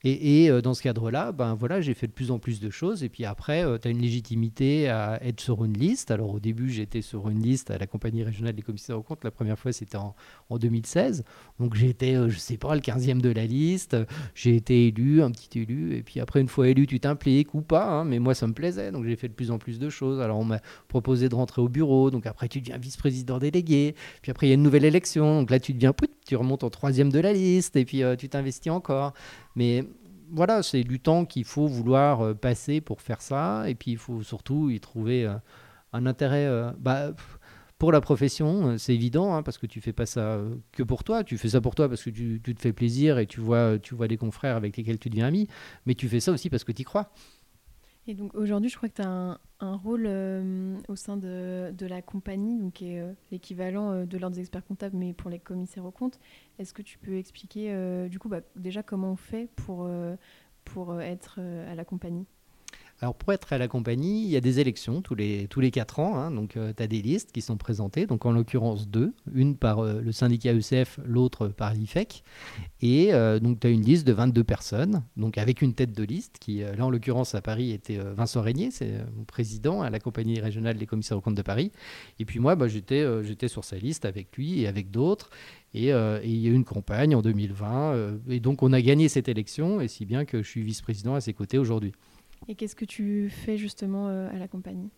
[0.06, 3.02] Et, euh, dans ce cadre-là, ben voilà, j'ai fait de plus en plus de choses.
[3.02, 6.10] Et puis après, euh, tu as une légitimité à être sur une liste.
[6.10, 9.24] Alors au début, j'étais sur une liste à la compagnie régionale des commissaires aux comptes.
[9.24, 10.14] La première fois, c'était en,
[10.50, 11.24] 2016.
[11.58, 13.96] Donc été, euh, je sais pas, le 15e de la liste.
[14.34, 15.96] J'ai été élu, un petit élu.
[15.96, 17.86] Et puis après, une fois élu, tu t'impliques ou pas.
[17.86, 18.04] Hein.
[18.04, 18.92] mais moi, ça me plaisait.
[18.92, 20.20] Donc j'ai fait de plus en plus de choses.
[20.20, 22.10] Alors on m'a proposé de rentrer au bureau.
[22.10, 23.94] Donc après, tu deviens vice-président délégué.
[24.20, 25.40] Puis après, il y a une nouvelle élection.
[25.40, 25.94] Donc là, tu deviens,
[26.26, 27.76] tu remontes en troisième de la liste.
[27.76, 29.14] Et puis tu t'investis encore.
[29.56, 29.84] Mais
[30.30, 33.68] voilà, c'est du temps qu'il faut vouloir euh, passer pour faire ça.
[33.68, 35.34] Et puis, il faut surtout y trouver euh,
[35.92, 36.46] un intérêt.
[36.46, 37.12] Euh, bah,
[37.78, 40.40] pour la profession, c'est évident, hein, parce que tu fais pas ça
[40.72, 41.24] que pour toi.
[41.24, 43.94] Tu fais ça pour toi parce que tu, te fais plaisir et tu vois, tu
[43.94, 45.48] vois des confrères avec lesquels tu deviens ami.
[45.84, 47.10] Mais tu fais ça aussi parce que tu y crois.
[48.06, 51.86] Et donc aujourd'hui, je crois que tu as un, rôle euh, au sein de, de,
[51.86, 55.30] la compagnie, donc qui est euh, l'équivalent euh, de l'ordre des experts comptables, mais pour
[55.30, 56.20] les commissaires aux comptes.
[56.58, 57.74] Est-ce que tu peux expliquer
[58.08, 59.88] du coup bah, déjà comment on fait pour,
[60.64, 62.26] pour être à la compagnie?
[63.00, 65.70] Alors pour être à la compagnie, il y a des élections tous les, tous les
[65.70, 66.16] 4 ans.
[66.16, 66.30] Hein.
[66.30, 70.12] donc tu as des listes qui sont présentées, donc en l'occurrence deux, une par le
[70.12, 72.22] syndicat ECF, l'autre par l'IFEC.
[72.80, 76.38] Et donc tu as une liste de 22 personnes, donc avec une tête de liste,
[76.38, 80.40] qui là en l'occurrence à Paris était Vincent Régnier, c'est mon président à la compagnie
[80.40, 81.72] régionale des commissaires aux comptes de Paris.
[82.18, 85.30] Et puis moi, bah, j'étais j'étais sur sa liste avec lui et avec d'autres.
[85.74, 88.20] Et, il y a eu une campagne en 2020.
[88.30, 91.20] et donc on a gagné cette élection, et si bien que je suis vice-président à
[91.20, 91.92] ses côtés aujourd'hui.
[92.48, 94.90] Et qu'est-ce que tu fais justement euh, à la compagnie?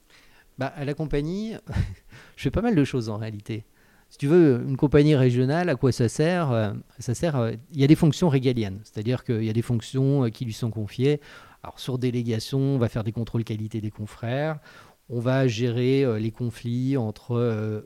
[0.58, 1.54] Bah, À la compagnie,
[2.36, 3.64] je fais pas mal de choses en réalité.
[4.08, 7.36] Si tu veux, une compagnie régionale, à quoi ça sert euh, Ça sert.
[7.36, 10.52] Euh, il y a des fonctions régaliennes, c'est-à-dire qu'il y a des fonctions qui lui
[10.52, 11.20] sont confiées.
[11.62, 14.58] Alors sur délégation, on va faire des contrôles qualité des confrères.
[15.08, 17.84] On va gérer les conflits entre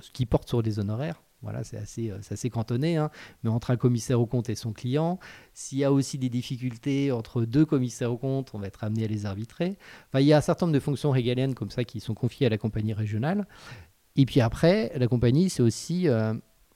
[0.00, 1.20] ce qui porte sur les honoraires.
[1.42, 3.10] Voilà, c'est assez, assez cantonné, hein.
[3.42, 5.18] mais entre un commissaire au compte et son client,
[5.54, 9.04] s'il y a aussi des difficultés entre deux commissaires au compte, on va être amené
[9.04, 9.78] à les arbitrer.
[10.14, 12.50] Il y a un certain nombre de fonctions régaliennes comme ça qui sont confiées à
[12.50, 13.46] la compagnie régionale.
[14.16, 16.08] Et puis après, la compagnie, c'est aussi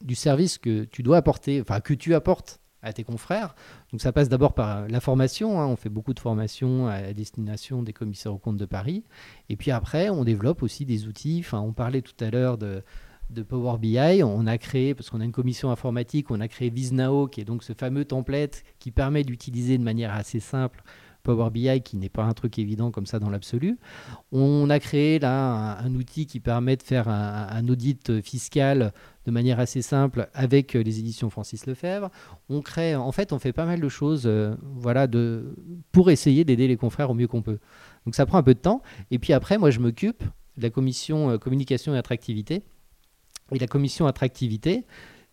[0.02, 3.54] du service que tu dois apporter, enfin que tu apportes à tes confrères.
[3.90, 5.60] Donc ça passe d'abord par la formation.
[5.60, 5.66] Hein.
[5.66, 9.04] On fait beaucoup de formations à destination des commissaires aux comptes de Paris.
[9.48, 11.40] Et puis après, on développe aussi des outils.
[11.40, 12.82] Enfin, on parlait tout à l'heure de,
[13.30, 14.22] de Power BI.
[14.22, 17.44] On a créé, parce qu'on a une commission informatique, on a créé Visnao, qui est
[17.44, 20.82] donc ce fameux template qui permet d'utiliser de manière assez simple
[21.24, 23.78] Power BI qui n'est pas un truc évident comme ça dans l'absolu.
[24.30, 28.92] On a créé là un, outil qui permet de faire un, audit fiscal
[29.24, 32.10] de manière assez simple avec les éditions Francis Lefebvre.
[32.50, 35.56] On crée, en fait, on fait pas mal de choses euh, voilà, de,
[35.92, 37.58] pour essayer d'aider les confrères au mieux qu'on peut.
[38.04, 38.82] Donc ça prend un peu de temps.
[39.10, 40.22] Et puis après, moi, je m'occupe
[40.58, 42.62] de la commission euh, communication et attractivité.
[43.52, 44.84] Et la commission attractivité,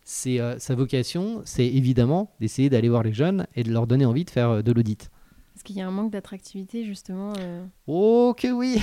[0.04, 4.04] c'est euh, sa vocation, c'est évidemment d'essayer d'aller voir les jeunes et de leur donner
[4.04, 5.10] envie de faire de l'audit.
[5.54, 8.80] Est-ce qu'il y a un manque d'attractivité justement euh Oh que oui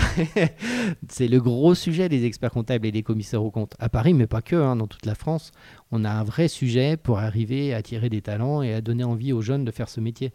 [1.10, 3.76] C'est le gros sujet des experts comptables et des commissaires aux comptes.
[3.80, 5.52] À Paris, mais pas que, hein, dans toute la France,
[5.92, 9.34] on a un vrai sujet pour arriver à attirer des talents et à donner envie
[9.34, 10.32] aux jeunes de faire ce métier.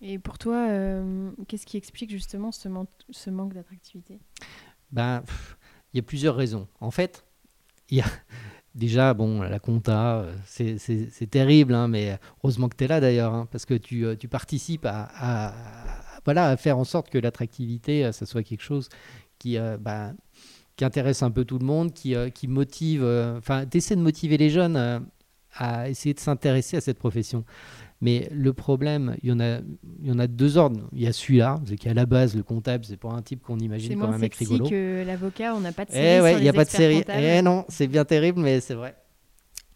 [0.00, 2.68] Et pour toi, euh, qu'est-ce qui explique justement ce,
[3.10, 4.20] ce manque d'attractivité?
[4.92, 5.24] Ben,
[5.92, 6.68] Il y a plusieurs raisons.
[6.80, 7.25] En fait,
[7.90, 8.06] y a
[8.76, 13.34] déjà, bon, la compta, euh, c'est terrible, hein, mais heureusement que tu es là d'ailleurs,
[13.34, 15.52] hein, parce que tu, euh, tu participes à,
[16.24, 18.88] voilà, à faire en sorte que l'attractivité, euh, ça soit quelque chose
[19.38, 20.12] qui, bah,
[20.76, 23.04] qui intéresse un peu tout le monde, qui, qui motive,
[23.36, 25.06] enfin, tu essaies de motiver les jeunes
[25.54, 27.44] à essayer de s'intéresser à cette profession.
[28.00, 29.58] Mais le problème, il y en a,
[30.02, 30.80] il y en a deux ordres.
[30.92, 33.58] Il y a celui-là, c'est qu'à la base, le comptable, c'est pas un type qu'on
[33.58, 34.66] imagine comme un mec rigolo.
[34.66, 36.18] C'est que l'avocat, on n'a pas de série.
[36.18, 37.02] Eh ouais, il n'y a pas de série.
[37.08, 38.94] Eh non, c'est bien terrible, mais c'est vrai.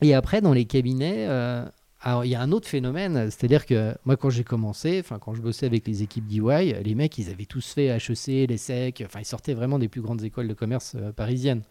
[0.03, 1.65] Et après, dans les cabinets, euh,
[2.03, 5.35] alors il y a un autre phénomène, c'est-à-dire que moi, quand j'ai commencé, enfin quand
[5.35, 9.03] je bossais avec les équipes d'EY, les mecs, ils avaient tous fait HEC, les SEC,
[9.05, 11.63] enfin ils sortaient vraiment des plus grandes écoles de commerce euh, parisiennes.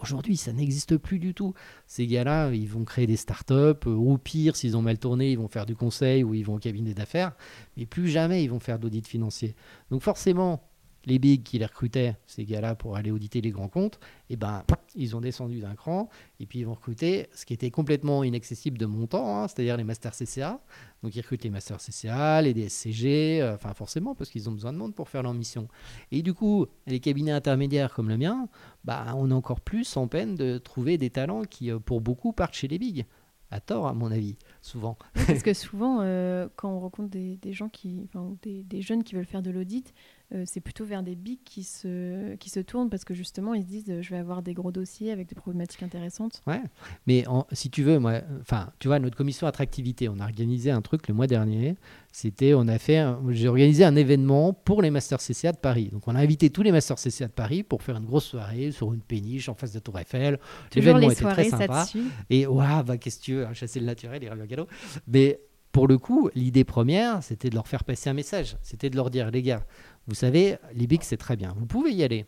[0.00, 1.52] Aujourd'hui, ça n'existe plus du tout.
[1.86, 5.38] Ces gars-là, ils vont créer des startups, euh, ou pire, s'ils ont mal tourné, ils
[5.38, 7.32] vont faire du conseil ou ils vont au cabinet d'affaires,
[7.76, 9.54] mais plus jamais ils vont faire d'audit financier.
[9.90, 10.69] Donc forcément,
[11.06, 13.96] les bigs qui les recrutaient, ces gars-là, pour aller auditer les grands comptes,
[14.28, 14.62] et eh ben,
[14.94, 18.78] ils ont descendu d'un cran, et puis ils vont recruter ce qui était complètement inaccessible
[18.78, 20.60] de mon temps, hein, c'est-à-dire les masters CCA.
[21.02, 24.72] Donc ils recrutent les masters CCA, les DSCG, euh, enfin forcément, parce qu'ils ont besoin
[24.72, 25.68] de monde pour faire leur mission.
[26.12, 28.48] Et du coup, les cabinets intermédiaires comme le mien,
[28.84, 32.32] bah, on est encore plus en peine de trouver des talents qui, euh, pour beaucoup,
[32.32, 33.06] partent chez les bigs
[33.50, 34.96] à tort, à mon avis, souvent.
[35.26, 39.14] parce que souvent, euh, quand on rencontre des, gens qui, enfin, des, des, jeunes qui
[39.14, 39.92] veulent faire de l'audit,
[40.32, 43.62] euh, c'est plutôt vers des bigs qui se, qui se tournent parce que justement, ils
[43.62, 46.42] se disent euh, je vais avoir des gros dossiers avec des problématiques intéressantes.
[46.46, 46.60] Ouais,
[47.06, 50.82] mais si tu veux, moi, enfin, tu vois, notre commission attractivité, on a organisé un
[50.82, 51.76] truc le mois dernier.
[52.12, 55.90] C'était, on a fait, j'ai organisé un événement pour les Masters CCA de Paris.
[55.92, 58.72] Donc, on a invité tous les Masters CCA de Paris pour faire une grosse soirée
[58.72, 60.38] sur une péniche en face de Tour Eiffel.
[60.74, 61.86] L'événement était très sympa.
[62.28, 64.66] Et waouh, bah, qu'est-ce que tu veux, hein, chasser le naturel et rêver galop.
[65.06, 65.40] Mais
[65.72, 68.56] pour le coup, l'idée première, c'était de leur faire passer un message.
[68.62, 69.64] C'était de leur dire, les gars,
[70.10, 71.54] vous savez, les bigs, c'est très bien.
[71.56, 72.26] Vous pouvez y aller,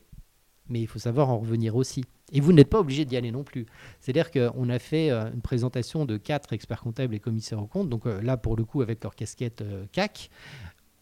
[0.68, 2.04] mais il faut savoir en revenir aussi.
[2.30, 3.66] Et vous n'êtes pas obligé d'y aller non plus.
[3.98, 7.88] C'est-à-dire qu'on a fait euh, une présentation de quatre experts comptables et commissaires aux comptes,
[7.88, 10.30] donc euh, là, pour le coup, avec leur casquette euh, CAC,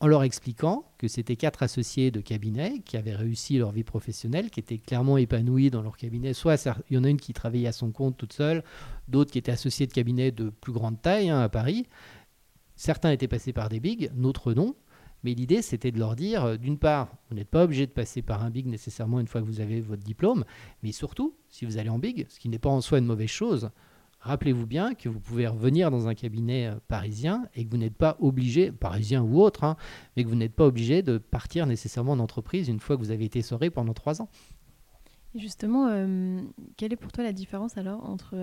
[0.00, 4.48] en leur expliquant que c'était quatre associés de cabinet qui avaient réussi leur vie professionnelle,
[4.48, 6.32] qui étaient clairement épanouis dans leur cabinet.
[6.32, 8.64] Soit il y en a une qui travaillait à son compte toute seule,
[9.06, 11.86] d'autres qui étaient associés de cabinet de plus grande taille hein, à Paris.
[12.76, 14.74] Certains étaient passés par des bigs, d'autres non.
[15.22, 18.22] Mais l'idée, c'était de leur dire, euh, d'une part, vous n'êtes pas obligé de passer
[18.22, 20.44] par un big nécessairement une fois que vous avez votre diplôme,
[20.82, 23.28] mais surtout, si vous allez en big, ce qui n'est pas en soi une mauvaise
[23.28, 23.70] chose,
[24.20, 27.96] rappelez-vous bien que vous pouvez revenir dans un cabinet euh, parisien et que vous n'êtes
[27.96, 29.76] pas obligé, parisien ou autre, hein,
[30.16, 33.10] mais que vous n'êtes pas obligé de partir nécessairement en entreprise une fois que vous
[33.10, 34.28] avez été soré pendant trois ans.
[35.34, 36.40] justement, euh,
[36.76, 38.36] quelle est pour toi la différence alors entre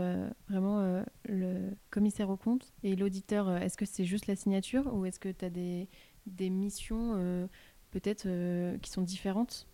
[0.48, 3.50] vraiment le commissaire au compte et l'auditeur?
[3.58, 5.90] Est-ce que c'est juste la signature ou est-ce que tu as des,
[6.28, 7.48] des missions euh,
[7.92, 9.68] peut-être euh, qui sont différentes?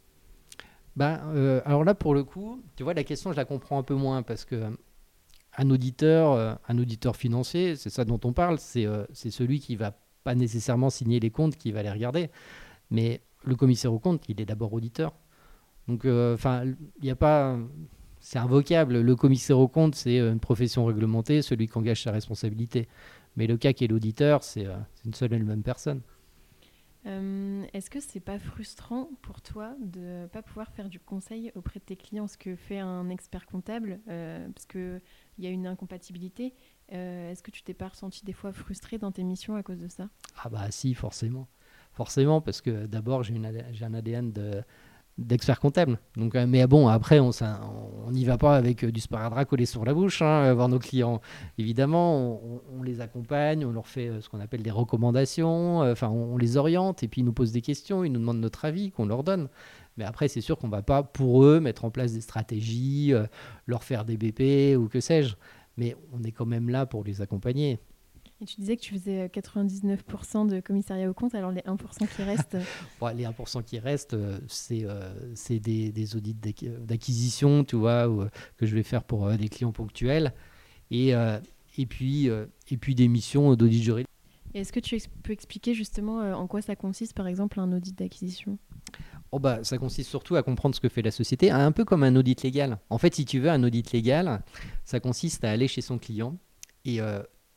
[0.96, 3.84] Ben, euh, alors là, pour le coup, tu vois, la question, je la comprends un
[3.84, 4.72] peu moins parce que
[5.56, 10.34] un auditeur, un auditeur financier, c'est ça dont on parle, c'est celui qui va pas
[10.34, 12.32] nécessairement signer les comptes, qui va les regarder.
[12.90, 15.14] Mais le commissaire aux comptes, il est d'abord auditeur.
[15.88, 17.56] Donc, il n'y a pas.
[18.20, 19.02] C'est un vocable.
[19.02, 22.88] Le commissaire aux comptes, c'est une profession réglementée, celui qui engage sa responsabilité.
[23.36, 24.66] Mais le cas qui est l'auditeur, c'est
[25.06, 26.02] une seule et même personne.
[27.06, 31.80] Euh, est-ce que c'est pas frustrant pour toi de pas pouvoir faire du conseil auprès
[31.80, 35.02] de tes clients, ce que fait un expert comptable, euh, parce que
[35.38, 36.54] il y a une incompatibilité.
[36.94, 39.80] Euh, est-ce que tu t'es pas ressenti des fois frustré dans tes missions à cause
[39.80, 40.10] de ça?
[40.42, 41.48] Ah bah si, forcément,
[41.92, 44.64] forcément, parce que d'abord j'ai un ADN de
[45.18, 46.00] d'expert comptable.
[46.18, 47.32] Donc, euh, mais bon, après, on
[48.12, 51.22] n'y va pas avec euh, du sparadrap collé sur la bouche, hein, voir nos clients.
[51.58, 52.42] Évidemment,
[52.72, 56.58] on, les accompagne, on leur fait euh, ce qu'on appelle des recommandations, enfin, on, les
[56.58, 59.24] oriente et puis ils nous posent des questions, ils nous demandent notre avis, qu'on leur
[59.24, 59.50] donne.
[59.98, 63.14] Mais après, c'est sûr qu'on ne va pas, pour eux, mettre en place des stratégies,
[63.68, 65.36] leur faire des BP ou que sais-je.
[65.78, 67.78] Mais on est quand même là pour les accompagner.
[68.42, 72.08] Et tu disais que tu faisais 99% euh, de commissariat au compte, alors les 1%
[72.14, 74.40] qui restent euh, Les 1% qui restent, euh,
[75.36, 78.08] c'est des, audits d'acquisition, tu vois,
[78.58, 80.34] que je vais faire pour des clients ponctuels.
[80.92, 81.14] Et,
[81.78, 84.10] et, puis, et puis des missions d'audit juridique.
[84.54, 88.60] Est-ce que tu peux expliquer justement en quoi ça consiste, par exemple, un audit d'acquisition?
[89.32, 92.04] Oh bah, ça consiste surtout à comprendre ce que fait la société, un peu comme
[92.04, 92.78] un audit légal.
[92.92, 94.44] En fait, si tu veux, un audit légal,
[94.84, 96.38] ça consiste à aller chez son client
[96.86, 97.00] et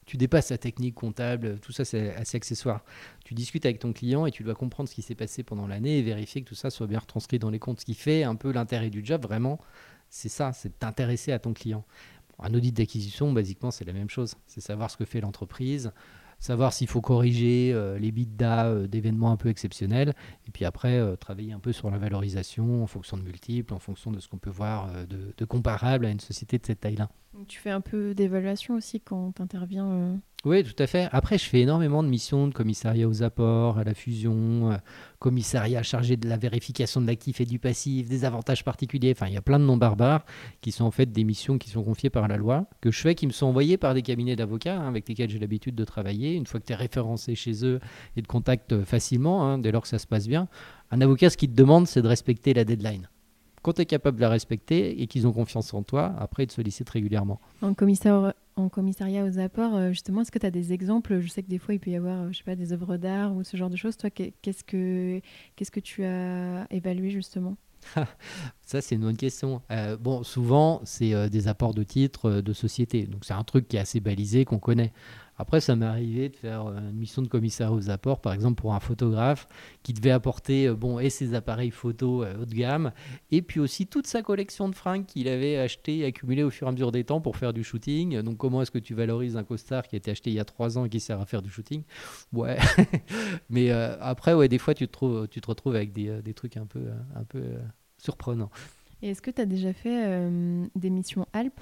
[0.07, 2.85] tu dépasses la technique comptable, tout ça c'est assez accessoire.
[3.25, 5.99] Tu discutes avec ton client et tu dois comprendre ce qui s'est passé pendant l'année
[5.99, 7.81] et vérifier que tout ça soit bien retranscrit dans les comptes.
[7.81, 9.59] Ce qui fait un peu l'intérêt du job, vraiment,
[10.09, 11.85] c'est ça, c'est t'intéresser à ton client.
[12.39, 14.35] Un audit d'acquisition, basiquement, c'est la même chose.
[14.47, 15.91] C'est savoir ce que fait l'entreprise,
[16.39, 20.15] savoir s'il faut corriger euh, les bits euh, d'événements un peu exceptionnels,
[20.47, 23.79] et puis après euh, travailler un peu sur la valorisation en fonction de multiples, en
[23.79, 27.09] fonction de ce qu'on peut voir de, de, comparable à une société de cette taille-là.
[27.49, 31.09] Tu fais un peu d'évaluation aussi quand tu interviens oui, tout à fait.
[31.11, 34.77] Après, je fais énormément de missions de commissariat aux apports, à la fusion, euh,
[35.19, 39.11] commissariat chargé de la vérification de l'actif et du passif, des avantages particuliers.
[39.11, 40.25] Enfin, il y a plein de noms barbares
[40.61, 43.17] qui sont en fait des missions qui sont confiées par la loi, que je fais,
[43.17, 46.35] qui me sont envoyées par des cabinets d'avocats hein, avec lesquels j'ai l'habitude de travailler.
[46.35, 47.81] Une fois que tu es référencé chez eux
[48.17, 50.47] et de contact facilement, hein, dès lors que ça se passe bien,
[50.93, 53.09] un avocat, ce qu'il te demande, c'est de respecter la deadline
[53.67, 56.47] quand tu es capable de la respecter et qu'ils ont confiance en toi, après ils
[56.47, 57.41] te sollicitent régulièrement.
[57.63, 61.19] En commissariat aux apports, euh, justement, est-ce que tu as des exemples?
[61.19, 62.97] Je sais que des fois, il peut y avoir, euh, je sais pas, des œuvres
[62.97, 63.97] d'art ou ce genre de choses.
[63.97, 65.21] Toi, qu'est-ce que,
[65.57, 67.57] qu'est-ce que tu as évalué, justement?
[68.63, 69.61] Ça, c'est une bonne question.
[69.73, 73.09] Euh, bon, souvent, c'est des apports de titres de société.
[73.09, 74.93] Donc, c'est un truc qui est assez balisé, qu'on connaît.
[75.39, 78.61] Après, ça m'est arrivé de faire euh, une mission de commissaire aux apports, par exemple
[78.61, 79.47] pour un photographe
[79.83, 82.93] qui devait apporter euh, bon, et ses appareils photo euh, haut de gamme,
[83.31, 86.67] et puis aussi toute sa collection de fringues qu'il avait acheté et accumulé au fur
[86.67, 88.21] et à mesure des temps pour faire du shooting.
[88.23, 90.45] Donc, comment est-ce que tu valorises un costard qui a été acheté il y a
[90.45, 91.83] trois ans et qui sert à faire du shooting?
[92.33, 92.57] Ouais.
[93.51, 96.57] Mais après, ouais, des fois, tu te, trouves, tu te retrouves avec des, des trucs
[96.57, 96.85] un peu,
[97.15, 97.43] un peu
[97.99, 98.51] surprenants.
[99.03, 100.29] Et est-ce que tu as déjà fait
[100.75, 101.61] des missions Alpes?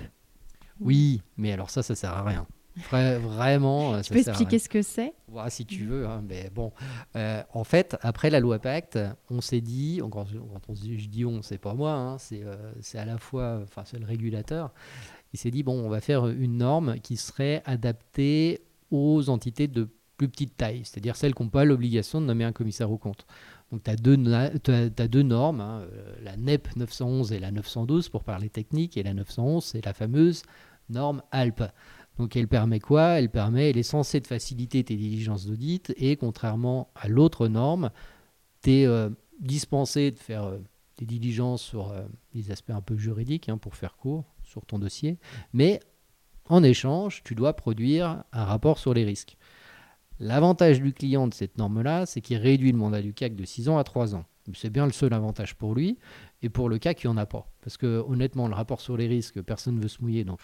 [0.81, 2.47] Oui, mais alors ça, ça sert à rien
[2.77, 4.01] vraiment.
[4.03, 5.15] Tu peux expliquer ce que c'est?
[5.49, 6.07] Si tu veux.
[6.07, 6.73] Hein, mais bon,
[7.17, 8.99] euh, en fait, après la loi Pacte,
[9.31, 10.27] on s'est dit, quand,
[10.69, 13.99] on je dis on, c'est pas moi, hein, euh, c'est à la fois, enfin, c'est
[13.99, 14.73] le régulateur.
[15.33, 19.89] Il s'est dit bon, on va faire une norme qui serait adaptée aux entités de
[20.17, 23.27] plus petite taille, c'est-à-dire celles qui n'ont pas l'obligation de nommer un commissaire au compte.
[23.73, 28.23] Donc tu as, as, deux normes, hein, euh, la NEP 911 et la 912 pour
[28.23, 30.43] parler technique, et la 911 c'est la fameuse
[30.89, 31.65] norme ALPE.
[32.19, 33.19] Donc elle permet quoi?
[33.19, 37.91] Elle permet, elle est censée de faciliter tes diligences d'audit et contrairement à l'autre norme,
[38.63, 39.11] tu es euh,
[39.41, 40.59] dispensé de faire euh,
[40.99, 42.05] des diligences sur euh,
[42.35, 45.19] des aspects un peu juridiques hein, pour faire court sur ton dossier,
[45.53, 45.81] mais
[46.49, 49.37] en échange, tu dois produire un rapport sur les risques.
[50.21, 53.69] L'avantage du client de cette norme-là, c'est qu'il réduit le mandat du CAC de 6
[53.69, 54.25] ans à 3 ans.
[54.55, 55.99] C'est bien le seul avantage pour lui.
[56.45, 57.49] Et pour le CAC, il n'y en a pas.
[57.63, 60.41] Parce que honnêtement, le rapport sur les risques, personne ne veut se mouiller, donc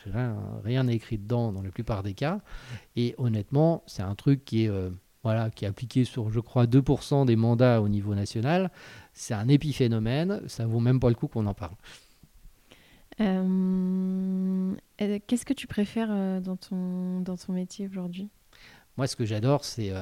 [0.64, 2.40] rien n'est écrit dedans dans la plupart des cas.
[2.96, 4.88] Et honnêtement, c'est un truc qui est, euh,
[5.22, 8.70] voilà, qui est appliqué sur, je crois, 2% des mandats au niveau national.
[9.12, 11.76] C'est un épiphénomène, ça vaut même pas le coup qu'on en parle.
[13.20, 14.74] Euh,
[15.26, 18.30] qu'est-ce que tu préfères euh, dans ton, dans ton métier aujourd'hui?
[18.96, 19.92] Moi, ce que j'adore, c'est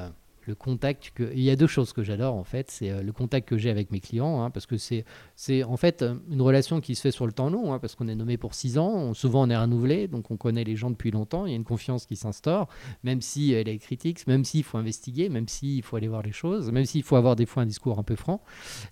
[0.48, 2.70] le contact que il y a deux choses que j'adore en fait.
[2.70, 5.04] C'est euh, le contact que j'ai avec mes clients hein, parce que c'est
[5.36, 7.94] c'est en fait euh, une relation qui se fait sur le temps long hein, parce
[7.94, 9.14] qu'on est nommé pour six ans.
[9.14, 11.46] Souvent on est renouvelé donc on connaît les gens depuis longtemps.
[11.46, 12.68] Il y a une confiance qui s'instaure
[13.04, 16.32] même si elle est critique même s'il faut investiguer même s'il faut aller voir les
[16.32, 18.42] choses même s'il faut avoir des fois un discours un peu franc.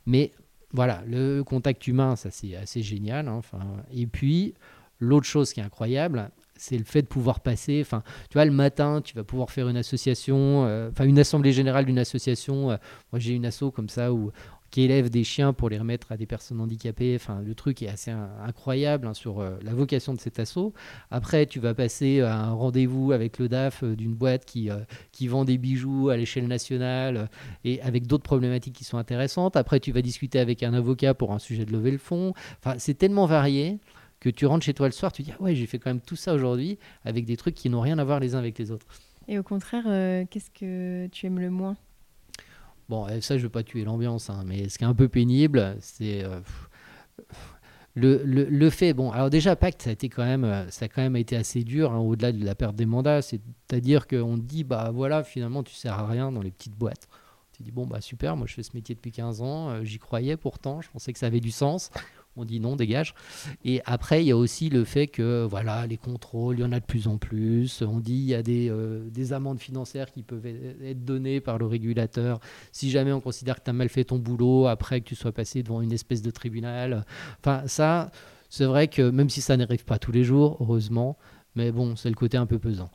[0.05, 0.33] Mais
[0.73, 3.61] voilà le contact humain ça c'est assez génial hein, enfin
[3.93, 4.55] et puis
[4.99, 7.81] l'autre chose qui est incroyable c'est le fait de pouvoir passer.
[7.81, 11.53] Enfin, tu vois, le matin, tu vas pouvoir faire une association, euh, enfin une assemblée
[11.53, 12.71] générale d'une association.
[12.71, 12.77] Euh,
[13.13, 14.31] moi, j'ai une asso comme ça où
[14.73, 17.15] qui élève des chiens pour les remettre à des personnes handicapées.
[17.15, 20.75] Enfin, le truc est assez incroyable hein, sur euh, la vocation de cet assaut.
[21.11, 24.69] Après, tu vas passer à un rendez-vous avec le DAF d'une boîte qui,
[25.13, 27.31] qui vend des bijoux à l'échelle nationale
[27.65, 29.57] et avec d'autres problématiques qui sont intéressantes.
[29.57, 32.35] Après, tu vas discuter avec un avocat pour un sujet de lever le fond.
[32.59, 33.79] Enfin, c'est tellement varié
[34.31, 36.01] que tu rentres chez toi le soir, tu dis ah ouais, j'ai fait quand même
[36.01, 38.71] tout ça aujourd'hui avec des trucs qui n'ont rien à voir les uns avec les
[38.71, 38.87] autres.
[39.29, 39.85] Et au contraire,
[40.29, 41.77] qu'est-ce que tu aimes le moins?
[42.89, 45.09] Bon, ça, je ne veux pas tuer l'ambiance, hein, mais ce qui est un peu
[45.09, 46.39] pénible, c'est euh,
[47.95, 48.93] le, le, le, fait.
[48.93, 51.35] Bon, alors déjà, Pacte, ça a, été quand même, euh, ça a quand même été
[51.37, 53.23] assez dur, hein, au-delà de la perte des mandats.
[53.23, 57.09] C'est-à-dire qu'on dit, bah voilà, finalement, tu sers à rien dans les petites boîtes.
[57.53, 59.99] Tu dis, bon, bah super, moi je fais ce métier depuis 15 ans, euh, j'y
[59.99, 61.91] croyais pourtant, je pensais que ça avait du sens
[62.37, 63.15] on dit non, dégage.
[63.65, 66.73] Et après, il y a aussi le fait que voilà, les contrôles, il y en
[66.73, 67.83] a de plus en plus.
[67.83, 71.59] On dit il y a des, euh, des amendes financières qui peuvent être données par
[71.59, 72.41] le régulateur
[72.73, 75.33] si jamais on considère que tu as mal fait ton boulot après que tu sois
[75.33, 77.05] passé devant une espèce de tribunal.
[77.41, 78.11] Enfin, ça,
[78.51, 81.17] c'est vrai que même si ça n'arrive pas tous les jours, heureusement,
[81.55, 82.91] mais bon, c'est le côté un peu pesant.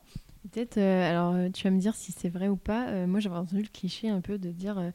[0.51, 2.89] Peut-être, euh, alors tu vas me dire si c'est vrai ou pas.
[2.89, 4.91] Euh, moi, j'avais entendu le cliché un peu de dire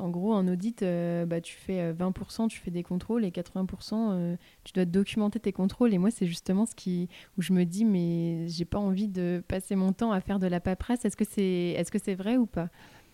[0.00, 3.30] en gros, en audit, euh, bah, tu fais 20%, euh, tu fais des contrôles et
[3.30, 5.94] 80%, euh, tu dois documenter tes contrôles.
[5.94, 7.08] Et moi, c'est justement ce qui,
[7.38, 10.46] où je me dis, mais j'ai pas envie de passer mon temps à faire de
[10.46, 11.04] la paperasse.
[11.04, 12.68] Est-ce que c'est est -ce c'est vrai ou pas?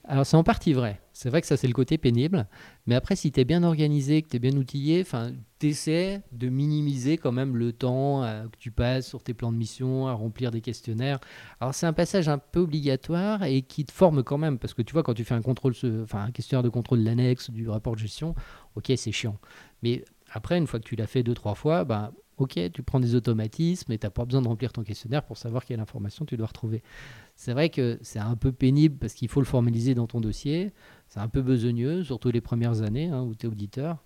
[0.05, 1.01] Alors c'est en partie vrai.
[1.19, 2.47] C'est vrai que ça c'est le côté pénible.
[2.87, 5.03] Mais après si tu es bien organisé, que tu es bien outillé,
[5.59, 9.51] tu essaies de minimiser quand même le temps euh, que tu passes sur tes plans
[9.51, 11.19] de mission, à remplir des questionnaires.
[11.59, 14.59] Alors c'est un passage un peu obligatoire et qui te forme quand même.
[14.59, 15.73] Parce que tu vois quand tu fais un, contrôle,
[16.13, 18.35] un questionnaire de contrôle de l'annexe, du rapport de gestion,
[18.75, 19.39] ok c'est chiant.
[19.83, 23.01] Mais après une fois que tu l'as fait deux, trois fois, bah, ok, tu prends
[23.01, 26.25] des automatismes et tu n'as pas besoin de remplir ton questionnaire pour savoir quelle information
[26.25, 26.83] tu dois retrouver.
[27.35, 30.73] C'est vrai que c'est un peu pénible parce qu'il faut le formaliser dans ton dossier.
[31.09, 34.05] C'est un peu besogneux, surtout les premières années hein, où tu es auditeur.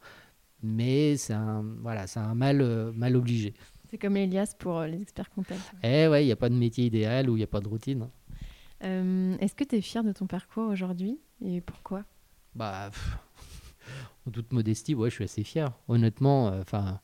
[0.62, 3.54] Mais c'est un, voilà, un mal, euh, mal obligé.
[3.90, 5.60] C'est comme Elias pour euh, les experts comptables.
[5.82, 7.68] Eh ouais, il n'y a pas de métier idéal ou il n'y a pas de
[7.68, 8.08] routine.
[8.84, 12.04] Euh, est-ce que tu es fier de ton parcours aujourd'hui et pourquoi?
[12.54, 12.90] Bah,
[14.26, 15.72] en toute modestie, ouais, je suis assez fier.
[15.88, 17.00] Honnêtement, enfin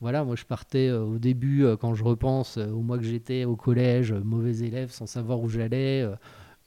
[0.00, 4.12] voilà, moi je partais au début, quand je repense au mois que j'étais au collège,
[4.12, 6.06] mauvais élève sans savoir où j'allais.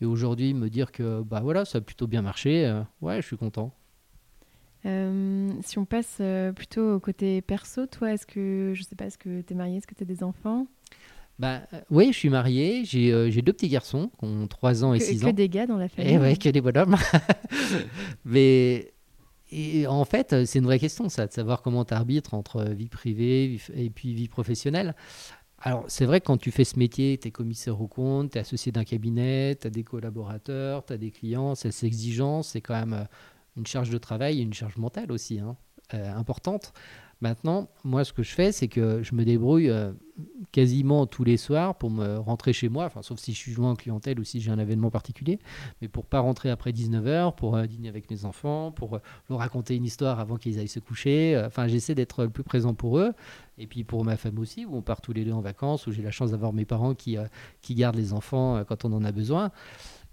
[0.02, 3.38] Et aujourd'hui, me dire que bah voilà, ça a plutôt bien marché, ouais, je suis
[3.38, 3.74] content.
[4.84, 6.22] si on passe
[6.56, 9.78] plutôt au côté perso, toi, est-ce que, je sais pas, est-ce que tu es marié,
[9.78, 10.68] est-ce que tu as des enfants?
[11.38, 15.24] Bah, oui, je suis marié, j'ai deux petits garçons qui ont 3 ans et 6
[15.24, 15.28] ans.
[15.28, 16.12] Que des gars dans la famille.
[16.12, 16.96] Et eh ouais, que des bonhommes.
[18.26, 18.94] Mais
[19.52, 22.64] et en fait, euh, c'est une vraie question, ça, de savoir comment tu arbitres entre
[22.64, 24.96] vie privée et puis vie professionnelle.
[25.68, 28.38] Alors, c'est vrai que quand tu fais ce métier, tu es commissaire au compte, tu
[28.38, 32.62] es associé d'un cabinet, tu as des collaborateurs, tu as des clients, c'est exigeant, c'est
[32.62, 33.06] quand même euh,
[33.58, 35.58] une charge de travail et une charge mentale aussi hein,
[35.96, 36.72] euh, importante.
[37.22, 39.94] Maintenant, moi, ce que je fais, c'est que je me débrouille euh,
[40.52, 43.72] quasiment tous les soirs pour me rentrer chez moi, enfin, sauf si je suis loin
[43.72, 45.40] en clientèle ou si j'ai un événement particulier,
[45.82, 49.40] mais pour pas rentrer après 19h, pour euh, dîner avec mes enfants, pour euh, leur
[49.40, 51.42] raconter une histoire avant qu'ils aillent se coucher.
[51.46, 53.14] Enfin, j'essaie d'être le plus présent pour eux.
[53.58, 55.94] Et puis pour ma femme aussi, où on part tous les deux en vacances, où
[55.94, 57.16] j'ai la chance d'avoir mes parents qui,
[57.62, 59.52] qui gardent les enfants quand on en a besoin.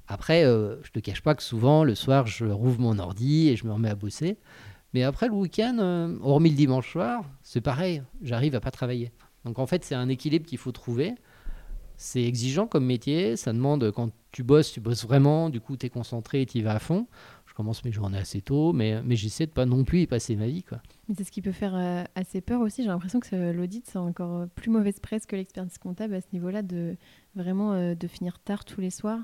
[0.06, 3.66] Après, je te cache pas que souvent, le soir, je rouvre mon ordi et je
[3.66, 4.36] me remets à bosser.
[4.94, 9.10] Mais après, le week-end, euh, hormis le dimanche soir, c'est pareil, j'arrive à pas travailler.
[9.44, 11.14] Donc en fait, c'est un équilibre qu'il faut trouver.
[11.96, 15.86] C'est exigeant comme métier, ça demande, quand tu bosses, tu bosses vraiment, du coup, tu
[15.86, 17.06] es concentré tu y vas à fond.
[17.46, 20.36] Je commence mes journées assez tôt, mais, mais j'essaie de pas non plus y passer
[20.36, 20.62] ma vie.
[20.62, 20.80] Quoi.
[21.06, 22.82] Mais c'est ce qui peut faire euh, assez peur aussi.
[22.82, 26.62] J'ai l'impression que l'audit, c'est encore plus mauvaise presse que l'expertise comptable à ce niveau-là,
[26.62, 26.96] de
[27.34, 29.20] vraiment euh, de finir tard tous les soirs.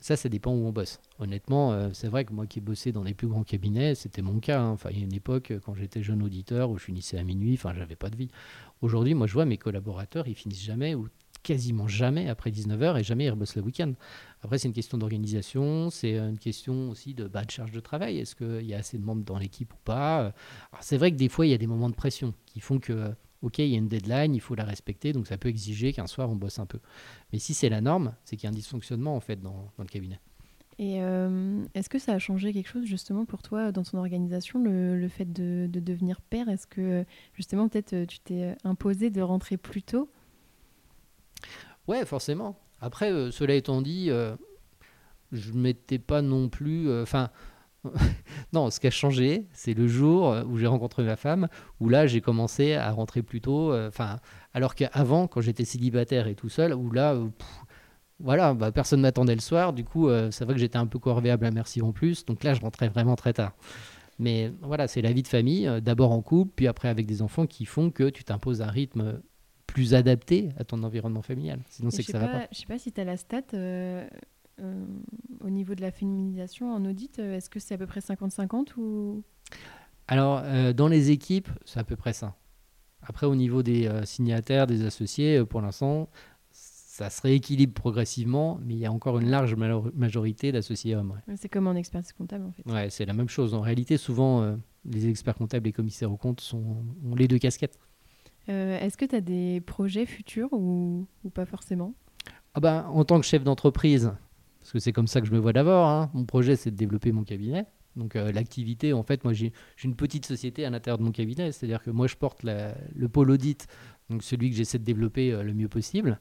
[0.00, 0.98] Ça, ça dépend où on bosse.
[1.18, 4.22] Honnêtement, euh, c'est vrai que moi qui ai bossé dans les plus grands cabinets, c'était
[4.22, 4.60] mon cas.
[4.60, 4.70] Hein.
[4.70, 7.54] Enfin, il y a une époque, quand j'étais jeune auditeur, où je finissais à minuit,
[7.54, 8.30] enfin, j'avais pas de vie.
[8.80, 11.08] Aujourd'hui, moi, je vois mes collaborateurs, ils finissent jamais ou
[11.42, 13.92] quasiment jamais après 19h et jamais ils rebossent le week-end.
[14.42, 18.18] Après, c'est une question d'organisation, c'est une question aussi de, bas de charge de travail.
[18.18, 20.32] Est-ce qu'il y a assez de membres dans l'équipe ou pas?
[20.80, 23.12] C'est vrai que des fois, il y a des moments de pression qui font que
[23.42, 26.06] ok, il y a une deadline, il faut la respecter, donc ça peut exiger qu'un
[26.06, 26.78] soir on bosse un peu.
[27.32, 29.84] Mais si c'est la norme, c'est qu'il y a un dysfonctionnement en fait dans, le
[29.84, 30.20] cabinet.
[30.78, 34.58] Et euh, est-ce que ça a changé quelque chose justement pour toi dans ton organisation,
[34.62, 36.48] le, fait de, devenir père?
[36.48, 37.04] Est-ce que
[37.34, 40.08] justement peut-être tu t'es imposé de rentrer plus tôt?
[41.86, 42.58] Ouais, forcément.
[42.80, 44.36] Après, euh, cela étant dit, euh,
[45.32, 46.90] je ne m'étais pas non plus...
[47.02, 47.30] Enfin,
[48.52, 51.48] non, ce qui a changé, c'est le jour où j'ai rencontré ma femme,
[51.80, 53.72] où là j'ai commencé à rentrer plus tôt.
[53.72, 53.90] Euh,
[54.52, 57.28] alors qu'avant, quand j'étais célibataire et tout seul, où là, euh,
[58.18, 59.72] voilà, bah, personne m'attendait le soir.
[59.72, 62.24] Du coup, euh, c'est vrai que j'étais un peu corvéable à merci en plus.
[62.24, 63.54] Donc là, je rentrais vraiment très tard.
[64.18, 67.22] Mais voilà, c'est la vie de famille, euh, d'abord en couple, puis après avec des
[67.22, 69.22] enfants qui font que tu t'imposes un rythme
[69.66, 71.60] plus adapté à ton environnement familial.
[71.68, 72.46] Sinon, c'est que ça va pas.
[72.50, 73.42] Je sais pas si tu as la stat.
[74.60, 74.84] Euh, euh,
[75.40, 79.22] au niveau de la féminisation en audit, est-ce que c'est à peu près 50-50 ou?
[80.06, 80.42] Alors,
[80.74, 82.36] dans les équipes, c'est à peu près ça.
[83.00, 86.10] Après, au niveau des signataires, des associés, pour l'instant,
[87.00, 91.18] ça se rééquilibre progressivement, mais il y a encore une large majorité d'associés hommes.
[91.36, 92.62] C'est comme en expertise comptable en fait.
[92.70, 93.54] Ouais, c'est la même chose.
[93.54, 97.38] En réalité, souvent, euh, les experts comptables et commissaires aux comptes sont, ont les deux
[97.38, 97.78] casquettes.
[98.50, 101.94] Euh, est-ce que tu as des projets futurs ou, ou pas forcément?
[102.52, 104.12] Ah ben, En tant que chef d'entreprise,
[104.70, 106.76] parce que c'est comme ça que je me vois d'abord, hein, mon projet c'est de
[106.76, 107.66] développer mon cabinet.
[107.96, 109.52] Donc euh, l'activité, en fait, moi j'ai
[109.82, 113.32] une petite société à l'intérieur de mon cabinet, c'est-à-dire que moi je porte le pôle
[113.32, 113.66] audit,
[114.10, 116.20] donc celui que j'essaie de développer le mieux possible.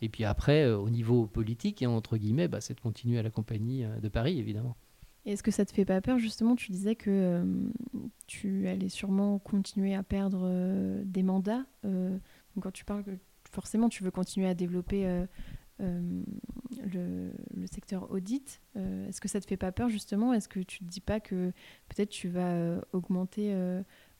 [0.00, 3.22] Et puis après, euh, au niveau politique, et entre guillemets, bah, c'est de continuer à
[3.22, 4.76] la compagnie euh, de Paris, évidemment.
[5.26, 7.44] Est-ce que ça te fait pas peur Justement, tu disais que euh,
[8.26, 11.66] tu allais sûrement continuer à perdre des mandats.
[11.82, 13.04] donc quand tu parles
[13.50, 15.26] forcément tu veux continuer à développer
[15.78, 20.32] le, le, secteur audit, est-ce que ça te fait pas peur justement?
[20.32, 21.52] Est-ce que tu te dis pas que
[21.88, 23.52] peut-être tu vas augmenter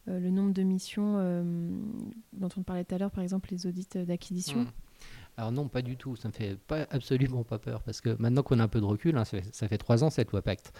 [0.06, 1.14] le nombre de missions
[2.32, 4.60] dont on parlait tout à l'heure, par exemple les audits d'acquisition?
[4.60, 4.72] Mmh.
[5.38, 6.16] Alors non, pas du tout.
[6.16, 6.58] Ça me fait
[6.90, 7.82] absolument pas peur.
[7.82, 10.32] Parce que maintenant qu'on a un peu de recul, hein, ça, fait, trois ans cette
[10.32, 10.72] loi Pacte.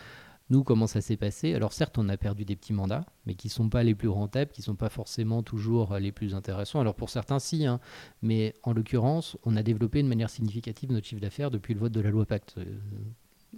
[0.50, 1.54] Nous, comment ça s'est passé?
[1.54, 4.08] Alors certes, on a perdu des petits mandats, mais qui ne sont pas les plus
[4.08, 6.80] rentables, qui ne sont pas forcément toujours les plus intéressants.
[6.80, 7.66] Alors pour certains, si.
[7.66, 7.80] Hein.
[8.22, 11.92] mais en l'occurrence, on a développé de manière significative notre chiffre d'affaires depuis le vote
[11.92, 12.54] de la loi Pacte.
[12.58, 12.64] Euh,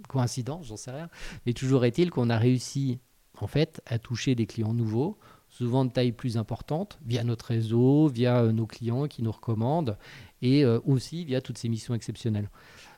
[0.07, 1.09] coïncidence, j'en sais rien.
[1.45, 2.99] Mais toujours est-il qu'on a réussi,
[3.39, 5.17] en fait, à toucher des clients nouveaux
[5.51, 9.97] souvent de taille plus importante, via notre réseau, via euh, nos clients qui nous recommandent,
[10.41, 12.49] et euh, aussi via toutes ces missions exceptionnelles.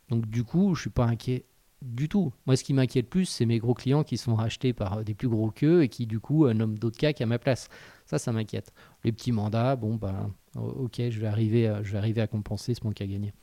[0.09, 1.45] Donc du coup, je ne suis pas inquiet
[1.83, 2.33] du tout.
[2.45, 5.13] Moi, ce qui m'inquiète plus, c'est mes gros clients qui sont rachetés par euh, des
[5.13, 7.69] plus gros qu'eux et qui, du coup, nomment d'autres CAC à ma place.
[8.05, 8.73] Ça, ça m'inquiète.
[9.03, 12.83] Les petits mandats, bon, ben, ok, je vais arriver, je vais arriver à compenser ce
[12.83, 13.33] manque à gagner.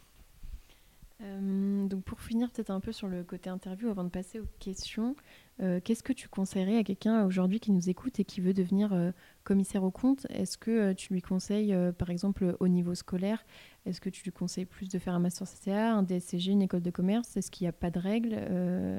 [1.23, 4.49] Euh, donc pour finir peut-être un peu sur le côté interview avant de passer aux
[4.59, 5.17] questions,
[5.63, 8.93] euh, qu'est-ce que tu conseillerais à quelqu'un aujourd'hui qui nous écoute et qui veut devenir
[8.93, 9.13] euh,
[9.45, 13.45] commissaire au compte Est-ce que tu lui conseilles par exemple au niveau scolaire,
[13.87, 16.83] est-ce que tu lui conseilles plus de faire un master CCA, un DSCG, une école
[16.83, 17.37] de commerce?
[17.37, 18.35] Est-ce qu'il n'y a pas de règles?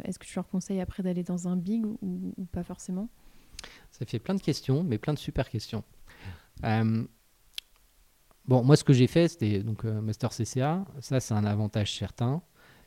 [0.03, 3.09] Est-ce que tu leur conseilles après d'aller dans un big ou, ou, pas forcément?
[3.91, 5.83] Ça fait plein de questions, mais plein de super questions.
[8.45, 10.85] Bon, moi, ce que j'ai fait, c'était donc euh, Master CCA.
[10.99, 12.41] Ça, c'est un avantage certain.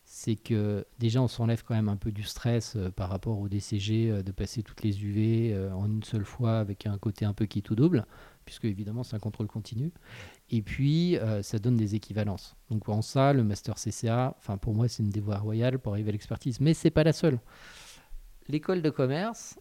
[0.05, 3.49] C'est que déjà, on s'enlève quand même un peu du stress euh, par rapport au
[3.49, 7.33] DCG, euh, de passer toutes les UV en une seule fois avec un côté un
[7.33, 8.07] peu qui tout double,
[8.45, 9.93] puisque évidemment, c'est un contrôle continu.
[10.51, 12.55] Et puis, ça donne des équivalences.
[12.71, 16.11] Donc, en ça, le Master CCA, enfin, pour moi, c'est une dévoie royale pour arriver
[16.11, 16.61] à l'expertise.
[16.61, 17.41] Mais c'est pas la seule.
[18.49, 19.57] L'école de commerce,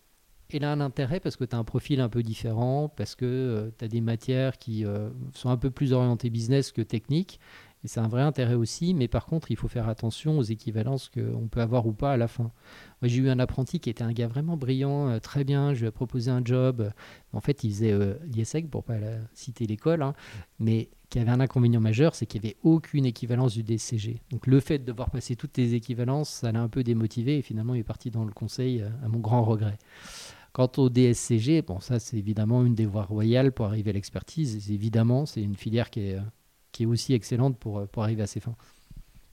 [0.57, 3.25] elle a un intérêt parce que tu as un profil un peu différent, parce que
[3.25, 7.39] euh, tu as des matières qui euh, sont un peu plus orientées business que technique.
[7.85, 11.47] C'est un vrai intérêt aussi, mais par contre, il faut faire attention aux équivalences qu'on
[11.47, 12.51] peut avoir ou pas à la fin.
[13.01, 15.73] Moi, j'ai eu un apprenti qui était un gars vraiment brillant, euh, très bien.
[15.73, 16.91] Je lui ai proposé un job.
[17.33, 17.93] En fait, il faisait
[18.25, 18.95] l'IESEC, pour pas
[19.33, 20.13] citer l'école, hein,
[20.59, 24.21] mais qui avait un inconvénient majeur, c'est qu'il n'y avait aucune équivalence du DCG.
[24.31, 27.41] Donc le fait de devoir passer toutes les équivalences, ça l'a un peu démotivé et
[27.43, 29.77] finalement il est parti dans le conseil à mon grand regret.
[30.53, 34.71] Quant au DSCG, bon, ça c'est évidemment une des voies royales pour arriver à l'expertise.
[34.71, 36.17] Évidemment, c'est une filière qui est,
[36.73, 38.55] qui est aussi excellente pour, pour arriver à ses fins.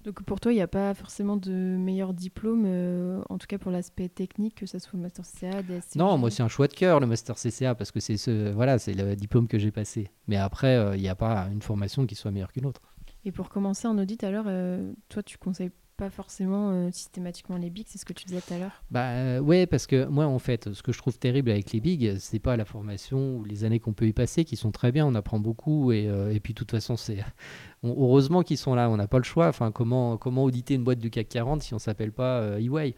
[0.04, 3.58] Donc pour toi, il n'y a pas forcément de meilleur diplôme, euh, en tout cas
[3.58, 6.68] pour l'aspect technique, que ce soit le Master CCA, DSCG Non, moi c'est un choix
[6.68, 9.70] de cœur le Master CCA parce que c'est ce, voilà, c'est le diplôme que j'ai
[9.70, 10.10] passé.
[10.26, 12.80] Mais après, euh, il n'y a pas une formation qui soit meilleure qu'une autre.
[13.26, 17.68] Et pour commencer en audit, alors, euh, toi, tu conseilles pas forcément euh, systématiquement les
[17.68, 18.82] bigs, c'est ce que tu disais tout à l'heure?
[18.90, 21.80] Bah euh, ouais, parce que moi en fait, ce que je trouve terrible avec les
[21.80, 24.92] bigs, c'est pas la formation ou les années qu'on peut y passer qui sont très
[24.92, 27.18] bien, on apprend beaucoup et, euh, et puis de toute façon c'est
[27.84, 29.48] heureusement qu'ils sont là, on n'a pas le choix.
[29.48, 32.94] Enfin comment comment auditer une boîte du CAC 40 si on s'appelle pas EY.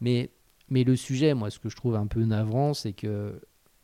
[0.00, 0.30] Mais
[0.70, 3.38] mais le sujet, moi, ce que je trouve un peu navrant, c'est que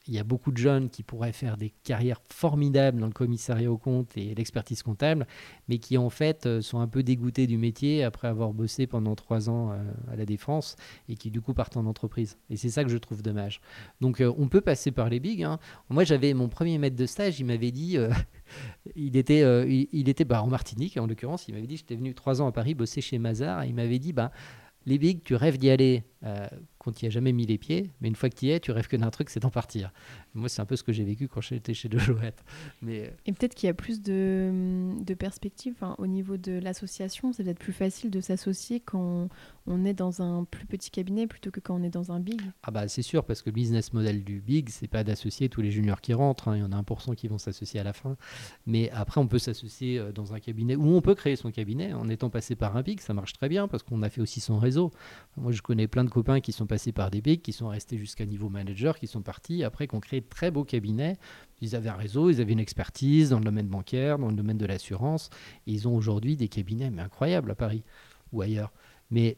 [0.07, 3.71] il y a beaucoup de jeunes qui pourraient faire des carrières formidables dans le commissariat
[3.71, 5.27] au compte et l'expertise comptable,
[5.69, 9.15] mais qui en fait euh, sont un peu dégoûtés du métier après avoir bossé pendant
[9.15, 9.77] trois ans euh,
[10.11, 10.77] à la défense
[11.09, 12.39] et qui du coup partent en entreprise.
[12.49, 13.61] Et c'est ça que je trouve dommage.
[14.01, 15.43] Donc euh, on peut passer par les bigs.
[15.43, 15.59] Hein.
[15.91, 17.99] Moi j'avais mon premier maître de stage, il m'avait dit,
[18.97, 22.41] il était, il, était bah, en Martinique en l'occurrence, il m'avait dit j'étais venu trois
[22.41, 24.33] ans à Paris bosser chez Mazar et il m'avait dit bah
[24.87, 26.05] les bigs tu rêves d'y aller
[26.81, 28.71] qu'on n'y a jamais mis les pieds, mais une fois que tu y es, tu
[28.73, 29.93] rêves que d'un truc, c'est d'en partir.
[30.33, 32.43] Moi, c'est un peu ce que j'ai vécu quand j'étais chez Deloitte.
[32.81, 33.07] Mais...
[33.07, 37.35] Euh, Et peut-être qu'il y a plus de, de perspectives au niveau de l'association.
[37.35, 39.29] C'est peut-être plus facile de s'associer quand
[39.67, 42.41] on est dans un plus petit cabinet plutôt que quand on est dans un big.
[42.63, 45.61] Ah bah c'est sûr, parce que le business model du big, c'est pas d'associer tous
[45.61, 46.49] les juniors qui rentrent.
[46.49, 46.57] Hein.
[46.57, 48.17] Il y en a 1% qui vont s'associer à la fin.
[48.67, 51.93] Mais après, on peut s'associer euh, dans un cabinet, ou on peut créer son cabinet
[51.93, 53.01] en étant passé par un big.
[53.01, 54.91] Ça marche très bien parce qu'on a fait aussi son réseau.
[55.37, 57.99] Moi, je connais plein de copains qui sont passés par des bigs, qui sont restés
[57.99, 61.17] jusqu'à niveau manager, qui sont partis après qu'on crée de très beaux cabinets.
[61.61, 64.57] Ils avaient un réseau, ils avaient une expertise dans le domaine bancaire, dans le domaine
[64.57, 65.31] de l'assurance.
[65.67, 67.83] Et ils ont aujourd'hui des cabinets mais incroyables à Paris
[68.33, 68.73] ou ailleurs.
[69.11, 69.37] Mais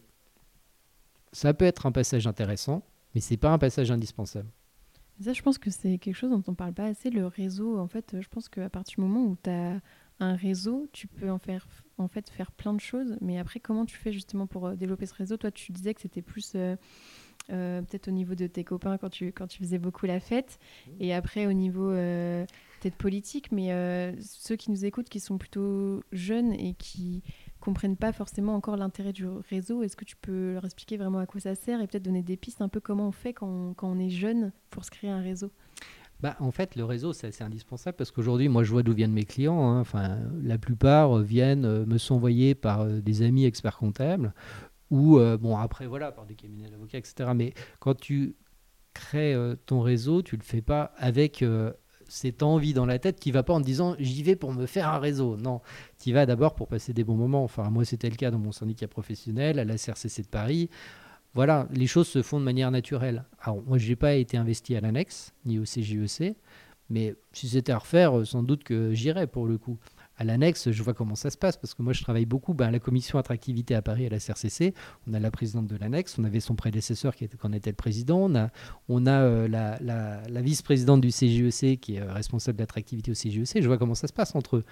[1.32, 2.84] ça peut être un passage intéressant,
[3.14, 4.50] mais c'est pas un passage indispensable.
[5.20, 7.08] Ça, je pense que c'est quelque chose dont on parle pas assez.
[7.08, 9.80] Le réseau, en fait, je pense qu'à partir du moment où tu as
[10.22, 11.66] un réseau, tu peux en faire,
[11.98, 13.16] en fait, faire plein de choses.
[13.20, 15.36] Mais après, comment tu fais justement pour euh, développer ce réseau?
[15.36, 16.76] Toi, tu disais que c'était plus euh,
[17.50, 20.58] euh, peut-être au niveau de tes copains quand tu, quand tu faisais beaucoup la fête.
[21.00, 23.50] Et après, au niveau peut-être politique.
[23.50, 27.22] Mais ceux qui nous écoutent, qui sont plutôt jeunes et qui
[27.60, 29.82] comprennent pas forcément encore l'intérêt du réseau.
[29.82, 32.36] Est-ce que tu peux leur expliquer vraiment à quoi ça sert et peut-être donner des
[32.36, 35.20] pistes un peu comment on fait quand quand on est jeune pour se créer un
[35.20, 35.50] réseau?
[36.22, 39.24] Bah, en fait, le réseau, c'est indispensable parce qu'aujourd'hui, moi, je vois d'où viennent mes
[39.24, 39.68] clients.
[39.68, 39.80] Hein.
[39.80, 44.32] Enfin, la plupart euh, viennent, euh, me sont envoyés par euh, des amis experts comptables
[44.90, 47.30] ou, bon, après, voilà, par des cabinets d'avocats, etc.
[47.34, 48.36] Mais quand tu
[48.92, 49.34] crées
[49.64, 51.42] ton réseau, tu le fais pas avec
[52.08, 54.66] cette envie dans la tête qui va pas en te disant j'y vais pour me
[54.66, 55.38] faire un réseau.
[55.38, 55.62] Non,
[55.98, 57.42] tu y vas d'abord pour passer des bons moments.
[57.42, 60.68] Enfin, moi, c'était le cas dans mon syndicat professionnel, à la CRCC de Paris.
[61.34, 63.24] Voilà, les choses se font de manière naturelle.
[63.40, 66.36] Alors, moi, je n'ai pas été investi à l'annexe, ni au CJEC,
[66.90, 69.78] mais si c'était à refaire, sans doute que j'irais pour le coup
[70.18, 72.66] à l'annexe, je vois comment ça se passe, parce que moi je travaille beaucoup ben,
[72.66, 74.74] à la commission attractivité à Paris, à la CRCC.
[75.06, 77.76] On a la présidente de l'annexe, on avait son prédécesseur qui était, quand était le
[77.76, 78.30] président,
[78.88, 83.62] on a, euh, la, vice-présidente du CGEC qui est euh, responsable d'attractivité au CGEC.
[83.62, 84.64] Je vois comment ça se passe entre eux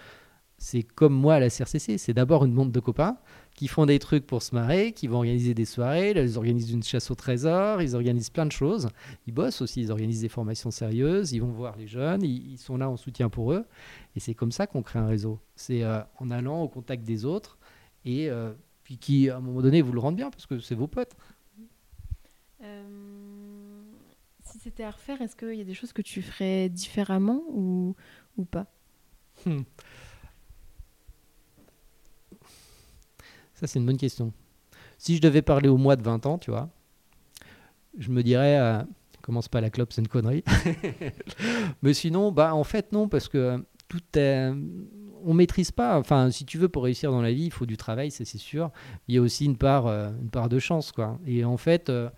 [0.60, 3.16] c'est comme moi à la CRCC, c'est d'abord une bande de copains
[3.60, 6.82] qui font des trucs pour se marrer, qui vont organiser des soirées, ils organisent une
[6.82, 8.88] chasse au trésor, ils organisent plein de choses.
[9.26, 12.78] Ils bossent aussi, ils organisent des formations sérieuses, ils vont voir les jeunes, ils, sont
[12.78, 13.66] là en soutien pour eux.
[14.16, 15.40] Et c'est comme ça qu'on crée un réseau.
[15.56, 17.58] C'est euh, en allant au contact des autres
[18.06, 20.74] et euh, puis qui, à un moment donné, vous le rendent bien parce que c'est
[20.74, 21.14] vos potes.
[22.62, 23.82] Euh,
[24.42, 27.94] si c'était à refaire, est-ce qu'il y a des choses que tu ferais différemment ou,
[28.38, 28.72] ou pas?
[29.44, 29.60] hmm.
[33.60, 34.32] Ça, c'est une bonne question.
[34.96, 36.70] Si je devais parler au mois de 20 ans, tu vois,
[37.98, 38.82] je me dirais, euh,
[39.20, 40.42] commence pas la clope, c'est une connerie.
[41.82, 44.50] Mais sinon, bah, en fait, non, parce que tout est.
[45.22, 45.98] On maîtrise pas.
[45.98, 48.38] Enfin, si tu veux, pour réussir dans la vie, il faut du travail, ça c'est
[48.38, 48.70] sûr.
[49.08, 51.18] Il y a aussi une part, euh, de chance, quoi.
[51.26, 52.08] Et en fait, euh,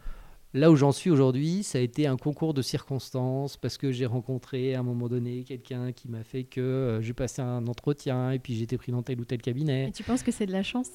[0.55, 4.07] là où j'en suis aujourd'hui, ça a été un concours de circonstances parce que j'ai
[4.07, 8.39] rencontré à un moment donné quelqu'un qui m'a fait que j'ai passé un entretien et
[8.39, 9.89] puis j'étais pris dans tel ou tel cabinet.
[9.89, 10.89] Et tu penses que c'est de la chance?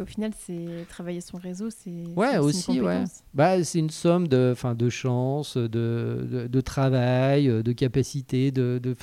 [0.00, 3.04] Au final, c'est travailler son réseau, c'est ouais aussi ouais.
[3.34, 8.94] Bah c'est une somme de fin de chance, de, de, travail, de capacité, de, de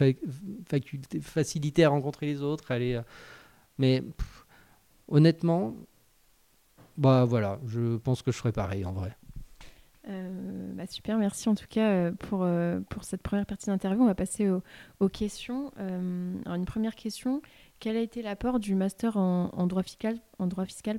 [0.67, 2.71] faculté, facilité à rencontrer les autres.
[2.71, 3.01] Aller, euh,
[3.77, 4.03] mais
[5.07, 5.75] honnêtement,
[6.97, 9.15] bah voilà, je pense que je ferai pareil en vrai.
[10.09, 12.47] Euh, bah super, merci en tout cas euh, pour,
[12.89, 14.01] pour cette première partie d'interview.
[14.03, 14.63] On va passer aux,
[14.99, 15.71] aux questions.
[15.77, 17.41] alors une première question,
[17.79, 20.19] quel a été l'apport du master en, droit fiscal,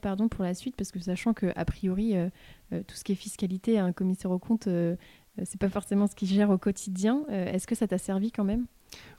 [0.01, 0.77] pardon, pour la suite?
[0.77, 2.29] Parce que sachant que a priori, euh,
[2.73, 4.97] euh, tout ce qui est fiscalité, un commissaire au compte, euh,
[5.45, 7.25] c'est pas forcément ce qu'il gère au quotidien.
[7.29, 8.67] Est-ce que ça t'a servi quand même?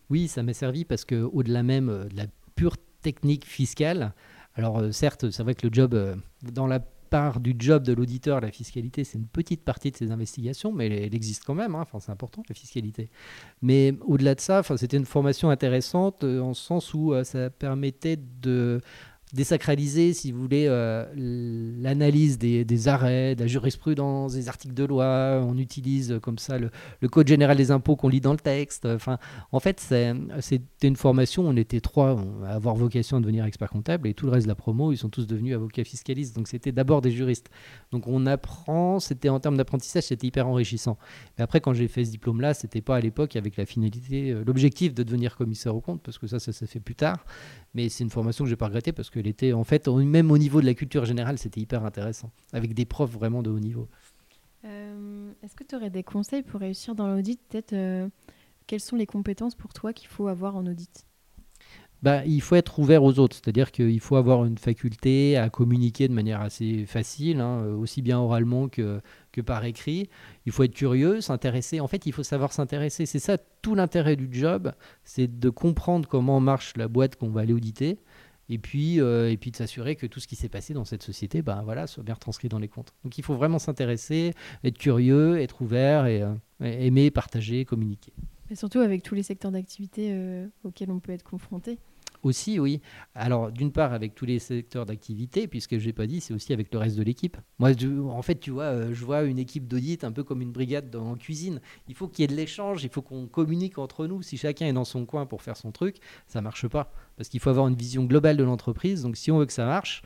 [0.10, 2.26] Oui, ça m'a servi parce que au-delà même de la
[2.56, 4.14] pure technique fiscale,
[4.56, 6.80] alors certes, c'est vrai que le job dans la
[7.10, 10.88] part du job de l'auditeur, la fiscalité, c'est une petite partie de ses investigations, mais
[10.88, 11.76] elle, existe quand même.
[11.76, 11.82] Hein.
[11.82, 13.10] Enfin, c'est important, la fiscalité.
[13.62, 17.50] Mais au-delà de ça, enfin, c'était une formation intéressante euh, en sens où euh, ça
[17.50, 18.82] permettait de
[19.34, 25.42] désacraliser, si vous voulez, euh, l'analyse des, arrêts, de la jurisprudence, des articles de loi.
[25.46, 26.72] On utilise comme ça le,
[27.10, 28.86] Code général des impôts qu'on lit dans le texte.
[28.86, 29.18] Enfin,
[29.52, 34.08] en fait, c'était une formation, on était trois à avoir vocation à devenir expert comptable
[34.08, 36.36] et tout le reste de la promo, ils sont tous devenus avocats fiscalistes.
[36.36, 37.50] Donc c'était d'abord des juristes.
[37.92, 40.98] Donc on apprend, c'était en termes d'apprentissage, c'était hyper enrichissant.
[41.38, 44.44] Mais après, quand j'ai fait ce diplôme-là, c'était pas à l'époque avec la finalité, euh,
[44.46, 47.26] l'objectif de devenir commissaire au compte, parce que ça, ça s'est fait plus tard.
[47.74, 50.38] Mais c'est une formation que j'ai pas regrettée parce qu'elle était, en fait, même au
[50.38, 53.88] niveau de la culture générale, c'était hyper intéressant, avec des profs vraiment de haut niveau.
[54.66, 57.40] Euh, est-ce que tu aurais des conseils pour réussir dans l'audit?
[57.48, 58.10] Peut-être, euh,
[58.68, 61.06] quelles sont les compétences pour toi qu'il faut avoir en audit?
[62.02, 66.08] Bah, il faut être ouvert aux autres, c'est-à-dire qu'il faut avoir une faculté à communiquer
[66.08, 69.02] de manière assez facile, hein, aussi bien oralement que,
[69.32, 70.10] que par écrit.
[70.46, 71.80] Il faut être curieux, s'intéresser.
[71.80, 73.06] En fait, il faut savoir s'intéresser.
[73.06, 74.72] C'est ça tout l'intérêt du job,
[75.04, 78.00] c'est de comprendre comment marche la boîte qu'on va aller auditer.
[78.52, 81.04] Et puis, euh, et puis de s'assurer que tout ce qui s'est passé dans cette
[81.04, 82.94] société bah, voilà, soit bien retranscrit dans les comptes.
[83.04, 84.34] Donc il faut vraiment s'intéresser,
[84.64, 88.12] être curieux, être ouvert et euh, aimer, partager, communiquer.
[88.50, 91.78] Et surtout avec tous les secteurs d'activité euh, auxquels on peut être confronté.
[92.22, 92.82] Aussi, oui.
[93.16, 96.52] Alors, d'une part, avec tous les secteurs d'activité, puisque je n'ai pas dit, c'est aussi
[96.52, 97.38] avec le reste de l'équipe.
[97.60, 97.72] Moi,
[98.10, 100.94] en fait, tu vois, euh, je vois une équipe d'audit un peu comme une brigade
[100.96, 101.62] en cuisine.
[101.88, 104.22] Il faut qu'il y ait de l'échange, il faut qu'on communique entre nous.
[104.22, 105.98] Si chacun est dans son coin pour faire son truc,
[106.28, 106.92] ça marche pas.
[107.16, 109.04] Parce qu'il faut avoir une vision globale de l'entreprise.
[109.04, 110.02] Donc, si on veut que ça marche,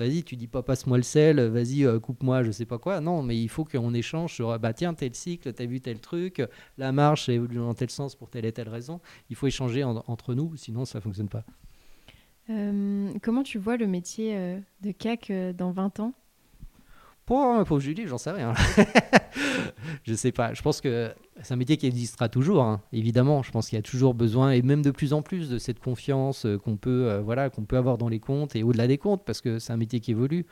[0.00, 3.02] Vas-y, tu dis pas passe-moi le sel, vas-y, euh, coupe-moi, je sais pas quoi.
[3.02, 6.42] Non, mais il faut qu'on échange sur bah tiens, tel cycle, t'as vu tel truc,
[6.78, 9.02] la marche évolue dans tel sens pour telle et telle raison.
[9.28, 11.44] Il faut échanger entre nous, sinon ça fonctionne pas.
[12.48, 16.14] Euh, comment tu vois le métier euh, de CAC dans 20 ans?
[17.30, 18.54] Pour, pour Julie, j'en sais rien.
[20.02, 20.52] je sais pas.
[20.52, 22.80] Je pense que c'est un métier qui existera toujours, hein.
[22.92, 23.44] évidemment.
[23.44, 25.78] Je pense qu'il y a toujours besoin, et même de plus en plus, de cette
[25.78, 28.98] confiance euh, qu'on peut, euh, voilà, qu'on peut avoir dans les comptes et au-delà des
[28.98, 30.44] comptes, parce que c'est un métier qui évolue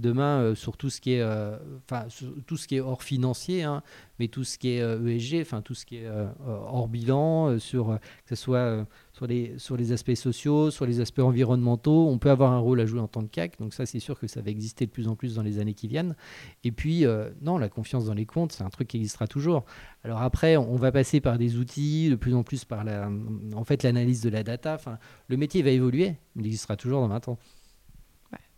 [0.00, 2.06] demain euh, sur tout ce qui est, euh, enfin
[2.46, 3.82] tout ce qui est hors financier, hein,
[4.18, 6.08] mais tout ce qui est ESG, euh, e enfin tout ce qui est
[6.46, 11.20] hors bilan, sur que ce soit sur les sur les aspects sociaux, sur les aspects
[11.20, 13.58] environnementaux, on peut avoir un rôle à jouer en tant que CAC.
[13.58, 15.74] Donc ça, c'est sûr que ça va exister de plus en plus dans les années
[15.74, 16.16] qui viennent.
[16.64, 17.04] Et puis
[17.42, 19.64] non, la confiance dans les comptes, c'est un truc qui existera toujours.
[20.04, 23.10] Alors après, on va passer par des outils, de plus en plus par la,
[23.54, 24.74] en fait, l'analyse de la data.
[24.74, 24.98] Enfin,
[25.28, 27.38] le métier va évoluer, il existera toujours dans 20 ans.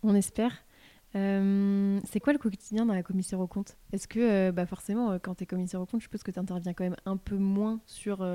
[0.03, 0.53] on espère.
[1.15, 3.77] Euh, c'est quoi le quotidien dans la commissaire aux comptes?
[3.91, 6.31] Est-ce que, euh, bah forcément, euh, quand tu es commissaire aux comptes, je suppose que
[6.31, 8.25] tu interviens quand même un peu moins sur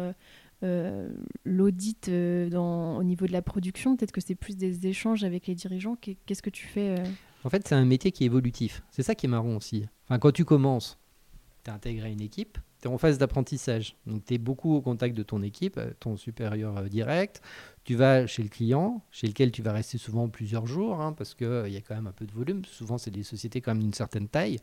[1.45, 3.97] l'audit au niveau de la production?
[3.97, 5.97] Peut-être que c'est plus des échanges avec les dirigeants.
[5.97, 7.03] Qu'est-ce que tu fais
[7.45, 8.83] En fait, c'est un métier qui est évolutif.
[8.91, 9.87] C'est ça qui est marrant aussi.
[10.05, 10.99] Enfin, quand tu commences,
[11.65, 12.59] tu as intégré une équipe,
[12.93, 13.97] en phase d'apprentissage.
[14.07, 17.43] Donc, tu es beaucoup au contact de ton équipe, ton supérieur direct.
[17.85, 21.35] Tu vas chez le client, chez lequel tu vas rester souvent plusieurs jours, hein, parce
[21.35, 22.65] qu'il euh, y a quand même un peu de volume.
[22.67, 24.59] Souvent, c'est des sociétés quand même d'une certaine taille.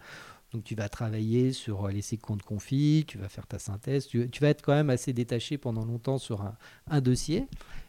[0.54, 4.08] Donc, tu vas travailler sur euh, les séquences de conflit, tu vas faire ta synthèse.
[4.08, 6.44] Tu, vas être quand même assez détaché pendant longtemps sur
[6.88, 7.48] un, dossier.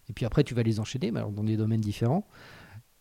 [0.09, 2.27] Et puis après, tu vas les enchaîner, mais alors dans des domaines différents.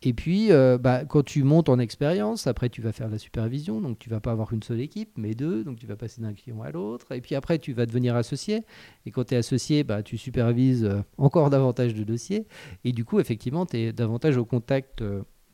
[0.02, 3.80] Et puis, euh, bah, quand tu montes en expérience, après, tu vas faire la supervision.
[3.80, 5.64] Donc, tu vas pas avoir une seule équipe, mais deux.
[5.64, 7.12] Donc, tu vas passer d'un client à l'autre.
[7.12, 8.62] Et puis après, tu vas devenir associé.
[9.06, 12.46] Et quand tu es associé, bah, tu supervises euh, encore davantage de dossiers.
[12.84, 15.02] Et du coup, effectivement, tu es davantage au contact.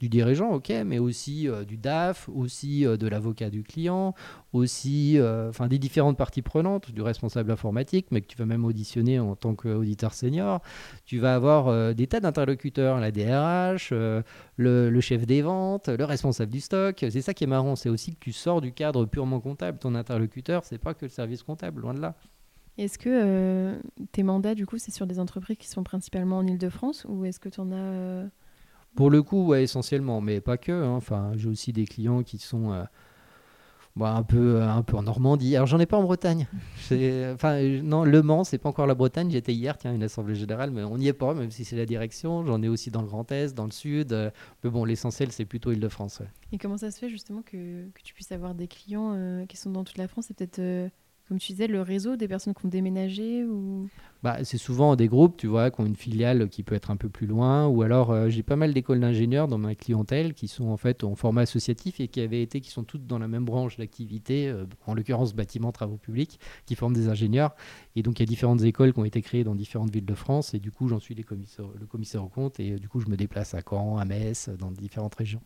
[0.02, 4.16] Du dirigeant, ok, mais aussi euh, du DAF, aussi euh, de l'avocat du client,
[4.52, 9.20] aussi euh, des différentes parties prenantes, du responsable informatique, mais que tu vas même auditionner
[9.20, 10.60] en tant qu'auditeur senior.
[11.04, 13.92] Tu vas avoir des tas d'interlocuteurs, la DRH,
[14.56, 16.96] le, chef des ventes, le responsable du stock.
[16.98, 19.78] C'est ça qui est marrant, c'est aussi que tu sors du cadre purement comptable.
[19.78, 22.16] Ton interlocuteur, c'est pas que le service comptable, loin de là.
[22.76, 23.78] Est-ce que
[24.10, 27.38] tes mandats, du coup, c'est sur des entreprises qui sont principalement en Ile-de-France ou est-ce
[27.38, 28.26] que tu en as
[28.94, 30.72] pour le coup, essentiellement, mais pas que.
[30.72, 30.94] Hein.
[30.96, 32.84] Enfin, j'ai aussi des clients qui sont euh,
[33.96, 35.56] bah, un, peu, euh, un peu en Normandie.
[35.56, 36.46] Alors, j'en ai pas en Bretagne.
[37.32, 39.30] Enfin, non, Le Mans, c'est pas encore la Bretagne.
[39.30, 41.86] J'étais hier, tiens, une assemblée générale, mais on n'y est pas, même si c'est la
[41.86, 42.44] direction.
[42.44, 44.12] J'en ai aussi dans le Grand Est, dans le Sud.
[44.12, 44.30] Euh,
[44.62, 46.22] mais bon, l'essentiel, c'est plutôt Île-de-France.
[46.52, 49.70] Et comment ça se fait justement que, que tu puisses avoir des clients qui sont
[49.70, 50.30] dans toute la France?
[50.30, 50.90] Et peut-être
[51.32, 53.88] comme tu disais, le réseau des personnes qui ont déménagé ou...
[54.22, 56.98] bah, C'est souvent des groupes, tu vois, qui ont une filiale qui peut être un
[56.98, 57.66] peu plus loin.
[57.68, 61.04] Ou alors, euh, j'ai pas mal d'écoles d'ingénieurs dans ma clientèle qui sont en fait
[61.04, 64.46] en format associatif et qui avaient été, qui sont toutes dans la même branche d'activité,
[64.46, 67.54] euh, en l'occurrence bâtiment, travaux publics, qui forment des ingénieurs.
[67.96, 70.14] Et donc, il y a différentes écoles qui ont été créées dans différentes villes de
[70.14, 70.52] France.
[70.52, 71.22] Et du coup, j'en suis le
[71.86, 72.60] commissaire au compte.
[72.60, 75.40] Et euh, du coup, je me déplace à Caen, à Metz, dans différentes régions.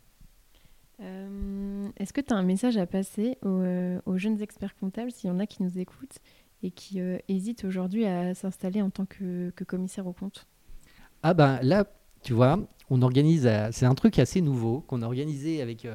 [1.00, 5.28] Euh, est-ce que tu as un message à passer euh, aux, jeunes experts comptables, s'il
[5.28, 6.18] y en a qui nous écoutent
[6.62, 10.46] et qui euh, hésitent aujourd'hui à s'installer en tant que, commissaire au compte
[11.22, 11.84] Ah ben là,
[12.22, 12.58] tu vois,
[12.88, 15.86] on organise, c'est un truc assez nouveau qu'on a organisé avec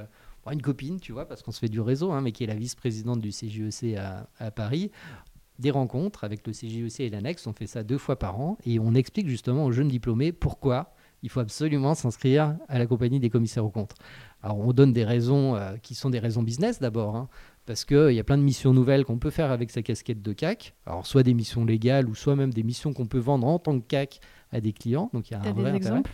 [0.51, 2.55] une copine, tu vois, parce qu'on se fait du réseau, hein, mais qui est la
[2.55, 4.91] vice-présidente du CJEC à, à Paris
[5.59, 7.47] des rencontres avec le CJEC et l'annexe.
[7.47, 10.93] On fait ça deux fois par an et on explique justement aux jeunes diplômés pourquoi
[11.23, 13.93] il faut absolument s'inscrire à la compagnie des commissaires aux comptes.
[14.41, 17.29] Alors on donne des raisons euh, qui sont des raisons business d'abord, hein,
[17.65, 20.33] parce qu'il y a plein de missions nouvelles qu'on peut faire avec sa casquette de
[20.33, 20.73] CAC.
[20.85, 23.79] Alors soit des missions légales ou soit même des missions qu'on peut vendre en tant
[23.79, 24.19] que CAC
[24.51, 25.09] à des clients.
[25.13, 26.11] Donc il y a un des exemples?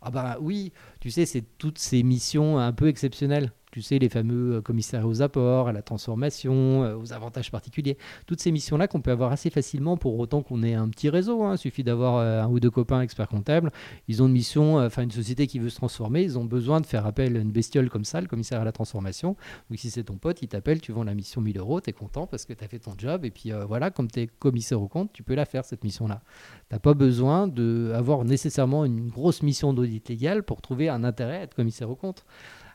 [0.00, 3.52] Ah bah oui, tu sais, c'est toutes ces missions un peu exceptionnelles.
[3.76, 7.98] Tu sais, les fameux commissaires aux apports, à la transformation, aux avantages particuliers.
[8.26, 11.42] Toutes ces missions-là qu'on peut avoir assez facilement pour autant qu'on ait un petit réseau.
[11.42, 11.56] Hein.
[11.56, 13.70] Il suffit d'avoir un ou deux copains experts comptables.
[14.08, 16.86] Ils ont une mission, enfin une société qui veut se transformer, ils ont besoin de
[16.86, 19.36] faire appel à une bestiole comme ça, le commissaire à la transformation.
[19.68, 21.92] Donc si c'est ton pote, il t'appelle, tu vends la mission 1000 euros, tu es
[21.92, 23.26] content parce que tu as fait ton job.
[23.26, 26.22] Et puis voilà, comme tu es commissaire au compte, tu peux la faire cette mission-là.
[26.70, 31.36] Tu n'as pas besoin d'avoir nécessairement une grosse mission d'audit légal pour trouver un intérêt
[31.36, 32.24] à être commissaire au compte.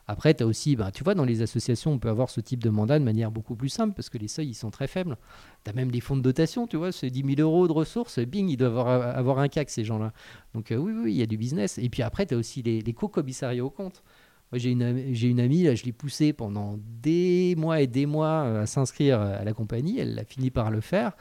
[0.08, 2.62] Après, tu as aussi, bah, tu vois, dans les associations, on peut avoir ce type
[2.62, 5.16] de mandat de manière beaucoup plus simple parce que les seuils, ils sont très faibles.
[5.64, 8.18] Tu as même des fonds de dotation, tu vois, c'est 10 000 euros de ressources,
[8.18, 10.12] bing, ils doivent avoir, un CAC, ces gens-là.
[10.54, 11.78] Donc, euh, oui, oui, il y a du business.
[11.78, 14.02] Et puis après, tu as aussi les, les co-commissariats au compte
[14.58, 18.44] j'ai une, j'ai une amie, là, je l'ai poussée pendant des mois et des mois
[18.44, 19.98] euh, à s'inscrire à la compagnie.
[19.98, 21.12] Elle a fini par le faire.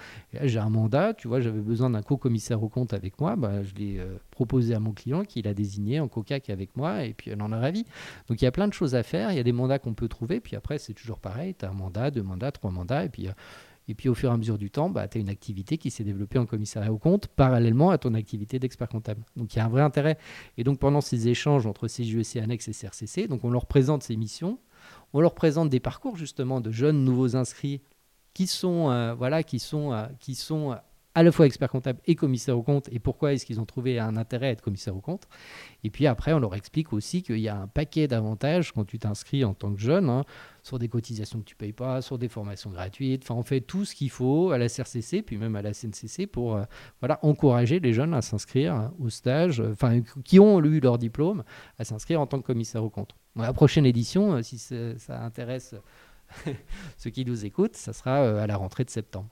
[0.41, 1.13] j'ai un mandat.
[1.13, 3.35] Tu vois, j'avais besoin d'un co-commissaire au compte avec moi.
[3.35, 7.05] Bah, je l'ai euh, proposé à mon client qui l'a désigné en coca avec moi.
[7.05, 7.85] Et puis, elle en a ravi.
[8.27, 9.31] Donc, il y a plein de choses à faire.
[9.31, 10.39] Il y a des mandats qu'on peut trouver.
[10.39, 11.55] Puis après, c'est toujours pareil.
[11.57, 13.05] Tu as un mandat, deux mandats, trois mandats.
[13.05, 13.31] Et puis, euh,
[13.87, 15.91] et puis au fur et à mesure du temps, bah, tu as une activité qui
[15.91, 19.23] s'est développée en commissariat au compte parallèlement à ton activité d'expert comptable.
[19.35, 20.17] Donc il y a un vrai intérêt.
[20.57, 24.15] Et donc pendant ces échanges entre CJEC Annexe et CRCC, donc on leur présente ces
[24.15, 24.59] missions,
[25.13, 27.81] on leur présente des parcours justement de jeunes nouveaux inscrits
[28.33, 30.75] qui sont, euh, voilà, qui sont, euh, qui sont
[31.13, 33.99] à la fois expert comptable et commissaire au compte et pourquoi est-ce qu'ils ont trouvé
[33.99, 35.27] un intérêt à être commissaire au compte?
[35.83, 38.99] Et puis après, on leur explique aussi qu'il y a un paquet d'avantages quand tu
[38.99, 40.23] t'inscris en tant que jeune, hein,
[40.63, 43.23] sur des cotisations que tu payes pas, sur des formations gratuites.
[43.23, 46.27] Enfin, on fait tout ce qu'il faut à la CRCC, puis même à la CNCC
[46.27, 46.63] pour euh,
[46.99, 51.43] voilà, encourager les jeunes à s'inscrire au stage, euh, enfin, qui ont eu leur diplôme,
[51.79, 53.15] à s'inscrire en tant que commissaire au compte.
[53.35, 55.75] la prochaine édition, euh, si ça intéresse
[56.97, 59.29] ceux qui nous écoutent, ça sera à la rentrée de septembre.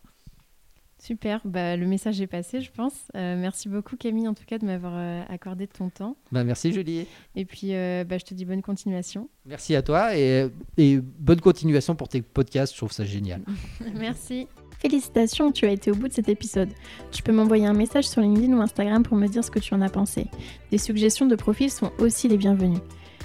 [1.01, 2.93] Super, bah, le message est passé, je pense.
[3.15, 6.17] Euh, merci beaucoup, Camille, en tout cas, de m'avoir euh, accordé de ton temps.
[6.33, 7.07] Bah, merci, Julie.
[7.37, 9.29] Et puis, euh, bah, je te dis bonne continuation.
[9.45, 12.73] Merci à toi et, et, bonne continuation pour tes podcasts.
[12.73, 13.41] Je trouve ça génial.
[13.95, 14.47] merci.
[14.79, 16.69] Félicitations, tu as été au bout de cet épisode.
[17.11, 19.73] Tu peux m'envoyer un message sur LinkedIn ou Instagram pour me dire ce que tu
[19.73, 20.27] en as pensé.
[20.71, 22.79] Des suggestions de profils sont aussi les bienvenues.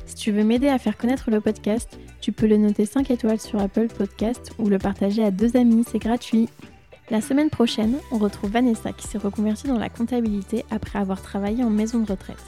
[0.06, 3.40] Si tu veux m'aider à faire connaître le podcast, tu peux le noter 5 étoiles
[3.40, 6.48] sur Apple Podcast ou le partager à deux amis, c'est gratuit.
[7.10, 11.62] La semaine prochaine, on retrouve Vanessa qui s'est reconvertie dans la comptabilité après avoir travaillé
[11.62, 12.42] en maison de retraite.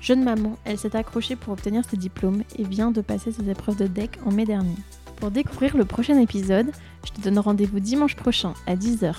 [0.00, 3.78] Jeune maman, elle s'est accrochée pour obtenir ses diplômes et vient de passer ses épreuves
[3.78, 4.76] de DEC en mai dernier.
[5.16, 6.72] Pour découvrir le prochain épisode,
[7.06, 9.14] je te donne rendez-vous dimanche prochain à 10h